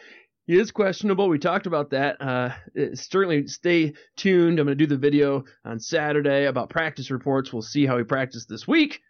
[0.48, 1.28] He is questionable.
[1.28, 2.22] We talked about that.
[2.22, 2.54] Uh,
[2.94, 4.60] certainly stay tuned.
[4.60, 7.52] I'm going to do the video on Saturday about practice reports.
[7.52, 9.02] We'll see how he practiced this week.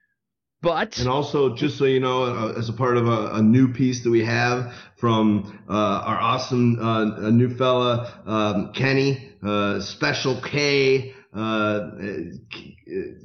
[0.63, 3.71] But and also, just so you know, uh, as a part of a, a, new
[3.71, 10.41] piece that we have from uh, our awesome uh, new fella um, Kenny, uh, Special
[10.41, 11.91] K, uh,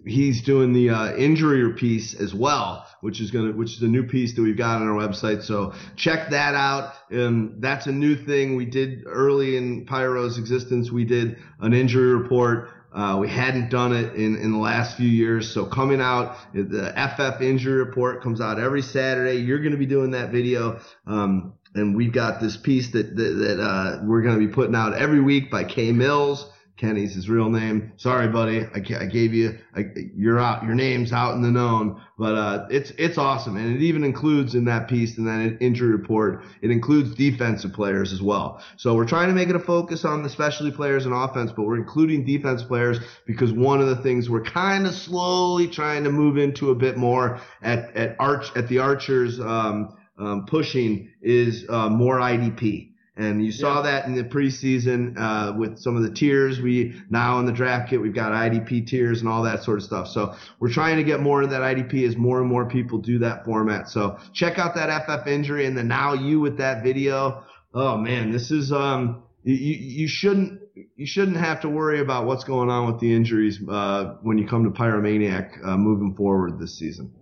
[0.05, 4.03] he's doing the uh, injury piece as well, which is gonna, which is a new
[4.03, 5.43] piece that we've got on our website.
[5.43, 6.93] So check that out.
[7.11, 10.93] Um, that's a new thing we did early in Pyro's existence.
[10.93, 12.69] We did an injury report.
[12.93, 15.51] Uh, we hadn't done it in, in the last few years.
[15.51, 19.37] So coming out, the FF injury report comes out every Saturday.
[19.39, 20.81] You're going to be doing that video.
[21.07, 24.75] Um, and we've got this piece that, that, that uh, we're going to be putting
[24.75, 26.52] out every week by Kay Mills.
[26.83, 27.93] Kenny's his real name.
[27.97, 28.63] Sorry, buddy.
[28.63, 29.85] I, I gave you, I,
[30.17, 33.57] you're out, your name's out in the known, but, uh, it's, it's awesome.
[33.57, 38.13] And it even includes in that piece and that injury report, it includes defensive players
[38.13, 38.61] as well.
[38.79, 41.63] So we're trying to make it a focus on the specialty players and offense, but
[41.63, 42.99] we're including defense players
[43.29, 46.97] because one of the things we're kind of slowly trying to move into a bit
[46.97, 52.92] more at, at arch, at the archers, um, um, pushing is, uh, more IDP.
[53.15, 53.91] And you saw yeah.
[53.91, 56.61] that in the preseason uh, with some of the tiers.
[56.61, 59.85] We now in the draft kit we've got IDP tiers and all that sort of
[59.85, 60.09] stuff.
[60.09, 63.19] So we're trying to get more of that IDP as more and more people do
[63.19, 63.91] that format.
[63.91, 67.45] So check out that FF injury and the now you with that video.
[67.75, 70.61] Oh man, this is um you, you shouldn't
[70.97, 74.47] you shouldn't have to worry about what's going on with the injuries uh, when you
[74.47, 77.13] come to Pyromaniac uh, moving forward this season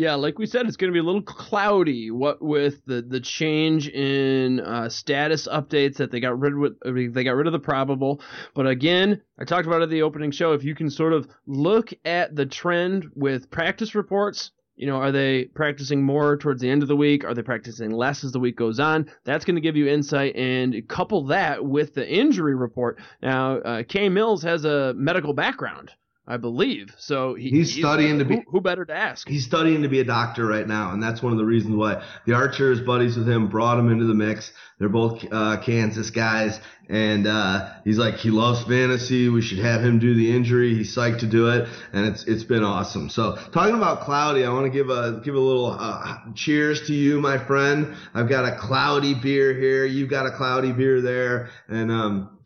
[0.00, 2.10] yeah, like we said, it's going to be a little cloudy.
[2.10, 7.22] What with the the change in uh, status updates that they got rid of, they
[7.22, 8.22] got rid of the probable.
[8.54, 10.54] But again, I talked about it at the opening show.
[10.54, 15.12] If you can sort of look at the trend with practice reports, you know, are
[15.12, 17.22] they practicing more towards the end of the week?
[17.22, 19.04] Are they practicing less as the week goes on?
[19.24, 22.98] That's going to give you insight and couple that with the injury report.
[23.20, 25.92] Now, uh, Kay Mills has a medical background.
[26.30, 26.94] I believe.
[26.96, 29.28] So he, he's, he's studying to be who, who, better to ask?
[29.28, 32.04] He's studying to be a doctor right now, and that's one of the reasons why
[32.24, 34.52] the Archer is buddies with him, brought him into the mix.
[34.78, 39.28] They're both uh, Kansas guys, and uh, he's like he loves fantasy.
[39.28, 40.76] We should have him do the injury.
[40.76, 43.10] He's psyched to do it, and it's it's been awesome.
[43.10, 46.94] So talking about cloudy, I want to give a give a little uh, cheers to
[46.94, 47.96] you, my friend.
[48.14, 49.84] I've got a cloudy beer here.
[49.84, 52.39] You've got a cloudy beer there, and um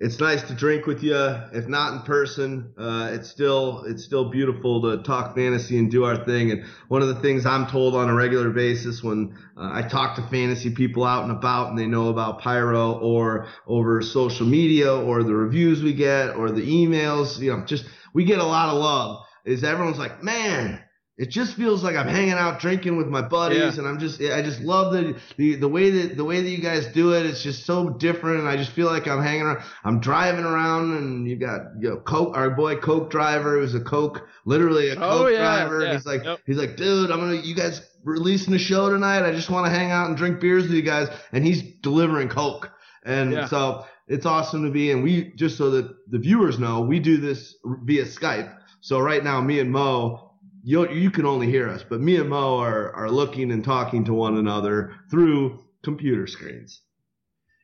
[0.00, 1.16] it's nice to drink with you.
[1.16, 6.04] If not in person, uh, it's still it's still beautiful to talk fantasy and do
[6.04, 6.52] our thing.
[6.52, 10.14] And one of the things I'm told on a regular basis when uh, I talk
[10.16, 14.94] to fantasy people out and about, and they know about Pyro or over social media
[14.94, 17.84] or the reviews we get or the emails, you know, just
[18.14, 19.24] we get a lot of love.
[19.44, 20.80] Is everyone's like, man,
[21.18, 23.78] it just feels like I'm hanging out drinking with my buddies, Yeah.
[23.80, 26.58] and I'm just I just love the, the the way that the way that you
[26.62, 27.26] guys do it.
[27.26, 29.62] It's just so different, and I just feel like I'm hanging around.
[29.84, 33.80] I'm driving around, and you got you know Coke, our boy Coke driver, who's a
[33.80, 35.84] Coke, literally a Oh, Coke yeah, driver.
[35.84, 36.38] yeah, he's like yep.
[36.46, 39.22] he's like, dude, I'm gonna you guys releasing a show tonight.
[39.28, 42.28] I just want to hang out and drink beers with you guys, and he's delivering
[42.28, 42.70] Coke,
[43.04, 44.92] and so it's awesome to be.
[44.92, 48.54] And we just so that the viewers know, we do this via Skype.
[48.80, 50.27] So right now, me and Mo
[50.68, 54.04] you you can only hear us, but me and Mo are are looking and talking
[54.04, 56.82] to one another through computer screens.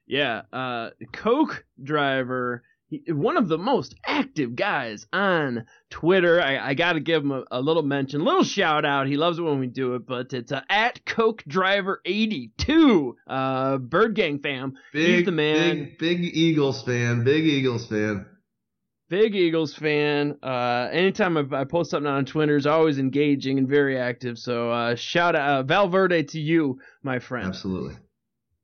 [0.06, 6.40] Yeah, uh, Coke driver, he, one of the most active guys on Twitter.
[6.40, 9.06] I, I got to give him a, a little mention, a little shout out.
[9.06, 13.16] He loves it when we do it, but it's uh, at Coke driver 82.
[13.26, 14.78] Uh, Bird Gang fam.
[14.94, 15.76] Big He's the man.
[15.76, 17.22] Big, big Eagles fan.
[17.22, 18.24] Big Eagles fan.
[19.08, 20.38] Big Eagles fan.
[20.42, 24.38] Uh, anytime I, I post something on Twitter, is always engaging and very active.
[24.38, 27.48] So uh, shout out uh, Valverde to you, my friend.
[27.48, 27.96] Absolutely.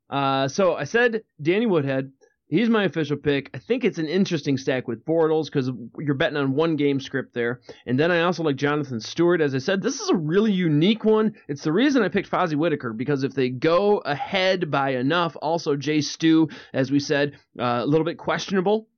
[0.08, 2.12] Uh, so I said Danny Woodhead.
[2.48, 3.48] He's my official pick.
[3.54, 7.32] I think it's an interesting stack with Bortles because you're betting on one game script
[7.32, 7.60] there.
[7.86, 9.40] And then I also like Jonathan Stewart.
[9.40, 11.36] As I said, this is a really unique one.
[11.46, 15.76] It's the reason I picked Fozzy Whittaker because if they go ahead by enough, also
[15.76, 18.88] Jay Stu, as we said, uh, a little bit questionable.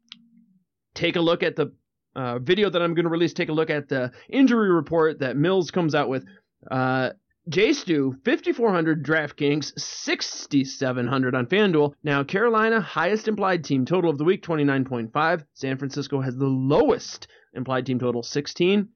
[0.95, 1.73] Take a look at the
[2.15, 3.33] uh, video that I'm going to release.
[3.33, 6.25] Take a look at the injury report that Mills comes out with.
[6.71, 7.11] Uh,
[7.49, 11.95] Jay Stu, 5,400 DraftKings, 6,700 on FanDuel.
[12.05, 15.45] Now, Carolina, highest implied team total of the week, 29.5.
[15.55, 18.89] San Francisco has the lowest implied team total, 16.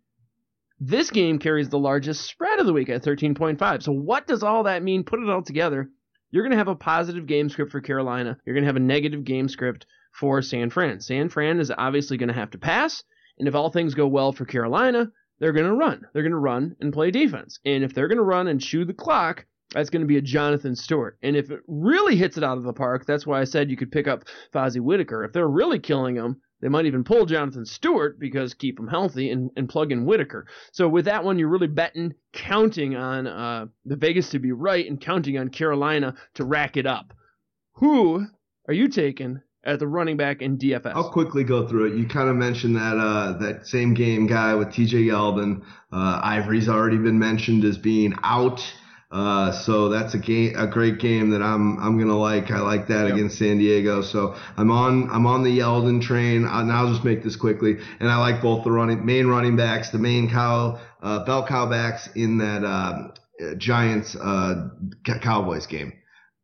[0.79, 3.83] This game carries the largest spread of the week at 13.5.
[3.83, 5.03] So, what does all that mean?
[5.03, 5.91] Put it all together.
[6.31, 8.37] You're going to have a positive game script for Carolina.
[8.45, 9.87] You're going to have a negative game script
[10.19, 11.01] for San Fran.
[11.01, 13.03] San Fran is obviously going to have to pass.
[13.39, 16.07] And if all things go well for Carolina, they're going to run.
[16.13, 17.59] They're going to run and play defense.
[17.65, 20.23] And if they're going to run and chew the clock, that's going to be a
[20.23, 21.19] Jonathan Stewart.
[21.23, 23.77] And if it really hits it out of the park, that's why I said you
[23.77, 24.25] could pick up
[24.55, 25.25] Fozzy Whittaker.
[25.25, 29.31] If they're really killing him, they might even pull Jonathan Stewart because keep him healthy
[29.31, 30.47] and, and plug in Whittaker.
[30.73, 34.89] So with that one, you're really betting, counting on uh, the Vegas to be right
[34.89, 37.13] and counting on Carolina to rack it up.
[37.75, 38.25] Who
[38.69, 40.93] are you taking at the running back in DFS?
[40.95, 41.99] I'll quickly go through it.
[41.99, 45.63] You kind of mentioned that uh, that same game guy with TJ Yeldon.
[45.93, 48.61] Uh, Ivory's already been mentioned as being out.
[49.09, 52.51] Uh, so that's a game, a great game that I'm I'm gonna like.
[52.51, 53.15] I like that Yep.
[53.15, 54.03] against San Diego.
[54.03, 56.45] So I'm on I'm on the Yeldon train.
[56.45, 57.77] Uh, and I'll just make this quickly.
[58.01, 61.67] And I like both the running main running backs, the main cow uh, bell cow
[61.67, 63.11] backs in that uh,
[63.59, 64.71] Giants uh,
[65.23, 65.93] Cowboys game.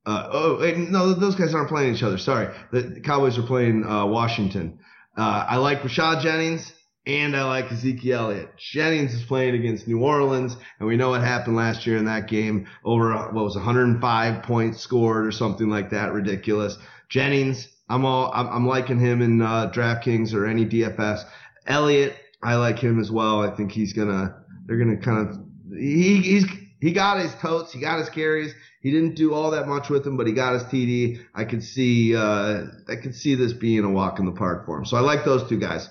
[0.05, 2.19] Uh, oh, no, those guys aren't playing each other.
[2.19, 4.81] Sorry, the Cowboys are playing uh, Washington.
[5.17, 6.73] Uh, I like Rashad Jennings
[7.07, 8.57] and I like Ezekiel Elliott.
[8.57, 12.29] Jennings is playing against New Orleans, and we know what happened last year in that
[12.29, 12.69] game.
[12.85, 16.77] Over uh, what was 105 points scored or something like that, ridiculous.
[17.09, 21.25] Jennings, I'm all I'm, I'm liking him in uh, DraftKings or any DFS.
[21.67, 23.43] Elliott, I like him as well.
[23.43, 25.39] I think he's gonna they're gonna kind of
[25.77, 26.47] he he's
[26.83, 28.53] he got his totes, he got his carries.
[28.81, 31.25] He didn't do all that much with him, but he got his TD.
[31.33, 34.79] I could see uh, I could see this being a walk in the park for
[34.79, 34.85] him.
[34.85, 35.89] So I like those two guys.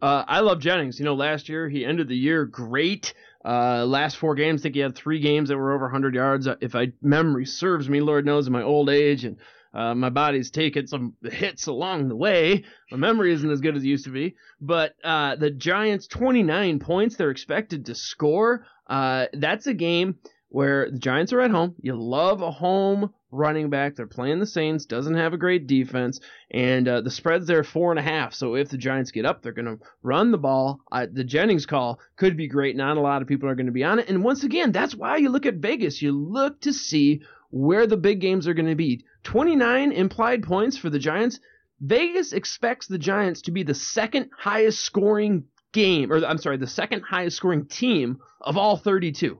[0.00, 1.00] Uh, I love Jennings.
[1.00, 3.12] You know, last year he ended the year great.
[3.44, 6.46] Uh, last four games, I think he had three games that were over 100 yards.
[6.60, 9.36] If I memory serves me, Lord knows in my old age and
[9.74, 12.64] uh, my body's taken some hits along the way.
[12.92, 14.36] My memory isn't as good as it used to be.
[14.60, 18.64] But uh, the Giants, 29 points they're expected to score.
[18.86, 20.16] Uh, that's a game
[20.48, 21.74] where the Giants are at home.
[21.80, 23.96] You love a home running back.
[23.96, 24.86] They're playing the Saints.
[24.86, 28.32] Doesn't have a great defense, and uh, the spread's there four and a half.
[28.34, 30.80] So if the Giants get up, they're going to run the ball.
[30.90, 32.76] Uh, the Jennings call could be great.
[32.76, 34.08] Not a lot of people are going to be on it.
[34.08, 36.00] And once again, that's why you look at Vegas.
[36.00, 39.04] You look to see where the big games are going to be.
[39.24, 41.40] 29 implied points for the Giants.
[41.80, 45.44] Vegas expects the Giants to be the second highest scoring
[45.76, 49.38] game, or I'm sorry, the second highest scoring team of all 32.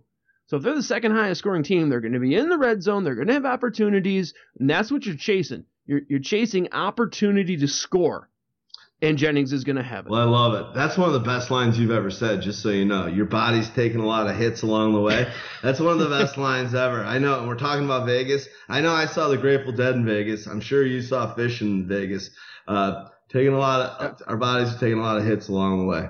[0.48, 2.82] So if they're the second highest scoring team, they're going to be in the red
[2.82, 3.02] zone.
[3.02, 5.64] They're going to have opportunities, and that's what you're chasing.
[5.86, 8.28] You're, you're chasing opportunity to score,
[9.00, 10.10] and Jennings is going to have it.
[10.10, 10.74] Well, I love it.
[10.74, 13.06] That's one of the best lines you've ever said, just so you know.
[13.06, 15.32] Your body's taking a lot of hits along the way.
[15.62, 17.02] That's one of the best lines ever.
[17.02, 18.46] I know, and we're talking about Vegas.
[18.68, 20.46] I know I saw the Grateful Dead in Vegas.
[20.46, 22.30] I'm sure you saw Phish in Vegas.
[22.68, 25.86] Uh, taking a lot of, our bodies are taking a lot of hits along the
[25.86, 26.08] way.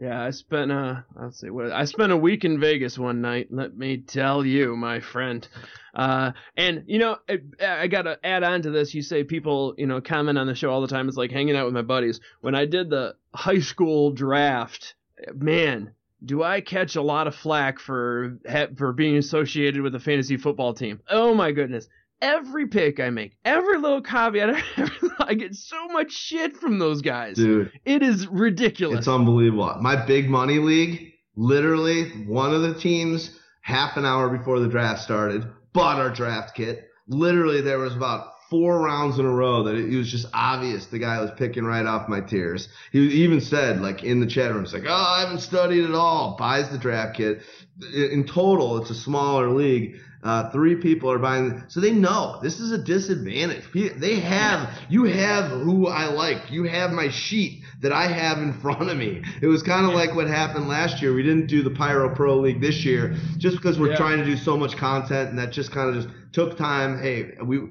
[0.00, 3.48] Yeah, I spent uh, let's see, what I spent a week in Vegas one night.
[3.50, 5.46] Let me tell you, my friend.
[5.92, 8.94] Uh, and you know, I, I gotta add on to this.
[8.94, 11.08] You say people, you know, comment on the show all the time.
[11.08, 12.20] It's like hanging out with my buddies.
[12.42, 14.94] When I did the high school draft,
[15.34, 15.94] man,
[16.24, 18.38] do I catch a lot of flack for
[18.76, 21.00] for being associated with a fantasy football team?
[21.10, 21.88] Oh my goodness.
[22.20, 24.62] Every pick I make, every little caveat,
[25.20, 27.36] I get so much shit from those guys.
[27.36, 28.98] Dude, it is ridiculous.
[28.98, 29.76] It's unbelievable.
[29.80, 35.02] My big money league, literally one of the teams half an hour before the draft
[35.02, 36.88] started bought our draft kit.
[37.06, 40.98] Literally there was about four rounds in a row that it, was just obvious the
[40.98, 42.68] guy was picking right off my tiers.
[42.92, 45.94] He even said, like in the chat room, it's like, oh, I haven't studied at
[45.94, 46.36] all.
[46.38, 47.42] Buys the draft kit.
[47.94, 50.00] In total, it's a smaller league.
[50.20, 53.64] Uh, three people are buying, so they know this is a disadvantage.
[53.72, 56.50] They have, you have who I like.
[56.50, 59.22] You have my sheet that I have in front of me.
[59.40, 61.14] It was kind of like what happened last year.
[61.14, 63.96] We didn't do the Pyro Pro League this year just because we're yeah.
[63.96, 67.00] trying to do so much content, and that just kind of just took time.
[67.00, 67.68] Hey, we,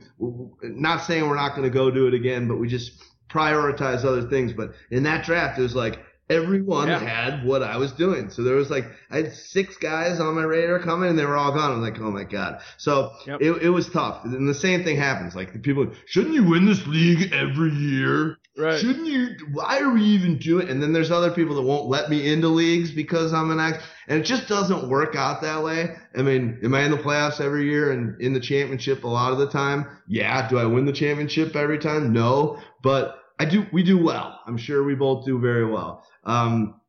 [0.64, 2.94] not saying we're not going to go do it again, but we just
[3.30, 4.54] prioritize other things.
[4.54, 7.00] But in that draft, it was like everyone yeah.
[7.00, 8.30] had what I was doing.
[8.30, 11.38] So there was like I had six guys on my radar coming, and they were
[11.38, 11.72] all gone.
[11.72, 12.62] I'm like, oh my god.
[12.78, 13.42] So yep.
[13.42, 14.26] it, it was tough.
[14.26, 15.36] And the same thing happens.
[15.36, 18.38] Like the people, shouldn't you win this league every year?
[18.58, 18.80] Right.
[18.80, 19.30] Shouldn't you?
[19.52, 20.68] Why are we even doing?
[20.68, 23.84] And then there's other people that won't let me into leagues because I'm an act,
[24.08, 25.96] and it just doesn't work out that way.
[26.16, 29.32] I mean, am I in the playoffs every year and in the championship a lot
[29.32, 29.86] of the time?
[30.08, 30.50] Yeah.
[30.50, 32.12] Do I win the championship every time?
[32.12, 32.60] No.
[32.82, 33.68] But I do.
[33.72, 34.40] We do well.
[34.48, 36.04] I'm sure we both do very well.
[36.28, 36.80] Um,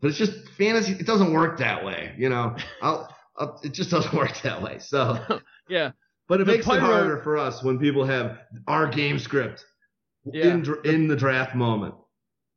[0.00, 0.92] but it's just fantasy.
[0.92, 2.14] It doesn't work that way.
[2.18, 4.78] You know, I'll, I'll, it just doesn't work that way.
[4.80, 5.92] So yeah.
[6.28, 9.64] But it the makes it harder for us when people have our game script
[10.26, 10.48] yeah.
[10.48, 11.94] in in the draft moment.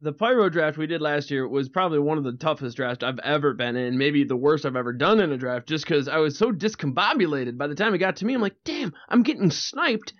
[0.01, 3.19] The Pyro draft we did last year was probably one of the toughest drafts I've
[3.19, 6.17] ever been in, maybe the worst I've ever done in a draft, just because I
[6.17, 7.55] was so discombobulated.
[7.55, 10.13] By the time it got to me, I'm like, damn, I'm getting sniped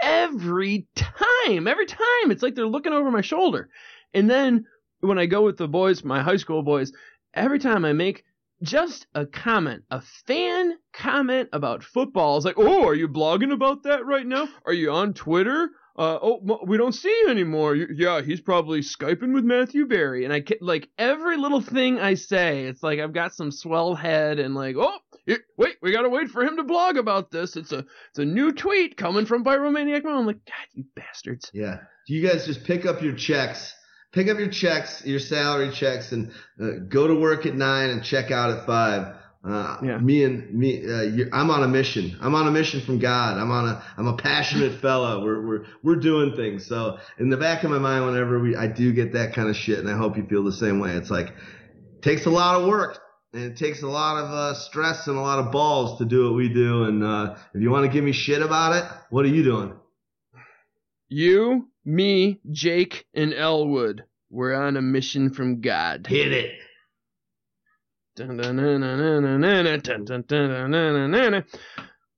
[0.00, 1.66] every time.
[1.66, 2.30] Every time.
[2.30, 3.68] It's like they're looking over my shoulder.
[4.14, 4.66] And then
[5.04, 6.92] when I go with the boys, my high school boys,
[7.34, 8.24] every time I make
[8.62, 13.82] just a comment, a fan comment about football, it's like, oh, are you blogging about
[13.84, 14.48] that right now?
[14.64, 15.70] Are you on Twitter?
[15.96, 17.76] uh, oh, we don't see you anymore.
[17.76, 20.24] Yeah, he's probably Skyping with Matthew Berry.
[20.24, 24.40] And I like every little thing I say, it's like I've got some swell head
[24.40, 24.98] and like, oh,
[25.56, 27.54] wait, we gotta wait for him to blog about this.
[27.54, 27.78] It's a
[28.10, 30.18] it's a new tweet coming from Pyromaniac Mom.
[30.18, 31.50] I'm like, God, you bastards.
[31.54, 31.78] Yeah.
[32.08, 33.72] Do you guys just pick up your checks,
[34.14, 36.30] pick up your checks, your salary checks, and
[36.60, 39.16] uh, go to work at nine and check out at five.
[39.44, 39.98] Uh, yeah.
[39.98, 42.16] Me and me, uh, I'm on a mission.
[42.22, 43.36] I'm on a mission from God.
[43.36, 45.22] I'm on a, I'm a passionate fella.
[45.22, 46.66] We're, we're, we're doing things.
[46.66, 49.56] So in the back of my mind, whenever we, I do get that kind of
[49.56, 50.92] shit, and I hope you feel the same way.
[50.92, 51.34] It's like,
[52.00, 52.98] takes a lot of work
[53.32, 56.24] and it takes a lot of uh, stress and a lot of balls to do
[56.24, 56.84] what we do.
[56.84, 59.74] And uh, if you want to give me shit about it, what are you doing?
[61.08, 64.04] You, me, Jake, and Elwood.
[64.30, 66.06] We're on a mission from God.
[66.06, 66.50] Hit it.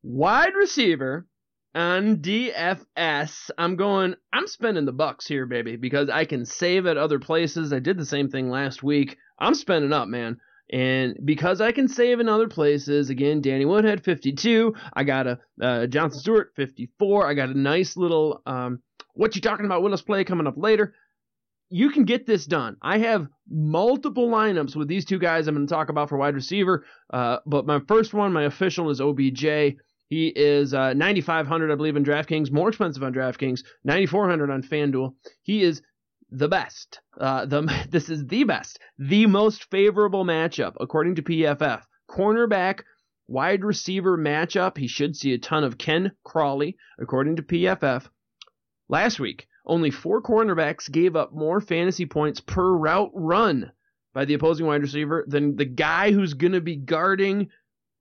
[0.03, 1.27] Wide receiver
[1.75, 3.51] on DFS.
[3.59, 7.73] I'm going, I'm spending the bucks here, baby, because I can save at other places.
[7.73, 9.17] I did the same thing last week.
[9.39, 10.39] I'm spending up, man.
[10.71, 14.75] And because I can save in other places, again, Danny Woodhead 52.
[14.95, 17.27] I got a uh, Jonathan Stewart 54.
[17.27, 18.81] I got a nice little um,
[19.17, 20.95] what you talking about Willis play coming up later
[21.69, 22.77] you can get this done.
[22.81, 26.35] I have multiple lineups with these two guys I'm going to talk about for wide
[26.35, 26.85] receiver.
[27.13, 29.77] Uh, but my first one, my official, is OBJ.
[30.09, 35.15] He is uh, 9,500, I believe, in DraftKings, more expensive on DraftKings, 9,400 on FanDuel.
[35.43, 35.83] He is
[36.31, 37.01] the best.
[37.21, 41.83] Uh, the this is the best, the most favorable matchup according to PFF.
[42.09, 42.83] Cornerback,
[43.27, 44.79] wide receiver matchup.
[44.79, 48.07] He should see a ton of Ken Crawley according to PFF.
[48.89, 53.73] Last week, only four cornerbacks gave up more fantasy points per route run
[54.15, 57.51] by the opposing wide receiver than the guy who's going to be guarding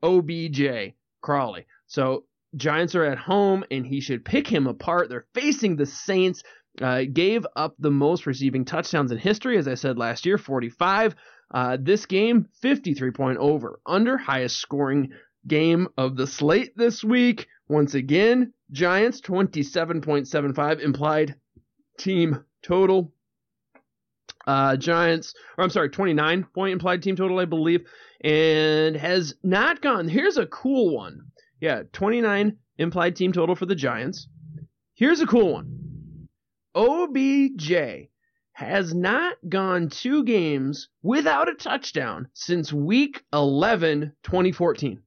[0.04, 1.66] OBJ, Crawley.
[1.88, 2.26] So
[2.56, 5.10] Giants are at home, and he should pick him apart.
[5.10, 6.44] They're facing the Saints.
[6.82, 11.16] Uh, gave up the most receiving touchdowns in history, as I said last year, 45.
[11.50, 13.80] Uh, this game, 53 point over.
[13.86, 15.12] Under, highest scoring
[15.48, 17.48] game of the slate this week.
[17.68, 21.36] Once again, Giants, 27.75 implied
[21.98, 23.12] team total.
[24.46, 27.88] Uh, Giants, or I'm sorry, 29 point implied team total, I believe,
[28.22, 30.08] and has not gone.
[30.08, 31.22] Here's a cool one.
[31.60, 34.28] Yeah, 29 implied team total for the Giants.
[34.94, 36.28] Here's a cool one.
[36.76, 38.10] OBJ
[38.54, 45.02] has not gone two games without a touchdown since week 11, 2014.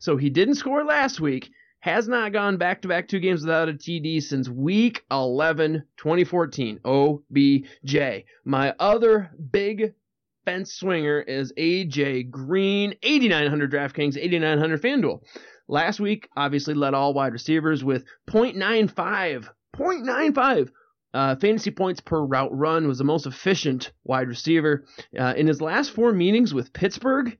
[0.00, 1.50] So he didn't score last week
[1.80, 6.80] has not gone back to back two games without a TD since week 11, 2014.
[6.84, 8.24] OBJ.
[8.44, 9.94] My other big
[10.44, 15.20] fence swinger is AJ Green, 8,900 DraftKings, 8,900 FanDuel.
[15.68, 19.48] Last week, obviously led all wide receivers with 0.95.
[19.76, 20.70] 0.95
[21.12, 24.84] uh, fantasy points per route run was the most efficient wide receiver.
[25.18, 27.36] Uh, in his last four meetings with Pittsburgh,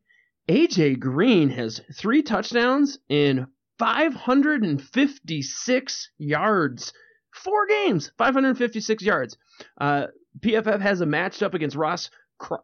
[0.49, 3.47] AJ Green has three touchdowns in
[3.81, 6.93] 556 yards.
[7.33, 9.39] Four games, 556 yards.
[9.81, 10.09] Uh,
[10.41, 12.11] PFF has a matched up against Ross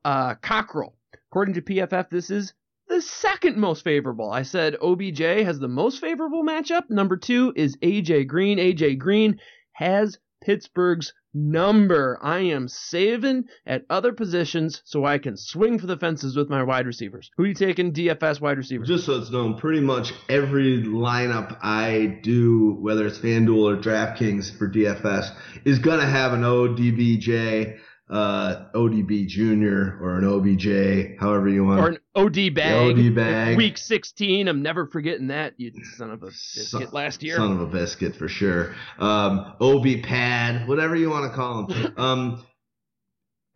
[0.04, 0.94] uh, Cockrell.
[1.30, 2.52] According to PFF, this is
[2.88, 4.30] the second most favorable.
[4.30, 6.90] I said OBJ has the most favorable matchup.
[6.90, 8.58] Number two is AJ Green.
[8.58, 9.40] AJ Green
[9.72, 12.20] has Pittsburgh's number.
[12.22, 16.62] I am saving at other positions so I can swing for the fences with my
[16.62, 17.32] wide receivers.
[17.36, 18.86] Who are you taking DFS wide receivers?
[18.86, 24.56] Just so it's known, pretty much every lineup I do, whether it's FanDuel or DraftKings
[24.56, 31.48] for DFS, is going to have an ODBJ uh, ODB Junior or an OBJ, however
[31.48, 31.80] you want.
[31.80, 32.98] Or an OD bag.
[32.98, 33.56] OD bag.
[33.56, 34.48] Week 16.
[34.48, 37.36] I'm never forgetting that, you son of a biscuit son, last year.
[37.36, 38.74] Son of a biscuit for sure.
[38.98, 41.94] Um, OB pad, whatever you want to call him.
[41.96, 42.46] Um,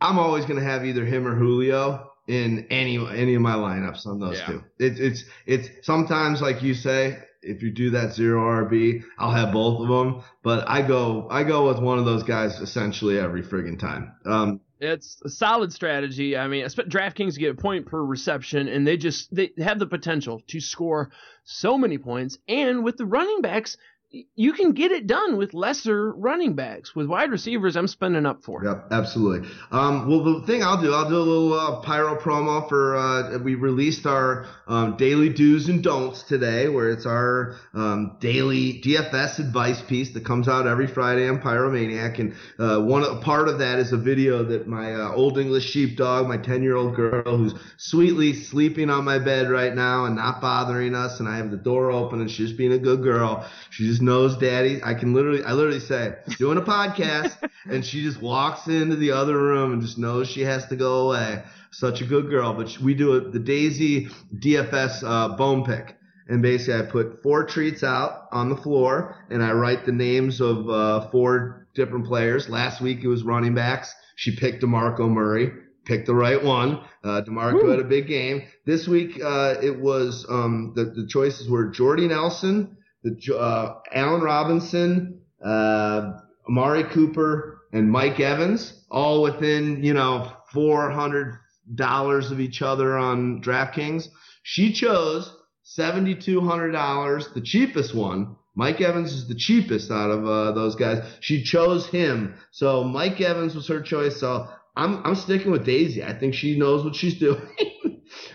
[0.01, 4.07] I'm always going to have either him or Julio in any any of my lineups
[4.07, 4.47] on those yeah.
[4.47, 4.65] two.
[4.79, 9.53] It's it's it's sometimes like you say, if you do that zero RB, I'll have
[9.53, 10.23] both of them.
[10.43, 14.15] But I go I go with one of those guys essentially every friggin' time.
[14.25, 16.37] Um, it's a solid strategy.
[16.37, 20.43] I mean, DraftKings get a point per reception, and they just they have the potential
[20.49, 21.11] to score
[21.45, 22.39] so many points.
[22.49, 23.77] And with the running backs,
[24.11, 26.97] you can get it done with lesser running backs.
[26.97, 28.65] With wide receivers, I'm spending up for.
[28.65, 29.49] Yep, absolutely.
[29.71, 32.97] Um, well, the thing I'll do, I'll do a little uh, pyro promo for.
[32.97, 38.81] Uh, we released our um, daily do's and don'ts today, where it's our um, daily
[38.85, 43.61] DFS advice piece that comes out every Friday on Pyromaniac, and uh, one part of
[43.61, 47.37] that is a video that my uh, old English sheepdog, my 10 year old girl,
[47.37, 51.53] who's sweetly sleeping on my bed right now and not bothering us, and I have
[51.53, 53.49] the door open, and she's being a good girl.
[53.71, 54.81] She's knows daddy.
[54.83, 57.37] I can literally, I literally say, doing a podcast,
[57.71, 61.09] and she just walks into the other room and just knows she has to go
[61.09, 61.43] away.
[61.73, 62.53] Such a good girl.
[62.55, 65.97] But we do a, the Daisy DFS uh, bone pick.
[66.29, 70.41] And basically, I put four treats out on the floor, and I write the names
[70.41, 72.49] of uh, four different players.
[72.49, 73.93] Last week it was running backs.
[74.17, 75.51] She picked DeMarco Murray
[75.85, 76.81] picked the right one.
[77.03, 77.71] Uh, DeMarco Woo.
[77.71, 78.43] had a big game.
[78.65, 84.21] This week, uh, it was um, the, the choices were Jordy Nelson, the uh, Allen
[84.23, 86.13] Robinson, uh,
[86.49, 91.35] Amari Cooper, and Mike Evans, all within you know four hundred
[91.75, 94.09] dollars of each other on DraftKings.
[94.43, 98.37] She chose seventy two hundred dollars, the cheapest one.
[98.55, 101.03] Mike Evans is the cheapest out of uh, those guys.
[101.21, 104.19] She chose him, so Mike Evans was her choice.
[104.19, 106.03] So I'm I'm sticking with Daisy.
[106.03, 107.41] I think she knows what she's doing.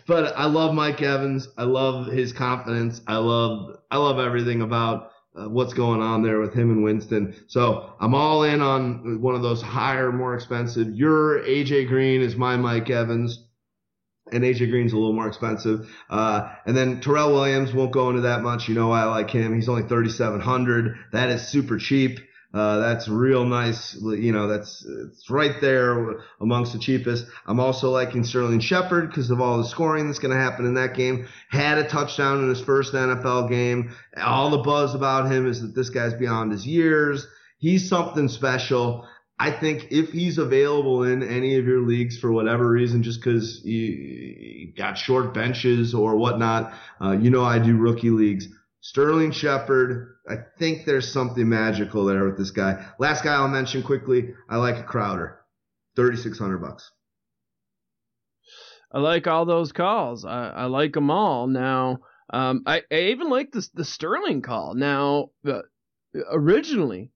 [0.07, 1.47] But I love Mike Evans.
[1.57, 3.01] I love his confidence.
[3.07, 7.35] I love I love everything about uh, what's going on there with him and Winston.
[7.47, 10.89] So I'm all in on one of those higher, more expensive.
[10.89, 13.41] Your AJ Green is my Mike Evans.
[14.31, 15.87] And AJ Green's a little more expensive.
[16.09, 18.67] Uh, and then Tyrell Williams won't go into that much.
[18.67, 19.53] You know, I like him.
[19.53, 20.97] He's only 3,700.
[21.11, 22.19] That is super cheap.
[22.55, 23.97] Uh, that's real nice.
[24.01, 27.25] You know, that's it's right there amongst the cheapest.
[27.45, 30.75] I'm also liking Sterling Shepard because of all the scoring that's going to happen in
[30.75, 31.27] that game.
[31.49, 33.93] Had a touchdown in his first NFL game.
[34.15, 37.27] All the buzz about him is that this guy's beyond his years.
[37.57, 39.05] He's something special.
[39.37, 43.65] I think if he's available in any of your leagues for whatever reason, just because
[43.65, 48.47] you, got short benches or whatnot, uh, you know I do rookie leagues.
[48.79, 52.85] Sterling Shepard, I think there's something magical there with this guy.
[52.97, 55.39] Last guy I'll mention quickly, I like a Crowder,
[55.95, 56.91] thirty six hundred bucks.
[58.91, 60.25] I like all those calls.
[60.25, 61.47] I, I like them all.
[61.47, 61.99] Now,
[62.31, 64.73] um, I, I even like the the Sterling call.
[64.73, 65.61] Now, uh,
[66.31, 67.11] originally,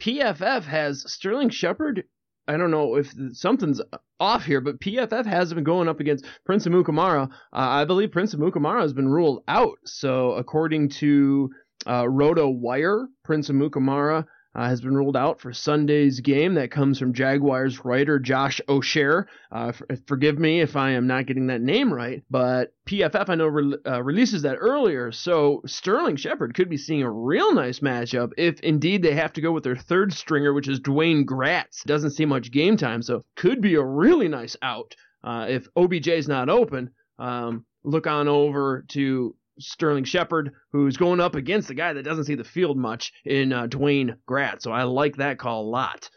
[0.00, 2.04] PFF has Sterling Shepard.
[2.48, 3.80] I don't know if something's
[4.20, 7.28] off here, but PFF has been going up against Prince Amukamara.
[7.28, 9.78] Uh, I believe Prince Amukamara has been ruled out.
[9.84, 11.50] So, according to
[11.86, 14.26] uh, Roto Wire, Prince Amukamara
[14.56, 16.54] uh, has been ruled out for Sunday's game.
[16.54, 19.26] That comes from Jaguars writer Josh Oehser.
[19.52, 23.34] Uh, for, forgive me if I am not getting that name right, but PFF I
[23.34, 25.12] know re- uh, releases that earlier.
[25.12, 29.42] So Sterling Shepard could be seeing a real nice matchup if indeed they have to
[29.42, 31.84] go with their third stringer, which is Dwayne Gratz.
[31.84, 36.08] Doesn't see much game time, so could be a really nice out uh, if OBJ
[36.08, 36.90] is not open.
[37.18, 42.24] Um, look on over to Sterling Shepard, who's going up against a guy that doesn't
[42.24, 44.64] see the field much in uh, Dwayne Gratz.
[44.64, 46.10] So I like that call a lot.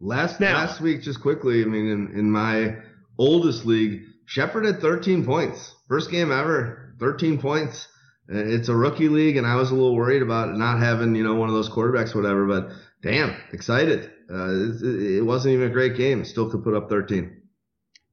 [0.00, 2.76] Last now, last week, just quickly, I mean, in, in my
[3.18, 5.74] oldest league, Shepard had 13 points.
[5.88, 7.88] First game ever, 13 points.
[8.28, 11.34] It's a rookie league, and I was a little worried about not having, you know,
[11.34, 12.46] one of those quarterbacks, whatever.
[12.46, 12.70] But
[13.02, 14.10] damn, excited.
[14.30, 16.24] Uh, it, it, wasn't even a great game.
[16.24, 17.42] Still could put up 13.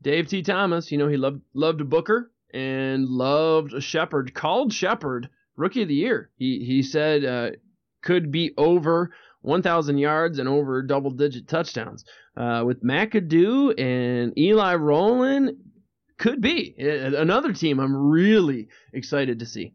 [0.02, 0.41] Dave T.
[0.41, 4.34] Thomas, you know, he loved loved Booker and loved Shepard.
[4.34, 6.30] Called Shepard rookie of the year.
[6.38, 7.52] He he said uh,
[8.02, 9.11] could be over
[9.41, 12.03] 1,000 yards and over double digit touchdowns.
[12.36, 15.57] Uh, with McAdoo and Eli Rowland,
[16.18, 19.74] could be another team I'm really excited to see.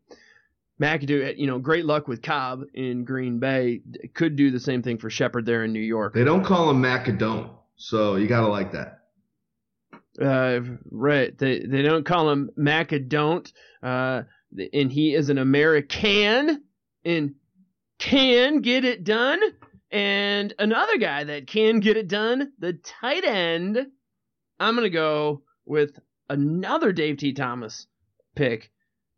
[0.80, 3.82] McAdoo, you know, great luck with Cobb in Green Bay.
[4.14, 6.14] Could do the same thing for Shepard there in New York.
[6.14, 9.01] They don't call him Macadone, so you gotta like that.
[10.20, 10.60] Uh,
[10.90, 11.36] right.
[11.36, 13.52] They they don't call him Macadont.
[13.82, 14.22] Uh,
[14.72, 16.62] and he is an American
[17.04, 17.34] and
[17.98, 19.40] can get it done.
[19.90, 23.78] And another guy that can get it done, the tight end.
[24.58, 25.98] I'm gonna go with
[26.28, 27.32] another Dave T.
[27.32, 27.86] Thomas
[28.34, 28.70] pick,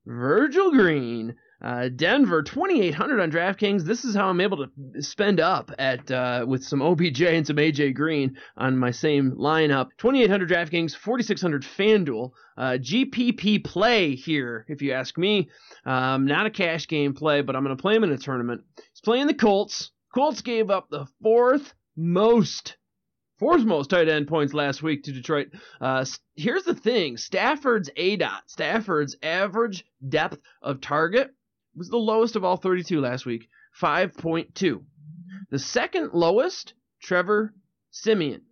[0.06, 1.36] Virgil Green.
[1.64, 3.84] Uh, Denver, 2,800 on DraftKings.
[3.84, 7.56] This is how I'm able to spend up at uh, with some OBJ and some
[7.56, 9.88] AJ Green on my same lineup.
[9.96, 12.32] 2,800 DraftKings, 4,600 FanDuel.
[12.58, 15.48] Uh, GPP play here, if you ask me.
[15.86, 18.60] Um, not a cash game play, but I'm going to play him in a tournament.
[18.76, 19.90] He's playing the Colts.
[20.14, 22.76] Colts gave up the fourth most
[23.38, 25.48] fourth most tight end points last week to Detroit.
[25.80, 26.04] Uh,
[26.36, 31.34] here's the thing Stafford's A dot, Stafford's average depth of target
[31.76, 33.48] was the lowest of all 32 last week,
[33.80, 34.82] 5.2.
[35.50, 37.54] The second lowest, Trevor
[37.90, 38.42] Siemian.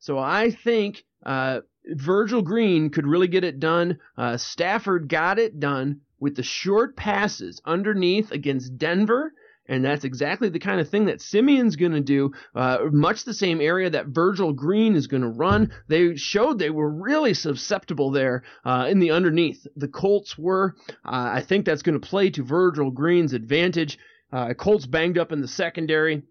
[0.00, 3.98] So I think uh, Virgil Green could really get it done.
[4.16, 9.32] Uh, Stafford got it done with the short passes underneath against Denver
[9.66, 12.32] and that's exactly the kind of thing that Siemian's going to do.
[12.54, 15.72] Uh, much the same area that Virgil Green is going to run.
[15.88, 19.66] They showed they were really susceptible there uh, in the underneath.
[19.76, 20.74] The Colts were.
[21.04, 23.98] Uh, I think that's going to play to Virgil Green's advantage.
[24.32, 26.22] Uh, Colts banged up in the secondary.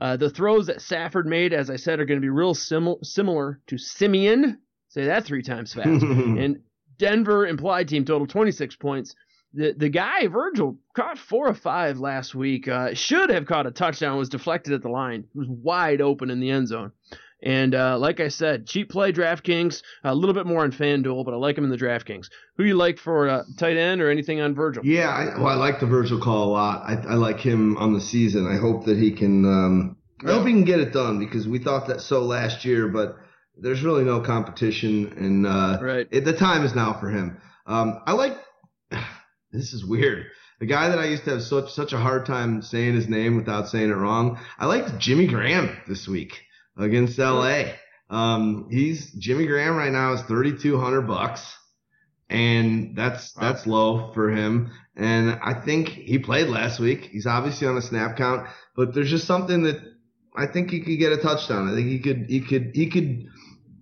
[0.00, 3.02] Uh, the throws that Stafford made, as I said, are going to be real sim-
[3.02, 4.58] similar to Simeon.
[4.90, 5.88] Say that three times fast.
[6.02, 6.60] and
[6.98, 9.14] Denver implied team total 26 points
[9.54, 12.68] the the guy Virgil caught four or five last week.
[12.68, 14.18] Uh, should have caught a touchdown.
[14.18, 15.20] Was deflected at the line.
[15.34, 16.92] It was wide open in the end zone.
[17.40, 19.82] And uh, like I said, cheap play DraftKings.
[20.02, 22.28] A little bit more on FanDuel, but I like him in the DraftKings.
[22.56, 24.84] Who you like for uh, tight end or anything on Virgil?
[24.84, 26.82] Yeah, I, well, I like the Virgil call a lot.
[26.84, 28.46] I, I like him on the season.
[28.46, 29.44] I hope that he can.
[29.44, 29.96] Um,
[30.26, 33.16] I hope he can get it done because we thought that so last year, but
[33.56, 36.08] there's really no competition, and uh, right.
[36.10, 37.40] It, the time is now for him.
[37.66, 38.36] Um, I like
[39.52, 40.26] this is weird.
[40.60, 43.36] The guy that I used to have such such a hard time saying his name
[43.36, 44.38] without saying it wrong.
[44.58, 46.40] I liked Jimmy Graham this week
[46.76, 47.64] against LA.
[48.10, 51.56] Um, he's Jimmy Graham right now is thirty two hundred bucks,
[52.28, 54.72] and that's that's low for him.
[54.96, 57.04] And I think he played last week.
[57.04, 59.80] He's obviously on a snap count, but there's just something that
[60.36, 61.68] I think he could get a touchdown.
[61.68, 63.26] I think he could he could he could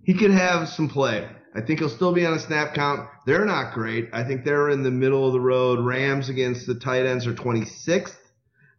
[0.03, 1.27] he could have some play.
[1.57, 3.09] I think he'll still be on a snap count.
[3.25, 4.09] They're not great.
[4.13, 5.79] I think they're in the middle of the road.
[5.79, 8.15] Rams against the tight ends are 26th.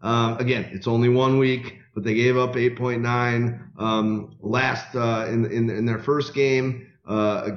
[0.01, 5.51] Um, again, it's only one week, but they gave up 8.9 um, last uh, in,
[5.51, 7.51] in in their first game uh,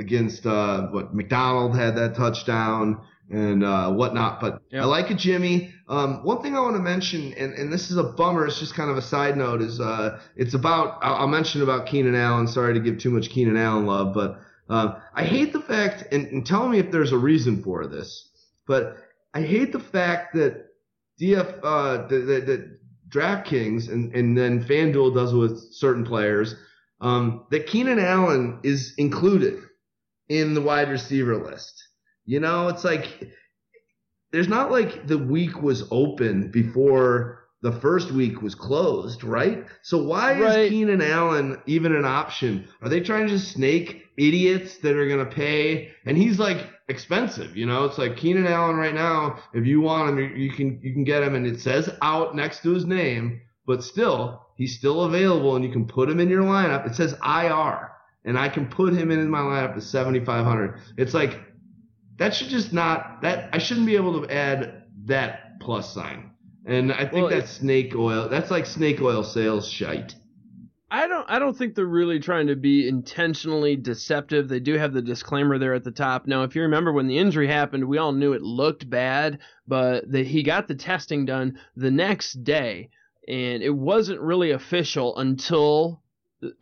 [0.00, 4.40] against uh, what McDonald had that touchdown and uh, whatnot.
[4.40, 4.82] But yep.
[4.82, 5.72] I like it, Jimmy.
[5.88, 8.74] Um, one thing I want to mention, and, and this is a bummer, it's just
[8.74, 12.48] kind of a side note, is uh, it's about, I'll, I'll mention about Keenan Allen.
[12.48, 16.26] Sorry to give too much Keenan Allen love, but uh, I hate the fact, and,
[16.28, 18.30] and tell me if there's a reason for this,
[18.66, 18.98] but
[19.34, 20.66] I hate the fact that
[21.20, 22.78] DF, uh, that
[23.08, 26.54] DraftKings and, and then FanDuel does with certain players,
[27.00, 29.60] um, that Keenan Allen is included
[30.28, 31.82] in the wide receiver list.
[32.26, 33.32] You know, it's like
[34.32, 39.64] there's not like the week was open before the first week was closed, right?
[39.82, 40.58] So why right.
[40.60, 42.68] is Keenan Allen even an option?
[42.82, 45.90] Are they trying to just snake idiots that are gonna pay?
[46.04, 47.84] And he's like expensive, you know.
[47.84, 49.38] It's like Keenan Allen right now.
[49.54, 52.62] If you want him, you can you can get him, and it says out next
[52.62, 56.42] to his name, but still he's still available, and you can put him in your
[56.42, 56.86] lineup.
[56.86, 57.90] It says IR,
[58.24, 60.80] and I can put him in my lineup to 7,500.
[60.96, 61.40] It's like
[62.18, 66.32] that should just not that I shouldn't be able to add that plus sign.
[66.66, 68.28] And I think well, that's snake oil.
[68.28, 70.14] That's like snake oil sales shite.
[70.90, 74.48] I don't I don't think they're really trying to be intentionally deceptive.
[74.48, 76.26] They do have the disclaimer there at the top.
[76.26, 80.10] Now, if you remember when the injury happened, we all knew it looked bad, but
[80.10, 82.88] the, he got the testing done the next day,
[83.26, 86.02] and it wasn't really official until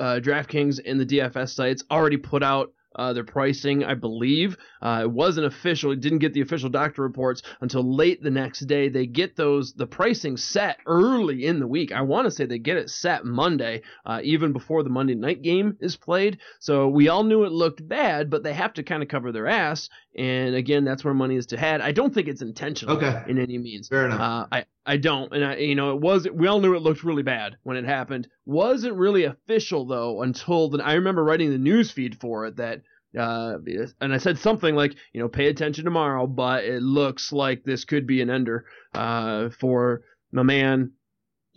[0.00, 4.56] uh, DraftKings and the DFS sites already put out uh, their pricing, I believe.
[4.82, 5.92] Uh, it wasn't official.
[5.92, 8.88] It didn't get the official doctor reports until late the next day.
[8.88, 11.92] They get those the pricing set early in the week.
[11.92, 15.42] I want to say they get it set Monday, uh, even before the Monday night
[15.42, 16.38] game is played.
[16.60, 19.46] So we all knew it looked bad, but they have to kind of cover their
[19.46, 19.88] ass.
[20.16, 21.80] And again, that's where money is to had.
[21.82, 23.22] I don't think it's intentional Okay.
[23.28, 23.88] in any means.
[23.88, 24.20] Fair enough.
[24.20, 27.04] Uh, I I don't, and I you know it was we all knew it looked
[27.04, 28.26] really bad when it happened.
[28.46, 32.82] Wasn't really official though until the, I remember writing the news feed for it that.
[33.16, 33.56] Uh,
[34.02, 37.86] and I said something like, you know, pay attention tomorrow, but it looks like this
[37.86, 40.02] could be an ender uh, for
[40.32, 40.92] my man.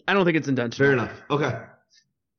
[0.08, 0.86] I don't think it's intentional.
[0.88, 1.22] Fair enough.
[1.30, 1.60] Okay.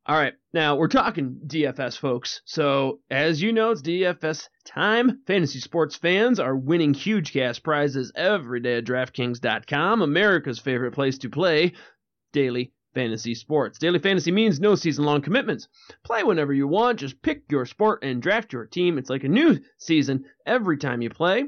[0.06, 2.42] All right, now we're talking DFS, folks.
[2.44, 5.20] So, as you know, it's DFS time.
[5.26, 11.18] Fantasy sports fans are winning huge cash prizes every day at DraftKings.com, America's favorite place
[11.18, 11.72] to play
[12.32, 13.78] daily fantasy sports.
[13.78, 15.68] Daily fantasy means no season long commitments.
[16.04, 18.98] Play whenever you want, just pick your sport and draft your team.
[18.98, 21.44] It's like a new season every time you play.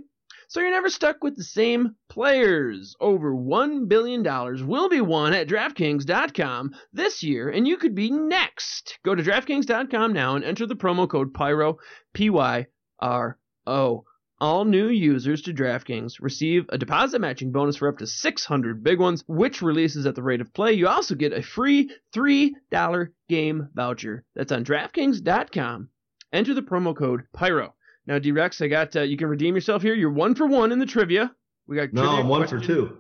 [0.53, 2.95] So you're never stuck with the same players.
[3.01, 4.23] Over $1 billion
[4.69, 8.99] will be won at DraftKings.com this year, and you could be next.
[9.03, 11.79] Go to DraftKings.com now and enter the promo code PYRO,
[12.13, 12.67] P Y
[13.01, 14.05] R O.
[14.43, 19.01] All new users to DraftKings receive a deposit matching bonus for up to 600 big
[19.01, 20.75] ones, which releases at the rate of play.
[20.75, 24.27] You also get a free $3 game voucher.
[24.35, 25.89] That's on DraftKings.com.
[26.31, 27.73] Enter the promo code PYRO.
[28.07, 29.95] Now, D Rex, I got uh, you can redeem yourself here.
[29.95, 31.33] You're one for one in the trivia.
[31.67, 32.99] We got No, I'm one for two.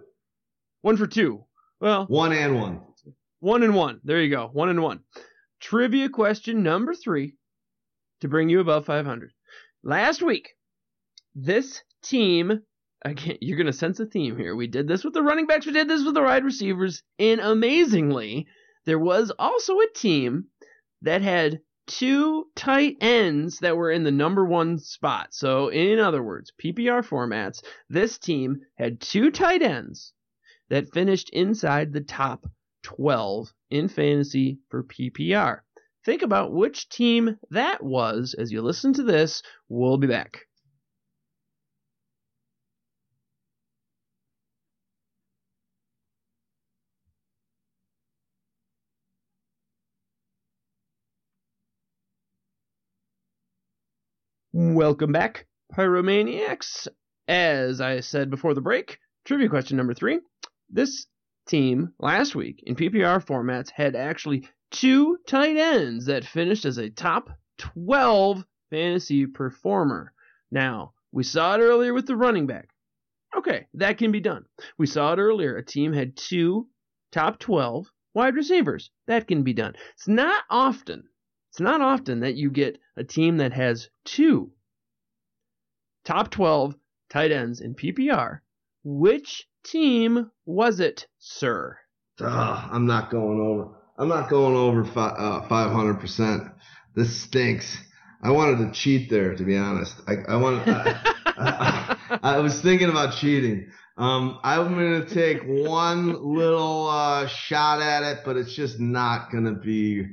[0.83, 1.45] One for two.
[1.81, 2.81] Well, One and one.
[3.41, 4.01] one and one.
[4.05, 4.49] There you go.
[4.53, 5.01] One and one.
[5.61, 7.35] Trivia question number three
[8.21, 9.33] to bring you above 500.
[9.83, 10.51] Last week,
[11.35, 12.63] this team,
[13.05, 14.55] again, you're going to sense a theme here.
[14.55, 17.41] We did this with the running backs, we did this with the wide receivers, and
[17.41, 18.47] amazingly,
[18.87, 20.47] there was also a team
[21.03, 25.35] that had two tight ends that were in the number one spot.
[25.35, 30.13] So, in other words, PPR formats, this team had two tight ends
[30.71, 32.47] that finished inside the top
[32.83, 35.61] 12 in fantasy for PPR.
[36.05, 39.43] Think about which team that was as you listen to this.
[39.69, 40.47] We'll be back.
[54.75, 56.89] Welcome back, Pyromaniacs.
[57.29, 60.21] As I said before the break, trivia question number three.
[60.71, 61.07] This
[61.47, 66.89] team last week in PPR formats had actually two tight ends that finished as a
[66.89, 67.29] top
[67.59, 70.15] 12 fantasy performer.
[70.51, 72.71] Now, we saw it earlier with the running back.
[73.37, 74.47] Okay, that can be done.
[74.79, 75.55] We saw it earlier.
[75.55, 76.67] A team had two
[77.11, 78.91] top 12 wide receivers.
[79.07, 79.75] That can be done.
[79.93, 81.05] It's not often.
[81.51, 84.51] It's not often that you get a team that has two
[86.05, 86.75] top 12
[87.11, 88.41] tight ends in PPR.
[88.85, 91.79] Which team was it, sir?
[92.21, 93.69] Ugh, I'm not going over.
[93.99, 96.53] I'm not going over uh, 500%.
[96.95, 97.79] This stinks.
[98.23, 99.97] I wanted to cheat there, to be honest.
[100.07, 100.69] I, I wanted.
[100.69, 103.71] I, I, I was thinking about cheating.
[103.97, 109.55] Um, I'm gonna take one little uh, shot at it, but it's just not gonna
[109.55, 110.07] be.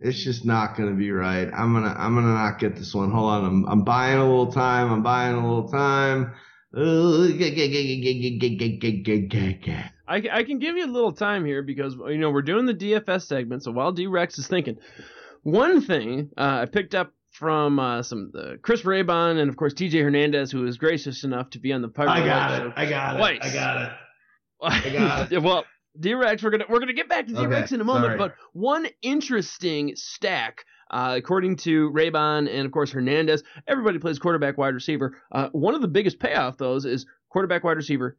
[0.00, 1.48] It's just not gonna be right.
[1.52, 1.94] I'm gonna.
[1.96, 3.10] I'm gonna not get this one.
[3.10, 3.44] Hold on.
[3.44, 3.64] I'm.
[3.66, 4.92] I'm buying a little time.
[4.92, 6.34] I'm buying a little time.
[10.08, 12.74] I, I can give you a little time here because you know we're doing the
[12.74, 13.62] DFS segment.
[13.62, 14.78] So while D Rex is thinking,
[15.42, 19.74] one thing uh, I picked up from uh, some uh, Chris Raybon and of course
[19.74, 22.72] TJ Hernandez, who was gracious enough to be on the Pirate I got it.
[22.76, 23.42] I got it.
[23.42, 23.92] I got it.
[24.62, 25.42] I got it.
[25.42, 25.64] well,
[26.00, 28.18] D-Rex, we're gonna we're gonna get back to D-Rex Okay, in a moment, sorry.
[28.18, 34.58] but one interesting stack, uh, according to Raybon and of course Hernandez, everybody plays quarterback,
[34.58, 35.16] wide receiver.
[35.32, 38.16] Uh, one of the biggest payoff those is quarterback, wide receiver,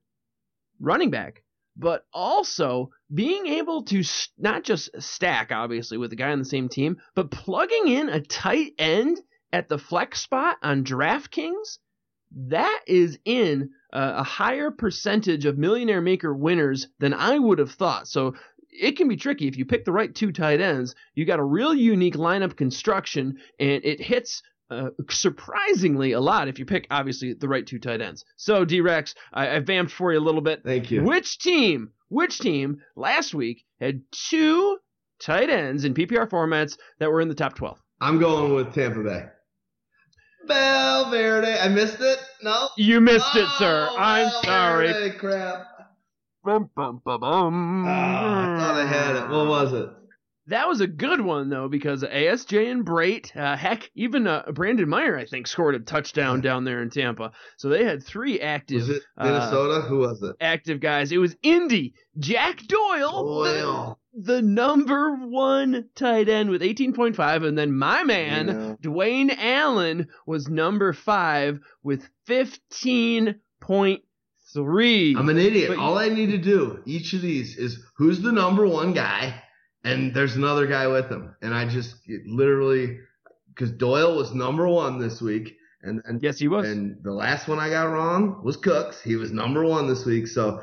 [0.79, 1.43] running back,
[1.75, 6.45] but also being able to s- not just stack obviously with the guy on the
[6.45, 9.19] same team, but plugging in a tight end
[9.53, 11.79] at the flex spot on DraftKings.
[12.31, 17.71] That is in uh, a higher percentage of millionaire maker winners than I would have
[17.71, 18.07] thought.
[18.07, 18.35] So
[18.69, 20.95] it can be tricky if you pick the right two tight ends.
[21.15, 26.59] You got a real unique lineup construction, and it hits uh, surprisingly a lot if
[26.59, 28.25] you pick obviously the right two tight ends.
[28.35, 30.61] So D Rex, I, I vamped for you a little bit.
[30.63, 31.03] Thank you.
[31.03, 31.91] Which team?
[32.09, 34.77] Which team last week had two
[35.19, 37.81] tight ends in PPR formats that were in the top twelve?
[37.99, 39.25] I'm going with Tampa Bay.
[40.47, 41.59] Valverde.
[41.59, 42.19] I missed it.
[42.41, 42.69] No.
[42.77, 43.87] You missed it, sir.
[43.91, 44.87] Oh, I'm sorry.
[44.87, 45.67] Valverde, Crap.
[46.43, 47.85] Bum, bum, bum, bum.
[47.87, 49.29] Ah, I thought I had it.
[49.29, 49.89] What was it?
[50.49, 54.87] That was a good one though because ASJ and Brate, uh, heck, even uh, Brandon
[54.87, 57.33] Meyer I think scored a touchdown down there in Tampa.
[57.57, 58.87] So they had three active.
[58.87, 59.81] Was it uh, Minnesota?
[59.81, 60.37] Who was it?
[60.39, 61.11] active guys.
[61.11, 63.99] It was Indy, Jack Doyle, Doyle.
[64.19, 68.75] The, number one tight end with 18.5, and then my man Yeah.
[68.81, 75.15] Dwayne Allen was number five with 15.3.
[75.17, 75.69] I'm an idiot.
[75.69, 79.41] But- All I need to do each of these is who's the number one guy,
[79.83, 82.99] and there's another guy with him, and I just it literally
[83.53, 86.67] because Doyle was number one this week, and and yes, he was.
[86.67, 89.01] and the last one I got wrong was Cooks.
[89.01, 90.61] He was number one this week, so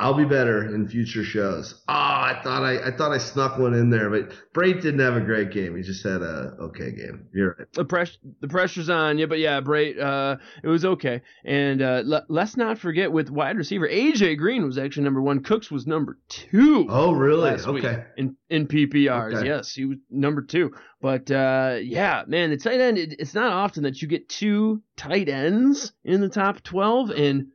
[0.00, 1.82] I'll be better in future shows.
[1.88, 5.16] Oh, I thought I, I thought I snuck one in there, but Brate didn't have
[5.16, 5.76] a great game.
[5.76, 7.28] He just had a okay game.
[7.32, 7.72] You're right.
[7.74, 11.22] the pressure the pressure's on you, but yeah, Brate, uh, it was okay.
[11.44, 15.44] And uh, le- let's not forget with wide receiver AJ Green was actually number one.
[15.44, 16.86] Cooks was number two.
[16.88, 17.52] Oh, really?
[17.52, 18.04] Okay.
[18.16, 19.34] in in PPRs.
[19.34, 19.46] Okay.
[19.46, 20.72] Yes, he was number two.
[21.00, 22.98] But uh, yeah, man, the tight end.
[22.98, 27.10] It, it's not often that you get two tight ends in the top twelve.
[27.10, 27.48] And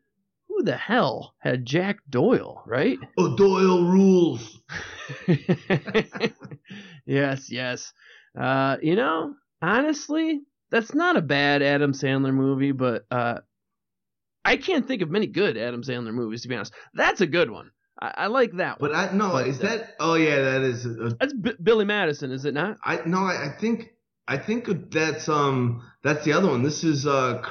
[0.60, 3.00] who the hell had Jack Doyle, right?
[3.18, 4.60] Oh, Doyle rules.
[7.06, 7.94] yes, yes.
[8.38, 13.40] Uh, you know, honestly, that's not a bad Adam Sandler movie, but uh,
[14.44, 16.74] I can't think of many good Adam Sandler movies to be honest.
[16.94, 17.72] That's a good one.
[18.02, 18.92] I, I like that one.
[18.92, 19.96] But I no, But, is uh, that?
[20.02, 20.86] Oh yeah, that is.
[20.86, 22.78] A, That's B- Billy Madison, is it not?
[22.84, 23.94] I no, I, I think
[24.28, 26.64] I think that's um that's the other one.
[26.64, 27.42] This is uh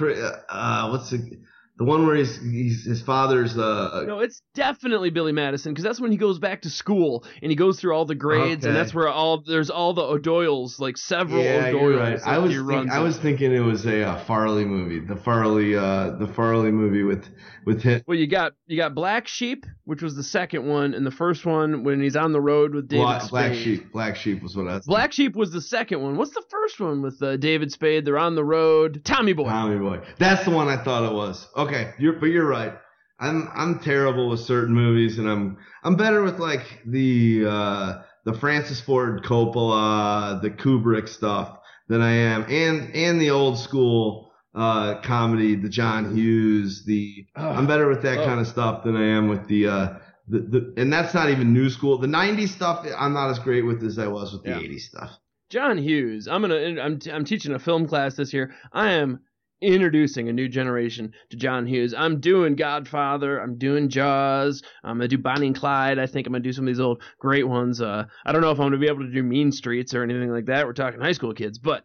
[0.51, 1.41] uh what's the
[1.79, 6.01] the one where he's, he's his father's uh No, it's definitely Billy Madison because that's
[6.01, 8.93] when he goes back to school and he goes through all the grades, and that's
[8.93, 11.81] where all there's all the O'Doyles, like several yeah, O'Doyles.
[11.81, 12.21] you're right.
[12.27, 16.11] I was think, I was thinking it was a uh, Farley movie, the Farley uh
[16.17, 17.25] the Farley movie with
[17.65, 18.03] with him.
[18.07, 21.47] Well, you got you got Black Sheep, which was the second one, and the first
[21.47, 23.31] one when he's on the road with David Black, Spade.
[23.31, 23.93] Black Sheep.
[23.93, 24.87] Black Sheep was what I was.
[24.87, 26.17] Black Sheep was the second one.
[26.17, 28.05] What's the first one with uh, David Spade?
[28.05, 29.03] They're on the road.
[29.05, 29.45] Tommy Boy.
[29.45, 30.01] Tommy Boy.
[30.19, 31.47] That's the one I thought it was.
[31.57, 31.68] Okay,
[31.99, 32.75] you're but you're right.
[33.21, 38.35] I'm I'm terrible with certain movies, and I'm I'm better with like the uh, the
[38.35, 41.59] Francis Ford Coppola, the Kubrick stuff
[41.89, 46.85] than I am, and and the old school uh, comedy, the John Hughes.
[46.85, 48.25] The I'm better with that Oh.
[48.25, 49.69] kind of stuff than I am with the.
[49.69, 49.89] Uh,
[50.31, 51.97] the, the, and that's not even new school.
[51.97, 54.57] The '90s stuff, I'm not as great with as I was with the Yeah.
[54.59, 55.11] '80s stuff.
[55.49, 56.29] John Hughes.
[56.29, 56.57] I'm gonna.
[56.83, 56.99] I'm.
[57.11, 58.55] I'm teaching a film class this year.
[58.71, 59.21] I am
[59.61, 61.95] introducing a new generation to John Hughes.
[61.97, 63.39] I'm doing Godfather.
[63.41, 64.63] I'm doing Jaws.
[64.85, 65.99] I'm gonna do Bonnie and Clyde.
[65.99, 67.81] I think I'm gonna do some of these old great ones.
[67.81, 70.31] Uh, I don't know if I'm gonna be able to do Mean Streets or anything
[70.31, 70.67] like that.
[70.67, 71.85] We're talking high school kids, but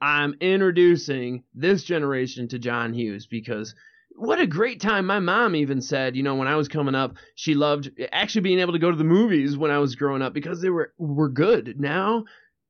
[0.00, 3.74] I'm introducing this generation to John Hughes because
[4.14, 5.06] what a great time.
[5.06, 8.58] My mom even said, you know, when I was coming up, she loved actually being
[8.58, 11.28] able to go to the movies when I was growing up because they were were
[11.28, 11.78] good.
[11.78, 12.24] Now,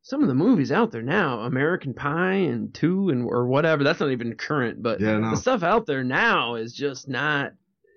[0.08, 4.00] some of the movies out there now, American Pie and Two and or whatever, that's
[4.00, 5.30] not even current, but Yeah, no.
[5.32, 7.52] the stuff out there now is just not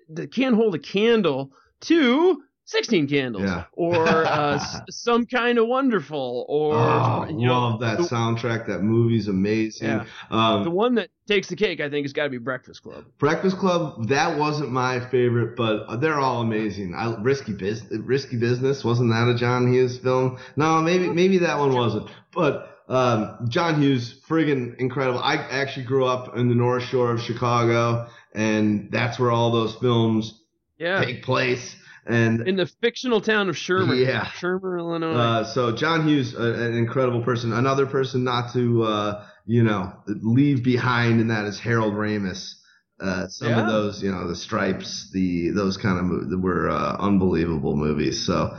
[0.09, 3.65] they can't hold a candle to 16 candles Yeah.
[3.73, 4.57] or uh,
[4.89, 8.67] some kind of wonderful or Oh, you know, love that the- soundtrack.
[8.67, 9.87] That movie's amazing.
[9.89, 10.05] Yeah.
[10.29, 13.05] Um, the one that takes the cake, I think, has got to be Breakfast Club.
[13.17, 16.93] Breakfast Club, that wasn't my favorite, but they're all amazing.
[16.95, 20.37] I, Risky Business, Risky Business, wasn't that a John Hughes film?
[20.55, 22.09] No, maybe maybe that one wasn't.
[22.33, 25.19] But um, John Hughes, friggin' incredible.
[25.19, 29.75] I actually grew up in the North Shore of Chicago, and that's where all those
[29.75, 30.39] films
[30.77, 31.03] Yeah.
[31.03, 31.75] take place.
[32.05, 33.95] And In the fictional town of Shermer.
[34.05, 34.25] Yeah.
[34.25, 35.13] Shermer, Illinois.
[35.13, 37.53] uh, so John Hughes, uh, an incredible person.
[37.53, 42.55] Another person not to, uh, you know, leave behind and that is Harold Ramis.
[42.99, 43.61] Uh, some Yeah.
[43.61, 48.23] of those, you know, the Stripes, the those kind of movies were uh, unbelievable movies.
[48.25, 48.55] So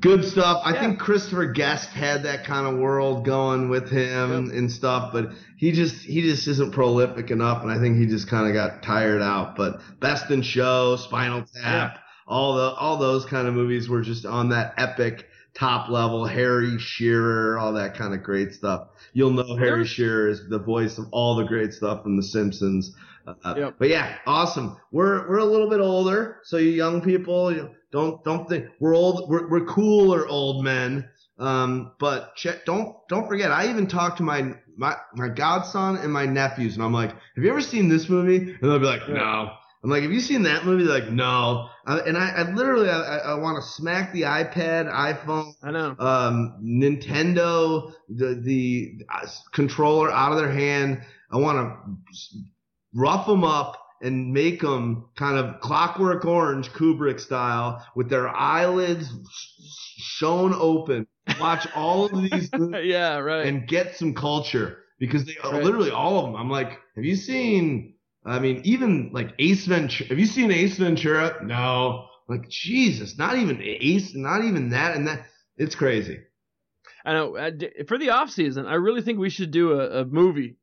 [0.00, 0.62] good stuff.
[0.64, 0.80] I Yeah.
[0.80, 5.32] think Christopher Guest had that kind of world going with him and, and stuff, but
[5.58, 8.82] he just he just isn't prolific enough, and I think he just kind of got
[8.82, 9.56] tired out.
[9.56, 14.26] But Best in Show, Spinal Tap, all the all those kind of movies were just
[14.26, 16.26] on that epic top level.
[16.26, 18.88] Harry Shearer, all that kind of great stuff.
[19.12, 22.94] You'll know Harry Shearer is the voice of all the great stuff from The Simpsons.
[23.26, 23.74] Uh, Yep.
[23.78, 24.76] But yeah, awesome.
[24.92, 28.94] We're we're a little bit older, so you young people, you don't don't think we're
[28.94, 29.28] old.
[29.28, 31.08] We're we're cooler old men.
[31.38, 33.50] Um, but check, don't don't forget.
[33.50, 37.44] I even talked to my my my godson and my nephews, and I'm like, "Have
[37.44, 39.50] you ever seen this movie?" And they'll be like, "No."
[39.82, 43.18] I'm like, "Have you seen that movie?" They're like, "No." And I, I literally I,
[43.18, 45.94] I want to smack the iPad, iPhone, I know.
[45.98, 51.02] um, Nintendo, the the uh, controller out of their hand.
[51.30, 52.40] I want to
[52.94, 59.10] rough them up and make them kind of Clockwork Orange, Kubrick style, with their eyelids
[59.30, 61.06] sh- shown open,
[61.40, 62.48] watch all of these
[62.82, 63.46] yeah, right.
[63.46, 65.62] and get some culture because they Right.
[65.62, 66.36] literally all of them.
[66.36, 67.94] I'm like, have you seen?
[68.28, 70.08] I mean, even like Ace Ventura.
[70.08, 71.44] Have you seen Ace Ventura?
[71.44, 72.06] No.
[72.28, 75.22] Like Jesus, not even Ace, not even that, and that.
[75.56, 76.20] It's crazy.
[77.04, 77.50] I know uh,
[77.86, 80.56] for the off season, I really think we should do a, a movie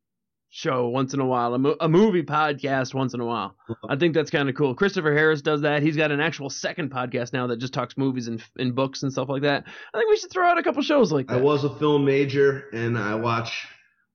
[0.49, 3.55] show once in a while, a, mo- a movie podcast once in a while.
[3.89, 4.73] I think that's kind of cool.
[4.73, 5.81] Christopher Harris does that.
[5.83, 9.11] He's got an actual second podcast now that just talks movies and, and books and
[9.11, 9.65] stuff like that.
[9.93, 11.39] I think we should throw out a couple shows like that.
[11.39, 13.67] I was a film major, and I watch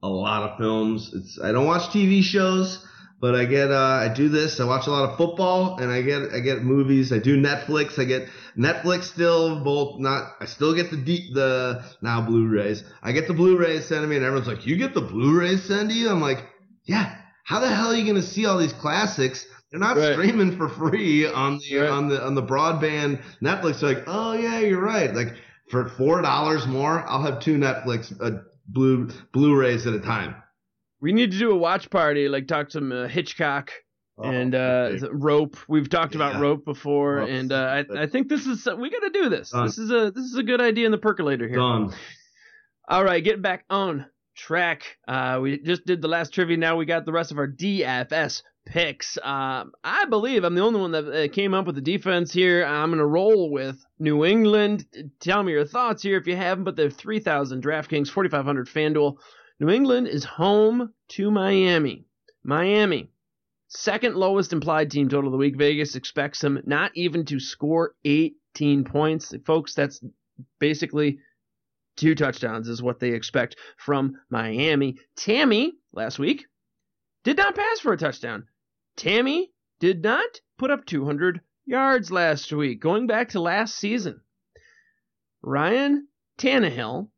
[0.03, 1.13] a lot of films.
[1.13, 2.87] It's I don't watch TV shows,
[3.21, 4.61] but I get uh, I do this.
[4.61, 7.13] I watch a lot of football, and I get I get movies.
[7.13, 7.99] I do Netflix.
[7.99, 10.33] I get Netflix still both not.
[10.41, 12.83] I still get the deep the now Blu-rays.
[13.03, 15.91] I get the Blu-rays sent to me, and everyone's like, "You get the Blu-rays sent
[15.91, 16.45] to you?" I'm like,
[16.85, 17.15] "Yeah."
[17.45, 19.45] How the hell are you gonna see all these classics?
[19.71, 20.13] They're not Right.
[20.13, 21.91] streaming for free on the Right.
[21.91, 23.81] on the on the broadband Netflix.
[23.81, 25.13] They're like, oh yeah, you're right.
[25.15, 25.35] Like
[25.69, 30.35] for four dollars more, I'll have two Netflix uh, blue Blu-rays at a time.
[31.01, 33.73] We need to do a watch party, like talk some uh, Hitchcock
[34.23, 35.07] and uh, okay.
[35.11, 35.57] Rope.
[35.69, 39.01] We've talked about Rope before, Rope's and uh, I, I think this is we got
[39.01, 39.51] to do this.
[39.51, 39.67] Done.
[39.67, 41.57] This is a this is a good idea in the percolator here.
[41.57, 41.95] done.
[42.89, 44.07] All right, get back on
[44.37, 44.99] track.
[45.07, 46.57] Uh, we just did the last trivia.
[46.57, 49.17] Now we got the rest of our DFS picks.
[49.23, 52.65] Um, I believe I'm the only one that uh, came up with the defense here.
[52.65, 54.87] I'm gonna roll with New England.
[55.21, 56.65] Tell me your thoughts here if you haven't.
[56.65, 59.17] But they're 3,000 DraftKings, 4,500 FanDuel.
[59.61, 62.07] New England is home to Miami.
[62.43, 63.11] Miami.
[63.69, 65.57] Second lowest implied team total of the week.
[65.57, 69.35] Vegas expects them not even to score 18 points.
[69.45, 70.03] Folks, that's
[70.59, 71.19] basically
[71.97, 74.97] two touchdowns is what they expect from Miami.
[75.15, 76.47] Tanny last week
[77.23, 78.47] did not pass for a touchdown.
[78.97, 84.23] Tanny did not put up 200 yards last week, going back to last season.
[85.43, 86.09] Ryan
[86.39, 87.09] Tannehill,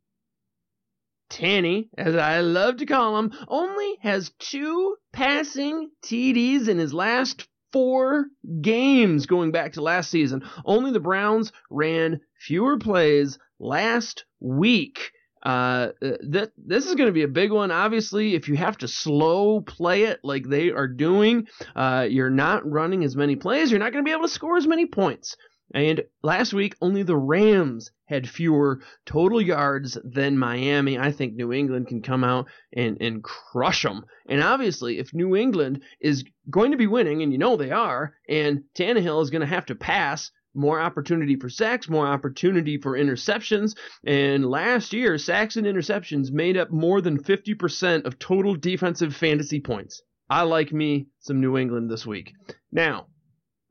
[1.33, 7.47] Tanny, as I love to call him, only has two passing TDs in his last
[7.71, 8.27] four
[8.61, 10.43] games going back to last season.
[10.63, 15.11] Only the Browns ran fewer plays last week.
[15.41, 17.71] Uh, this is going to be a big one.
[17.71, 22.69] Obviously, if you have to slow play it like they are doing, uh, you're not
[22.69, 23.71] running as many plays.
[23.71, 25.35] You're not going to be able to score as many points.
[25.73, 30.99] And last week, only the Rams had fewer total yards than Miami.
[30.99, 34.05] I think New England can come out and, and crush them.
[34.27, 38.13] And obviously, if New England is going to be winning, and you know they are,
[38.29, 42.97] and Tannehill is going to have to pass, more opportunity for sacks, more opportunity for
[42.97, 43.75] interceptions.
[44.03, 49.59] And last year, sacks and interceptions made up more than 50% of total defensive fantasy
[49.59, 50.03] points.
[50.29, 52.33] I like me some New England this week.
[52.71, 53.07] Now,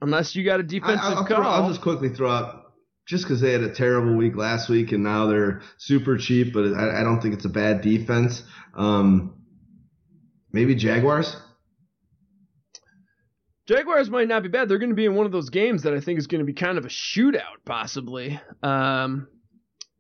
[0.03, 1.39] unless you got a defensive I'll, call.
[1.39, 2.73] throw- I'll just quickly throw out
[3.07, 6.75] just because they had a terrible week last week and now they're super cheap, but
[6.75, 8.43] I, I don't think it's a bad defense.
[8.77, 9.35] Um,
[10.53, 11.37] maybe Jaguars.
[13.67, 14.69] Jaguars might not be bad.
[14.69, 16.45] They're going to be in one of those games that I think is going to
[16.45, 18.41] be kind of a shootout, possibly.
[18.63, 19.29] Um,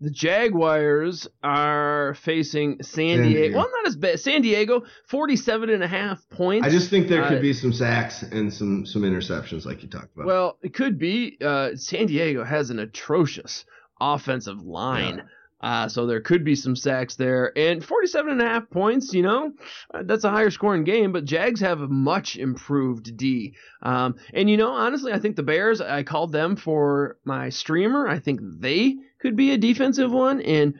[0.02, 3.40] the Jaguars are facing San, San Diego.
[3.40, 3.56] Diego.
[3.58, 4.20] Well, not as bad.
[4.20, 6.66] San Diego, 47 and a half points.
[6.66, 9.88] I just think there could Uh, be some sacks and some some interceptions, like you
[9.88, 10.26] talked about.
[10.26, 11.38] Well, it could be.
[11.40, 13.64] Uh, San Diego has an atrocious
[14.00, 15.22] offensive line.
[15.60, 17.56] Uh, so there could be some sacks there.
[17.56, 19.52] And 47 and a half points, you know,
[19.94, 23.54] uh, that's a higher scoring game, but Jags have a much improved D.
[23.80, 28.08] Um, and, you know, honestly, I think the Bears, I called them for my streamer.
[28.08, 30.40] I think they could be a defensive one.
[30.42, 30.74] And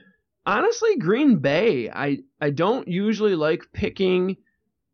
[0.44, 4.36] honestly, Green Bay, I, I don't usually like picking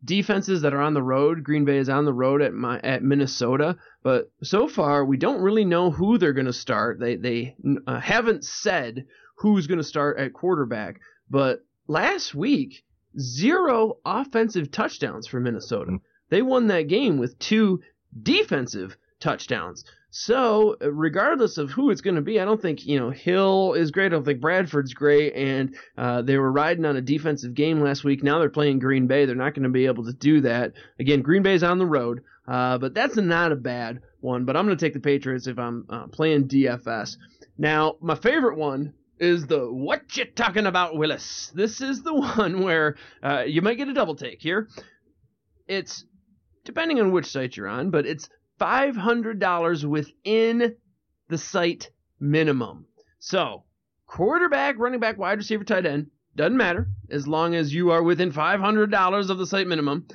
[0.05, 1.43] defenses that are on the road.
[1.43, 5.43] Green Bay is on the road at my at Minnesota, but so far we don't
[5.43, 7.01] really know who they're going to start.
[7.01, 7.57] They they
[7.87, 9.07] uh, haven't said
[9.39, 11.01] who's going to start at quarterback.
[11.29, 12.85] But last week,
[13.19, 15.99] zero offensive touchdowns for Minnesota.
[16.31, 17.81] They won that game with two
[18.23, 19.85] defensive touchdowns.
[20.11, 23.91] So, regardless of who it's going to be, I don't think, you know, Hill is
[23.91, 24.07] great.
[24.07, 25.35] I don't think Bradford's great.
[25.35, 28.23] And uh, they were riding on a defensive game last week.
[28.23, 29.27] Now they're playing Green Bay.
[29.27, 30.73] They're not going to be able to do that.
[30.99, 34.47] Again, Green Bay's on the road, uh, but that's not a bad one.
[34.47, 37.17] But I'm going to take the Patriots if I'm uh, playing DFS.
[37.59, 41.53] Now, my favorite one is the what you talking about Willis.
[41.55, 44.69] This is the one where uh, you might get a double take here.
[45.67, 46.07] It's
[46.65, 50.77] depending on which site you're on, but it's five hundred dollars within
[51.29, 51.91] the site
[52.21, 52.87] minimum.
[53.19, 53.65] So
[54.07, 58.33] quarterback, running back, wide receiver, tight end doesn't matter as long as you are within
[58.33, 60.07] five hundred dollars of the site minimum.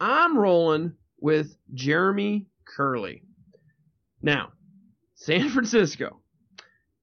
[0.00, 3.22] I'm rolling with Jeremy Kerley.
[4.22, 4.52] Now,
[5.14, 6.20] San Francisco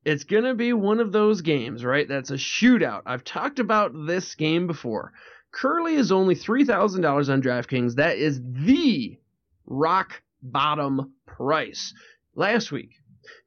[0.05, 2.07] it's going to be one of those games, right?
[2.07, 3.03] That's a shootout.
[3.05, 5.13] I've talked about this game before.
[5.53, 7.95] Kerley is only $3,000 on DraftKings.
[7.95, 9.17] That is the
[9.65, 11.93] rock bottom price.
[12.35, 12.91] Last week,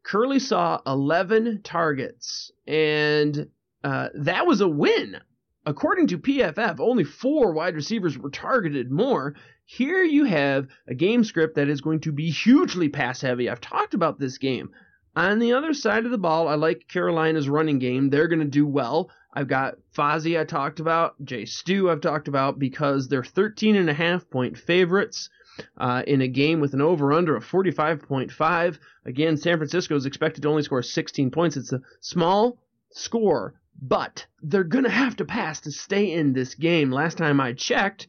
[0.05, 3.49] Kerley saw 11 targets, and
[3.85, 5.19] uh, that was a win.
[5.67, 9.35] According to PFF, only four wide receivers were targeted more.
[9.65, 13.51] Here you have a game script that is going to be hugely pass heavy.
[13.51, 14.71] I've talked about this game.
[15.17, 18.11] On the other side of the ball, I like Carolina's running game.
[18.11, 19.11] They're going to do well.
[19.33, 23.91] I've got Fozzy I talked about, Jay Stu I've talked about because they're 13 and
[23.91, 25.29] a half point favorites
[25.77, 28.79] uh, in a game with an over under of 45.5.
[29.05, 31.57] Again, San Francisco is expected to only score 16 points.
[31.57, 32.59] It's a small
[32.91, 36.91] score, but they're going to have to pass to stay in this game.
[36.91, 38.07] Last time I checked,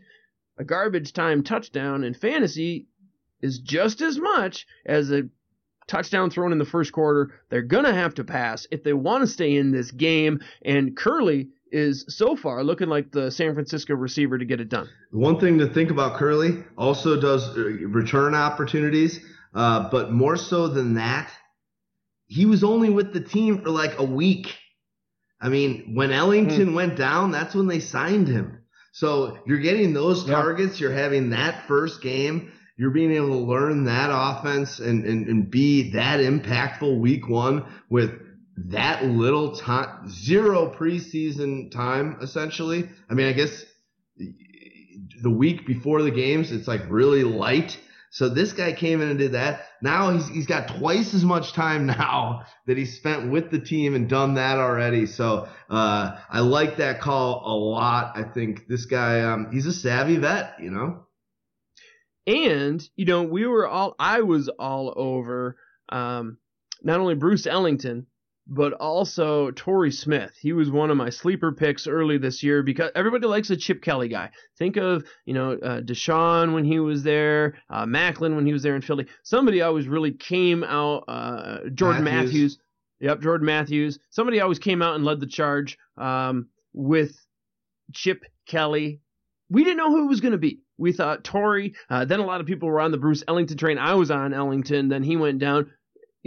[0.57, 2.87] a garbage time touchdown in fantasy
[3.41, 5.29] is just as much as a
[5.87, 7.39] touchdown thrown in the first quarter.
[7.49, 10.41] They're going to have to pass if they want to stay in this game.
[10.63, 14.89] And Kerley is so far looking like the San Francisco receiver to get it done.
[15.11, 19.19] One thing to think about Kerley also does uh, return opportunities,
[19.53, 21.31] uh, but more so than that,
[22.27, 24.55] he was only with the team for like a week.
[25.39, 26.75] I mean, when Ellington hmm.
[26.75, 28.63] went down, that's when they signed him.
[28.91, 33.85] So you're getting those targets, you're having that first game you're being able to learn
[33.85, 38.11] that offense and, and, and be that impactful week one with
[38.57, 42.89] that little time, zero preseason time, essentially.
[43.09, 43.63] I mean, I guess
[45.21, 47.79] the week before the games, it's like really light.
[48.09, 49.65] So this guy came in and did that.
[49.81, 53.93] Now he's he's got twice as much time now that he spent with the team
[53.93, 55.05] and done that already.
[55.05, 58.17] So uh, I like that call a lot.
[58.17, 61.03] I think this guy, um, he's a savvy vet, you know.
[62.25, 65.55] And, you know, we were all, I was all over
[65.89, 66.37] um,
[66.83, 68.07] not only Bruce Ellington,
[68.49, 70.31] but also Torrey Smith.
[70.39, 73.81] He was one of my sleeper picks early this year because everybody likes a Chip
[73.81, 74.29] Kelly guy.
[74.57, 78.63] Think of, you know, uh, DeSean when he was there, uh, Maclin when he was
[78.63, 79.07] there in Philly.
[79.23, 82.31] Somebody always really came out, uh, Jordan Matthews.
[82.33, 82.59] Matthews.
[82.99, 83.99] Yep, Jordan Matthews.
[84.09, 87.15] Somebody always came out and led the charge um, with
[87.93, 89.01] Chip Kelly.
[89.49, 90.61] We didn't know who it was going to be.
[90.77, 91.73] We thought Torrey.
[91.89, 93.77] Uh, then a lot of people were on the Bruce Ellington train.
[93.77, 94.89] I was on Ellington.
[94.89, 95.71] Then he went down.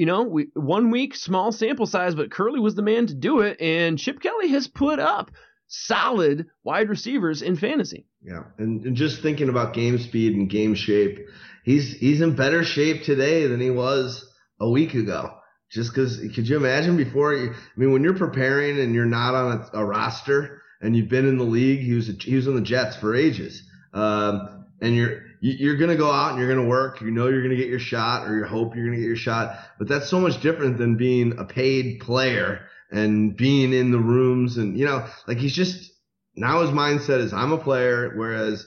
[0.01, 3.41] You know, we, one week, small sample size, but Kerley was the man to do
[3.41, 3.61] it.
[3.61, 5.31] And Chip Kelly has put up
[5.67, 8.07] solid wide receivers in fantasy.
[8.23, 11.19] Yeah, and, and just thinking about game speed and game shape,
[11.65, 14.27] he's he's in better shape today than he was
[14.59, 15.35] a week ago.
[15.71, 17.35] Just because, could you imagine before?
[17.35, 21.11] You, I mean, when you're preparing and you're not on a, a roster and you've
[21.11, 24.65] been in the league, he was a, he was on the Jets for ages um,
[24.81, 27.01] and you're you're gonna go out and you're gonna work.
[27.01, 29.59] You know you're gonna get your shot, or you hope you're gonna get your shot.
[29.79, 34.59] But that's so much different than being a paid player and being in the rooms.
[34.59, 35.93] And you know, like he's just
[36.37, 38.67] now his mindset is I'm a player, whereas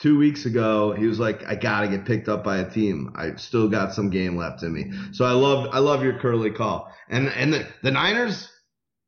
[0.00, 3.12] two weeks ago he was like I gotta get picked up by a team.
[3.14, 4.90] I still got some game left in me.
[5.12, 6.92] So I love I love your Kerley call.
[7.08, 8.50] And and the, the Niners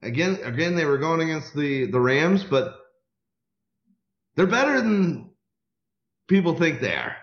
[0.00, 2.76] again again they were going against the the Rams, but
[4.36, 5.29] they're better than
[6.30, 7.16] people think they are.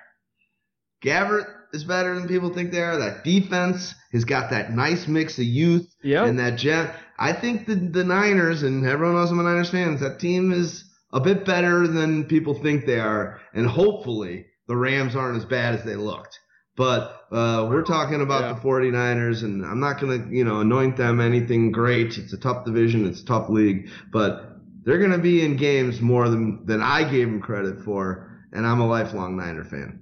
[1.04, 2.98] Gabbert is better than people think they are.
[2.98, 6.26] That defense has got that nice mix of youth yep.
[6.26, 6.96] and that jet.
[7.18, 10.02] I think the the Niners and everyone knows I'm a Niners fans.
[10.02, 15.16] That team is a bit better than people think they are, and hopefully the Rams
[15.16, 16.40] aren't as bad as they looked.
[16.76, 18.54] But uh, we're talking about yeah.
[18.54, 22.20] the 49ers, and I'm not going to, you know, anoint them anything great.
[22.20, 26.02] It's a tough division, it's a tough league, but they're going to be in games
[26.02, 28.27] more than than I gave them credit for
[28.58, 30.02] and I'm a lifelong Niner fan.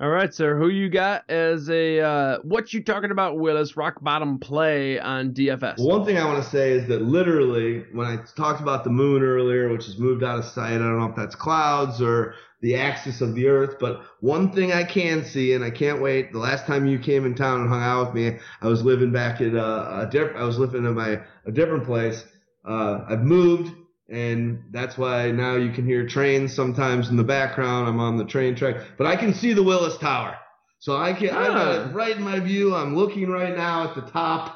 [0.00, 0.56] All right, sir.
[0.58, 3.76] Who you got as a uh, what you talking about, Willis?
[3.76, 5.78] Rock bottom play on DFS.
[5.78, 9.22] One thing I want to say is that literally, when I talked about the moon
[9.22, 12.76] earlier, which has moved out of sight, I don't know if that's clouds or the
[12.76, 16.32] axis of the Earth, but one thing I can see, and I can't wait.
[16.32, 19.12] The last time you came in town and hung out with me, I was living
[19.12, 20.36] back at uh, a different.
[20.36, 22.24] I was living in my a different place.
[22.64, 23.72] Uh, I've moved
[24.08, 27.88] and that's why now you can hear trains sometimes in the background.
[27.88, 30.36] I'm on the train track, but I can see the Willis Tower.
[30.80, 31.38] So I can, yeah.
[31.38, 32.74] I've got it right in my view.
[32.74, 34.54] I'm looking right now at the top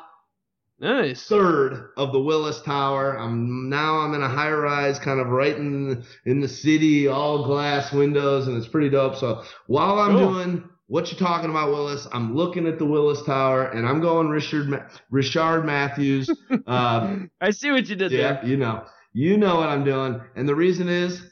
[0.78, 3.18] nice third of the Willis Tower.
[3.18, 7.44] I'm now I'm in a high rise, kind of right in in the city, all
[7.44, 9.16] glass windows, and it's pretty dope.
[9.16, 10.32] So while I'm cool.
[10.32, 12.06] doing what you talking about, Willis?
[12.12, 16.28] I'm looking at the Willis Tower, and I'm going Rishard Rishard Matthews.
[16.66, 18.46] Um, I see what you did yeah, there.
[18.46, 18.84] You know.
[19.12, 20.20] You know what I'm doing.
[20.36, 21.22] And the reason is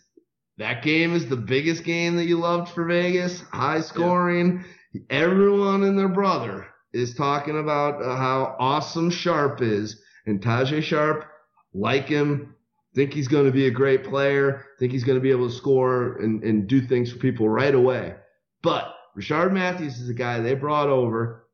[0.59, 3.41] that game is the biggest game that you loved for Vegas.
[3.53, 4.65] High scoring.
[4.93, 5.01] Yeah.
[5.11, 11.25] Everyone and their brother is talking about uh, how awesome Sharpe is, and Tajae Sharpe,
[11.73, 12.55] like him,
[12.95, 15.55] think he's going to be a great player, think he's going to be able to
[15.55, 18.17] score and, and do things for people right away.
[18.63, 21.47] But Rishard Matthews is a guy they brought over,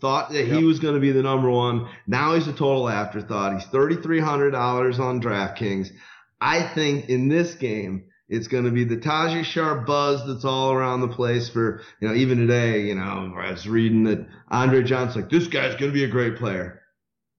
[0.00, 0.58] thought that yep.
[0.58, 1.88] he was going to be the number one.
[2.06, 3.54] Now he's a total afterthought.
[3.54, 5.90] He's $3,300 on DraftKings.
[6.40, 10.72] I think in this game, it's going to be the Tajae Sharpe buzz that's all
[10.72, 14.82] around the place for, you know, even today, you know, I was reading that Andre
[14.82, 16.80] Johnson's like, this guy's going to be a great player.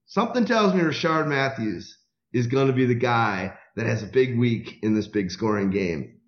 [0.05, 1.97] Something tells me Rishard Matthews
[2.31, 5.72] is going to be the guy that has a big week in this big scoring
[5.72, 6.19] game.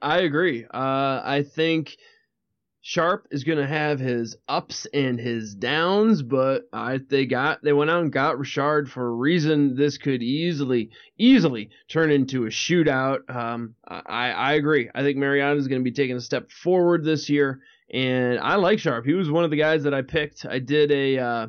[0.00, 0.64] I agree.
[0.64, 1.96] Uh, I think
[2.90, 7.72] Sharpe is going to have his ups and his downs, but I, they got they
[7.72, 9.76] went out and got Rishard for a reason.
[9.76, 13.30] This could easily easily turn into a shootout.
[13.32, 14.90] Um, I I agree.
[14.92, 17.60] I think Mariota is going to be taking a step forward this year,
[17.94, 19.06] and I like Sharpe.
[19.06, 20.44] He was one of the guys that I picked.
[20.44, 21.46] I did a uh,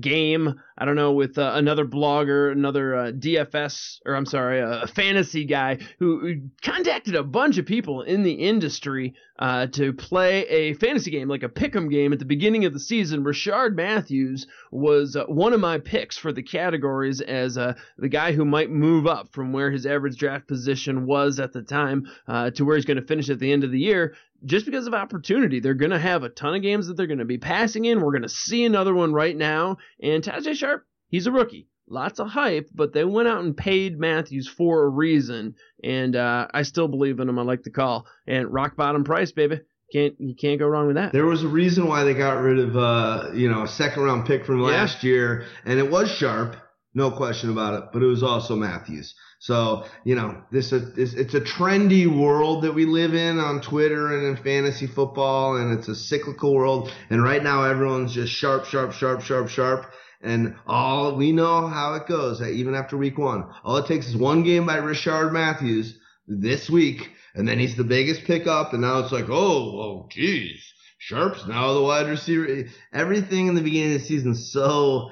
[0.00, 0.60] game.
[0.82, 5.44] I don't know with uh, another blogger, another uh, DFS or I'm sorry, a fantasy
[5.44, 10.74] guy who, who, contacted a bunch of people in the industry uh, to play a
[10.74, 13.22] fantasy game, like a pick'em game at the beginning of the season.
[13.22, 18.32] Rishard Matthews was uh, one of my picks for the categories as uh, the guy
[18.32, 22.50] who might move up from where his average draft position was at the time uh,
[22.50, 24.94] to where he's going to finish at the end of the year just because of
[24.94, 25.60] opportunity.
[25.60, 28.00] They're going to have a ton of games that they're going to be passing in.
[28.00, 29.76] We're going to see another one right now.
[30.02, 30.71] And Sharpe,
[31.12, 31.68] he's a rookie.
[31.88, 35.54] Lots of hype, but they went out and paid Matthews for a reason.
[35.84, 37.38] And uh, I still believe in him.
[37.38, 38.06] I like the call.
[38.26, 39.60] And rock bottom price, baby.
[39.92, 41.12] Can't you can't go wrong with that.
[41.12, 44.26] There was a reason why they got rid of uh, you know a second round
[44.26, 45.10] pick from last yeah.
[45.10, 46.56] year, and it was Sharpe,
[46.94, 47.90] no question about it.
[47.92, 49.14] But it was also Matthews.
[49.42, 54.16] So, you know, this is, it's a trendy world that we live in on Twitter
[54.16, 56.92] and in fantasy football, and it's a cyclical world.
[57.10, 59.92] And right now, everyone's just sharp, sharp, sharp, sharp, sharp.
[60.22, 63.50] And all we know how it goes, even after week one.
[63.64, 67.84] All it takes is one game by Rishard Matthews this week, and then he's the
[67.84, 68.72] biggest pickup.
[68.72, 72.68] And now it's like, oh, oh, geez, Sharpe's now the wide receiver.
[72.92, 75.10] Everything in the beginning of the season so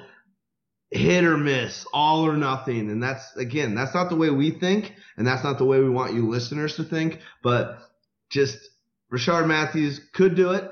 [0.89, 2.89] hit or miss, all or nothing.
[2.89, 4.93] And that's, again, that's not the way we think.
[5.17, 7.19] And that's not the way we want you listeners to think.
[7.43, 7.79] But
[8.29, 8.57] just
[9.11, 10.70] Rishard Matthews could do it.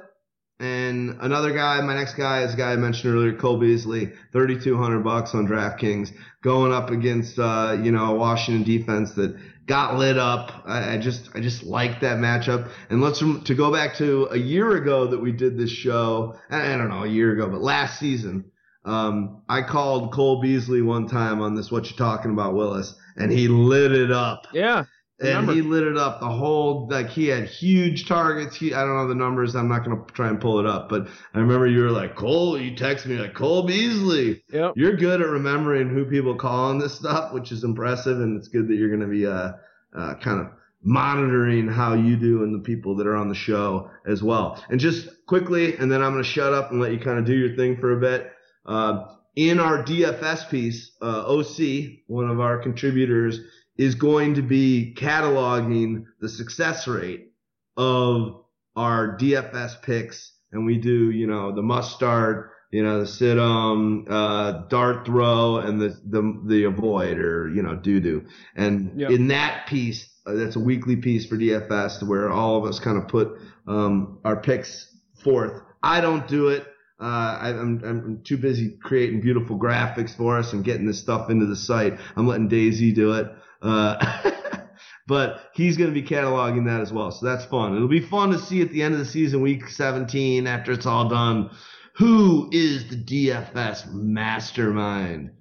[0.60, 5.00] And another guy, my next guy is a guy I mentioned earlier, Cole Beasley, 3,200
[5.04, 6.12] bucks on DraftKings,
[6.44, 9.38] going up against, uh, you know, a Washington defense that
[9.68, 10.64] got lit up.
[10.66, 12.70] I, I, just, I just like that matchup.
[12.90, 16.76] And let's, to go back to a year ago that we did this show, I
[16.76, 18.52] don't know, a year ago, but last season,
[18.86, 23.32] um, I called Cole Beasley one time on this "What You Talking About, Willis," and
[23.32, 24.48] he lit it up.
[24.54, 24.86] Yeah,
[25.22, 28.56] and he lit it up the whole like he had huge targets.
[28.56, 29.56] He I don't know the numbers.
[29.56, 32.60] I'm not gonna try and pull it up, but I remember you were like Cole.
[32.60, 34.44] You texted me like Cole Beasley.
[34.52, 34.74] Yep.
[34.76, 38.48] You're good at remembering who people call on this stuff, which is impressive, and it's
[38.48, 39.54] good that you're gonna be uh,
[39.96, 40.48] uh kind of
[40.82, 44.64] monitoring how you do and the people that are on the show as well.
[44.70, 47.36] And just quickly, and then I'm gonna shut up and let you kind of do
[47.36, 48.32] your thing for a bit.
[48.66, 53.40] Uh, in our DFS piece, uh, OC, one of our contributors,
[53.80, 57.32] is going to be cataloging the success rate
[57.78, 58.44] of
[58.76, 60.34] our DFS picks.
[60.52, 65.06] And we do, you know, the must start, you know, the sit um, uh, dart
[65.06, 68.26] throw and the, the, the avoid or, you know, doo doo.
[68.54, 69.12] And yep.
[69.12, 72.98] in that piece, uh, that's a weekly piece for DFS where all of us kind
[72.98, 74.94] of put um, our picks
[75.24, 75.54] forth.
[75.82, 76.68] I don't do it.
[77.00, 81.00] Uh, I, am I'm, I'm too busy creating beautiful graphics for us and getting this
[81.00, 81.98] stuff into the site.
[82.18, 83.32] I'm letting Daisy do it.
[83.62, 84.32] Uh,
[85.08, 87.12] but he's going to be cataloging that as well.
[87.12, 87.76] So that's fun.
[87.76, 90.86] It'll be fun to see at the end of the season, week 17, after it's
[90.86, 91.50] all done,
[91.96, 95.32] who is the DFS mastermind?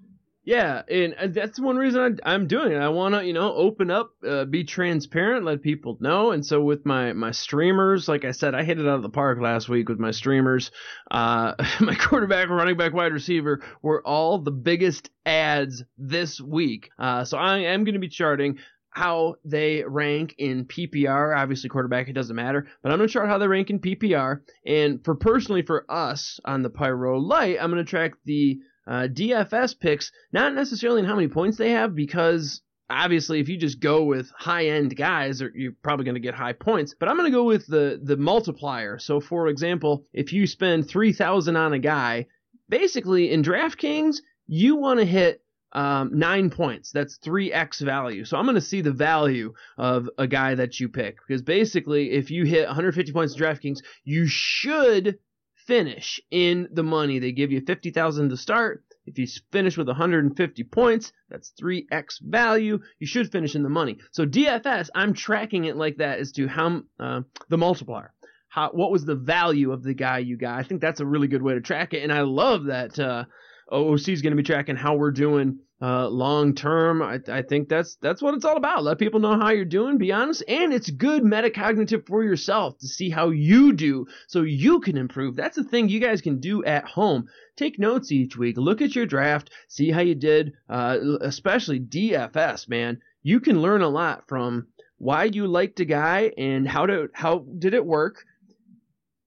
[0.48, 2.78] Yeah, and that's one reason I, am doing it.
[2.78, 6.30] I want to, you know, open up, uh, be transparent, let people know.
[6.30, 9.10] And so with my my streamers, like I said, I hit it out of the
[9.10, 10.70] park last week with my streamers.
[11.10, 16.88] Uh, my quarterback, running back, wide receiver were all the biggest ads this week.
[16.98, 18.56] Uh, so I am going to be charting
[18.88, 21.36] how they rank in PPR.
[21.36, 24.40] Obviously, quarterback, it doesn't matter, but I'm going to chart how they rank in PPR.
[24.64, 29.06] And for personally, for us on the Pyro Light, I'm going to track the uh,
[29.06, 33.80] DFS picks, not necessarily in how many points they have, because obviously if you just
[33.80, 36.94] go with high end guys you're probably going to get high points.
[36.98, 38.98] But i'm going to go with the the multiplier.
[38.98, 42.26] So for example if you spend 3000 on a guy
[42.68, 44.16] basically in draftkings
[44.46, 45.42] you want to hit
[45.72, 46.90] um, nine points.
[46.92, 48.24] That's 3x value.
[48.24, 51.18] So i'm going to see the value of a guy that you pick.
[51.26, 55.18] Because basically if you hit 150 points in draftkings you should
[55.68, 57.18] finish in the money.
[57.18, 58.82] They give you 50,000 to start.
[59.06, 62.80] If you finish with 150 points, that's 3x value.
[62.98, 63.98] You should finish in the money.
[64.12, 68.12] So DFS, I'm tracking it like that as to how uh, the multiplier.
[68.48, 70.58] How, what was the value of the guy you got?
[70.58, 73.24] I think that's a really good way to track it, and I love that uh,
[73.70, 77.02] OOC is going to be tracking how we're doing uh, long term.
[77.02, 78.82] I, I think that's that's what it's all about.
[78.82, 79.98] Let people know how you're doing.
[79.98, 84.80] Be honest, and it's good metacognitive for yourself to see how you do, so you
[84.80, 85.36] can improve.
[85.36, 87.28] That's the thing you guys can do at home.
[87.56, 88.56] Take notes each week.
[88.56, 89.50] Look at your draft.
[89.68, 90.52] See how you did.
[90.68, 93.00] Uh, especially DFS, man.
[93.22, 94.68] You can learn a lot from
[94.98, 98.24] why you liked a guy and how to how did it work.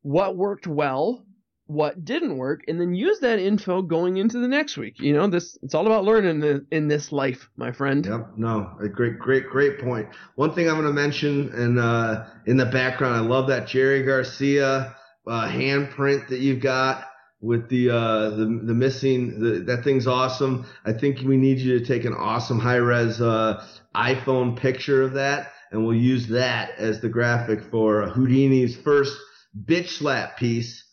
[0.02, 1.24] What worked well,
[1.72, 5.00] what didn't work and then use that info going into the next week.
[5.00, 8.06] You know, this it's all about learning the, in this life, my friend.
[8.06, 8.32] Yep.
[8.36, 10.10] No, a great, great, great point.
[10.36, 14.04] One thing I'm going to mention in uh, in the background, I love that Jerry
[14.04, 14.96] Garcia
[15.26, 17.06] uh, handprint that you've got
[17.40, 19.40] with the uh, the the missing.
[19.40, 20.66] The, that thing's awesome.
[20.84, 23.66] I think we need you to take an awesome high res uh,
[23.96, 29.18] iPhone picture of that, and we'll use that as the graphic for Houdini's first
[29.66, 30.84] bitch slap piece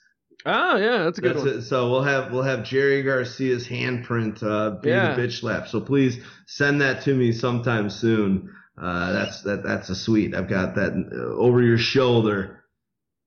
[0.51, 1.59] Oh yeah, that's a good that's one.
[1.59, 1.63] It.
[1.63, 5.15] So we'll have we'll have Jerry Garcia's handprint uh, be yeah.
[5.15, 5.69] the bitch slap.
[5.69, 8.55] So please send that to me sometime soon.
[8.81, 10.35] Uh, that's that that's a sweet.
[10.35, 12.65] I've got that uh, over your shoulder.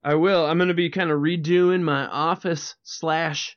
[0.03, 0.47] I will.
[0.47, 3.55] I'm gonna be kind of redoing my office slash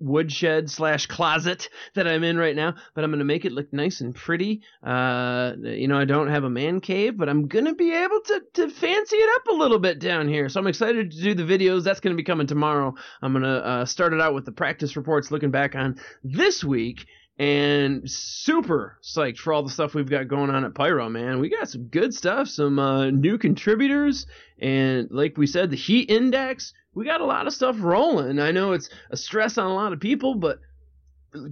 [0.00, 4.00] woodshed slash closet that I'm in right now, but I'm gonna make it look nice
[4.00, 4.62] and pretty.
[4.82, 8.42] Uh, you know, I don't have a man cave, but I'm gonna be able to
[8.54, 10.48] to fancy it up a little bit down here.
[10.48, 11.84] So I'm excited to do the videos.
[11.84, 12.94] That's gonna be coming tomorrow.
[13.22, 17.06] I'm gonna uh, start it out with the practice reports, looking back on this week,
[17.40, 21.40] and super psyched for all the stuff we've got going on at Pyro, man.
[21.40, 24.26] We got some good stuff, some uh, new contributors,
[24.58, 26.74] and like we said, the heat index.
[26.92, 28.40] We got a lot of stuff rolling.
[28.40, 30.58] I know it's a stress on a lot of people, but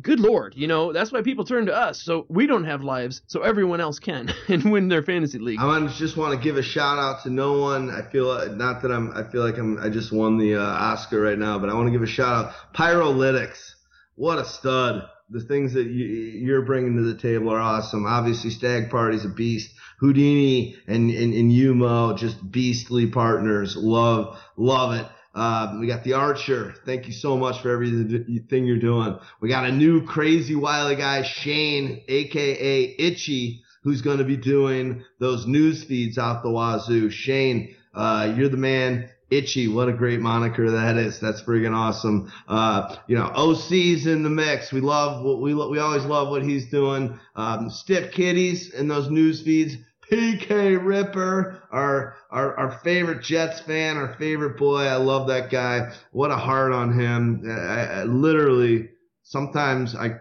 [0.02, 2.02] good lord, you know that's why people turn to us.
[2.02, 5.59] So we don't have lives, so everyone else can and win their fantasy league.
[5.59, 7.89] I just want to give a shout out to no one.
[7.89, 9.10] I feel not that I'm.
[9.12, 9.78] I feel like I'm.
[9.78, 12.44] I just won the uh, Oscar right now, but I want to give a shout
[12.44, 12.74] out.
[12.74, 13.73] Pyrolytics,
[14.16, 18.07] what a stud the things that you, are bringing to the table are awesome.
[18.07, 19.71] Obviously, Stag Party's a beast.
[19.99, 23.77] Houdini and, and, and Yumo, just beastly partners.
[23.77, 25.07] Love, love it.
[25.35, 26.75] Uh, we got the Archer.
[26.87, 29.19] Thank you so much for everything you're doing.
[29.41, 35.05] We got a new crazy wily guy, Shane, aka Itchy, who's going to be doing
[35.21, 37.11] those news feeds out the wazoo.
[37.11, 39.11] Shane, uh, you're the man.
[39.31, 41.21] Itchy, what a great moniker that is.
[41.21, 42.33] That's friggin' awesome.
[42.49, 44.73] Uh, you know, OC's in the mix.
[44.73, 47.19] We love what we we always love what he's doing.
[47.37, 49.77] Um, Stiff Kitties in those news feeds.
[50.11, 54.85] PK Ripper, our, our our favorite Jets fan, our favorite boy.
[54.85, 55.93] I love that guy.
[56.13, 57.43] What a heart on him.
[57.47, 58.89] I, I, literally,
[59.23, 60.13] sometimes I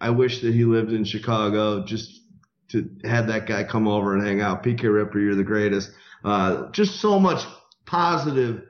[0.00, 2.22] I wish that he lived in Chicago just
[2.70, 4.64] to have that guy come over and hang out.
[4.64, 5.92] PK Ripper, you're the greatest.
[6.24, 7.46] Uh, just so much
[7.86, 8.62] positive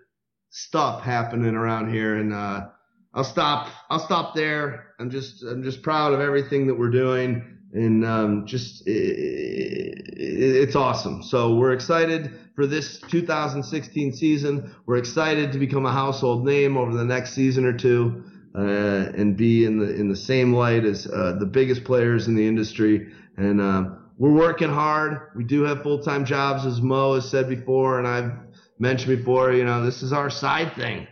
[0.50, 2.66] stuff happening around here and uh,
[3.14, 4.94] I'll stop I'll stop there.
[4.98, 10.56] I'm just I'm just proud of everything that we're doing and um, just it, it,
[10.56, 11.22] it's awesome.
[11.22, 14.74] So we're excited for this 2016 season.
[14.86, 18.24] We're excited to become a household name over the next season or two.
[18.54, 22.34] Uh, and be in the in the same light as uh, the biggest players in
[22.34, 23.12] the industry.
[23.36, 25.28] And uh, we're working hard.
[25.36, 28.45] We do have full time jobs, as Mo has said before, and I've
[28.78, 31.06] mentioned before, you know, this is our side thing.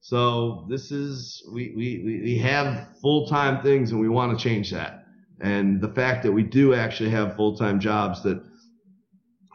[0.00, 4.70] So this is we we we have full time things, and we want to change
[4.70, 5.04] that.
[5.40, 8.42] And the fact that we do actually have full time jobs that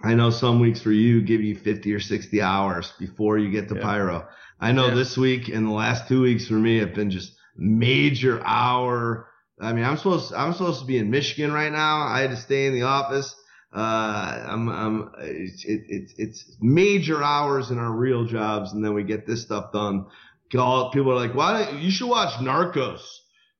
[0.03, 3.69] I know some weeks for you give you 50 or 60 hours before you get
[3.69, 3.81] to yeah.
[3.81, 4.27] pyro.
[4.59, 4.95] I know yeah.
[4.95, 9.27] this week and the last two weeks for me have been just major hour.
[9.59, 12.01] I mean, I'm supposed I'm supposed to be in Michigan right now.
[12.01, 13.35] I had to stay in the office
[13.73, 18.93] uh, I'm, I'm, it's, it, it's, it's major hours in our real jobs, and then
[18.93, 20.07] we get this stuff done.
[20.49, 21.69] People are like, "Why?
[21.79, 23.01] You should watch Narcos.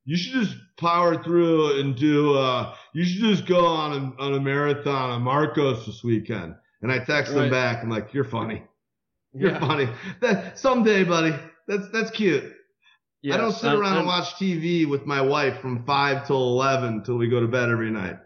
[0.03, 2.38] You should just power through and do.
[2.38, 6.91] Uh, you should just go on a, on a marathon on Narcos this weekend." And
[6.91, 7.43] I text right.
[7.43, 7.81] them back.
[7.81, 8.63] I'm like, "You're funny.
[9.33, 9.59] You're yeah.
[9.59, 9.88] funny.
[10.19, 11.33] That someday, buddy.
[11.69, 12.53] That's that's cute."
[13.31, 17.17] I don't sit around and watch TV with my wife from five till eleven till
[17.17, 18.17] we go to bed every night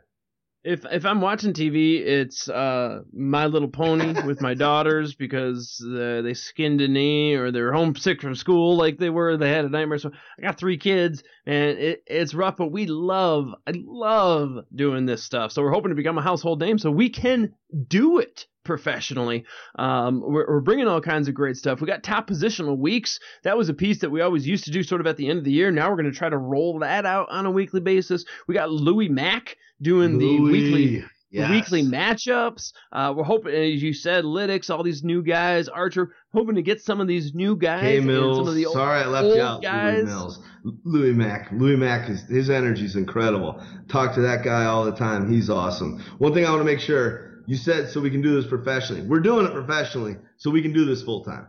[0.66, 6.24] if if I'm watching TV, it's uh, My Little Pony with my daughters because uh,
[6.24, 9.38] they skinned a knee or they're homesick from school like they were.
[9.38, 10.00] They had a nightmare.
[10.00, 15.06] So I got three kids and it, it's rough, but we love, I love doing
[15.06, 15.52] this stuff.
[15.52, 17.54] So we're hoping to become a household name so we can
[17.88, 19.46] do it professionally.
[19.78, 21.80] Um, we're, we're, bringing all kinds of great stuff.
[21.80, 23.20] We got top positional weeks.
[23.44, 25.40] That was a piece that we always used to do sort of at the end
[25.40, 25.72] of the year.
[25.72, 28.26] Now we're going to try to roll that out on a weekly basis.
[28.48, 30.38] We got Louis Mack doing Louis.
[30.38, 31.06] the weekly
[31.36, 31.50] yes.
[31.50, 32.74] weekly matchups.
[32.92, 36.82] Uh, we're hoping, as you said, Lytics, all these new guys, Archer, hoping to get
[36.82, 37.82] some of these new guys.
[37.82, 39.62] Hey Mills, some of the old, sorry I left you out.
[39.62, 40.04] Guys.
[40.04, 40.44] Louis Mills,
[40.84, 43.62] Louis Mack, Louis Mack is his energy is incredible.
[43.88, 45.32] Talk to that guy all the time.
[45.32, 46.04] He's awesome.
[46.18, 49.02] One thing I want to make sure you said so we can do this professionally.
[49.02, 51.48] We're doing it professionally, so we can do this full time.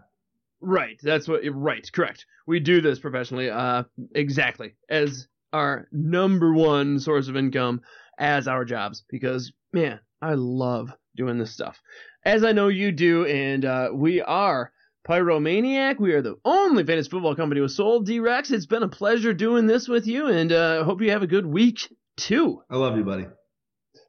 [0.61, 0.99] Right.
[1.03, 1.43] That's what.
[1.51, 1.89] Right.
[1.93, 2.27] Correct.
[2.47, 3.51] We do this professionally.
[3.51, 7.81] Uh, exactly as our number one source of income
[8.19, 11.81] as our jobs because man, I love doing this stuff.
[12.25, 14.73] As I know you do, and uh, we are
[15.07, 16.01] Pyromaniac.
[16.01, 18.51] We are the only fantasy football company with sold D-Rex.
[18.51, 21.47] It's been a pleasure doing this with you, and uh, hope you have a good
[21.47, 22.63] week too.
[22.69, 23.27] I love you, buddy.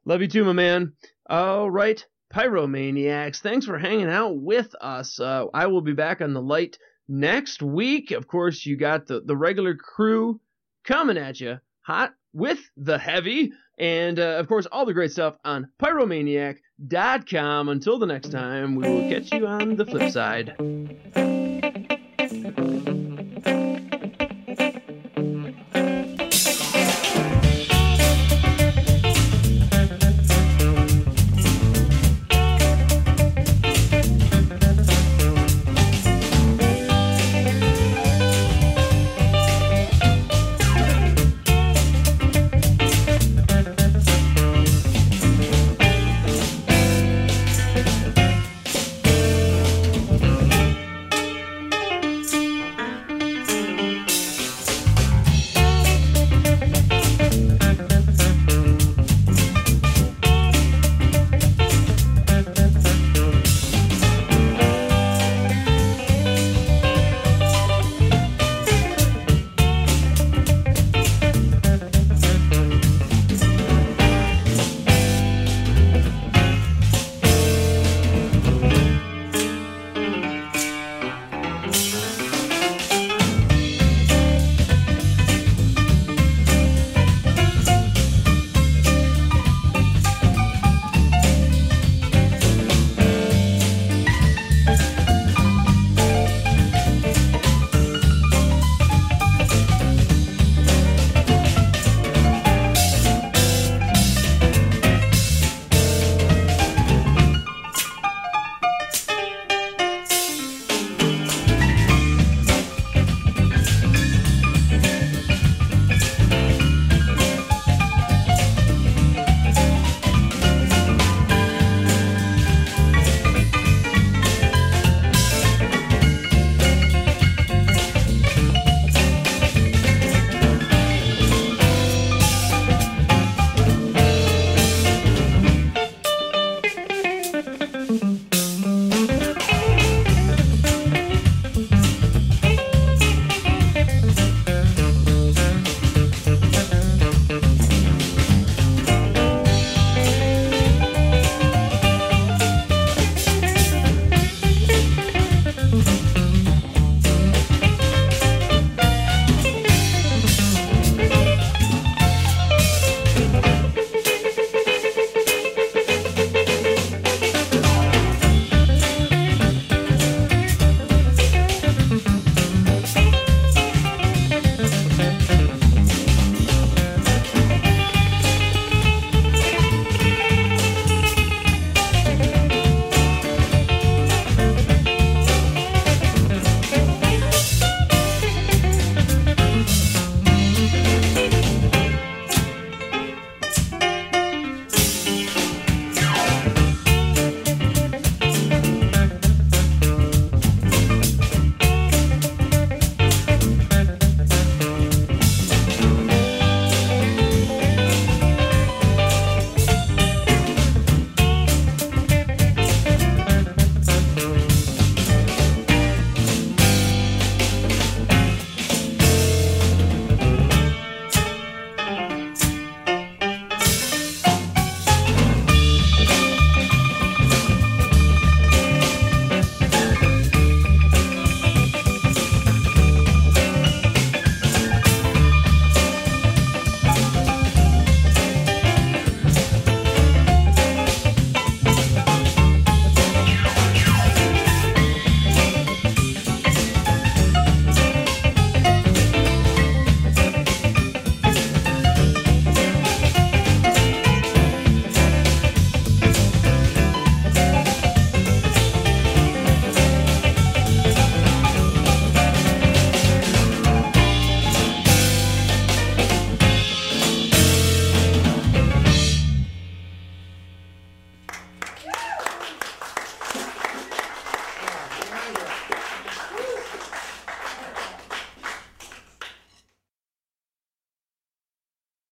[0.04, 0.94] Love you too, my man.
[1.28, 3.40] All right, Pyromaniacs.
[3.40, 5.20] Thanks for hanging out with us.
[5.20, 6.78] Uh, I will be back on the light
[7.08, 8.10] next week.
[8.10, 10.40] Of course, you got the, the regular crew
[10.84, 13.52] coming at you hot with the heavy.
[13.78, 17.68] And uh, of course, all the great stuff on pyromaniac.com.
[17.68, 21.27] Until the next time, we will catch you on the flip side.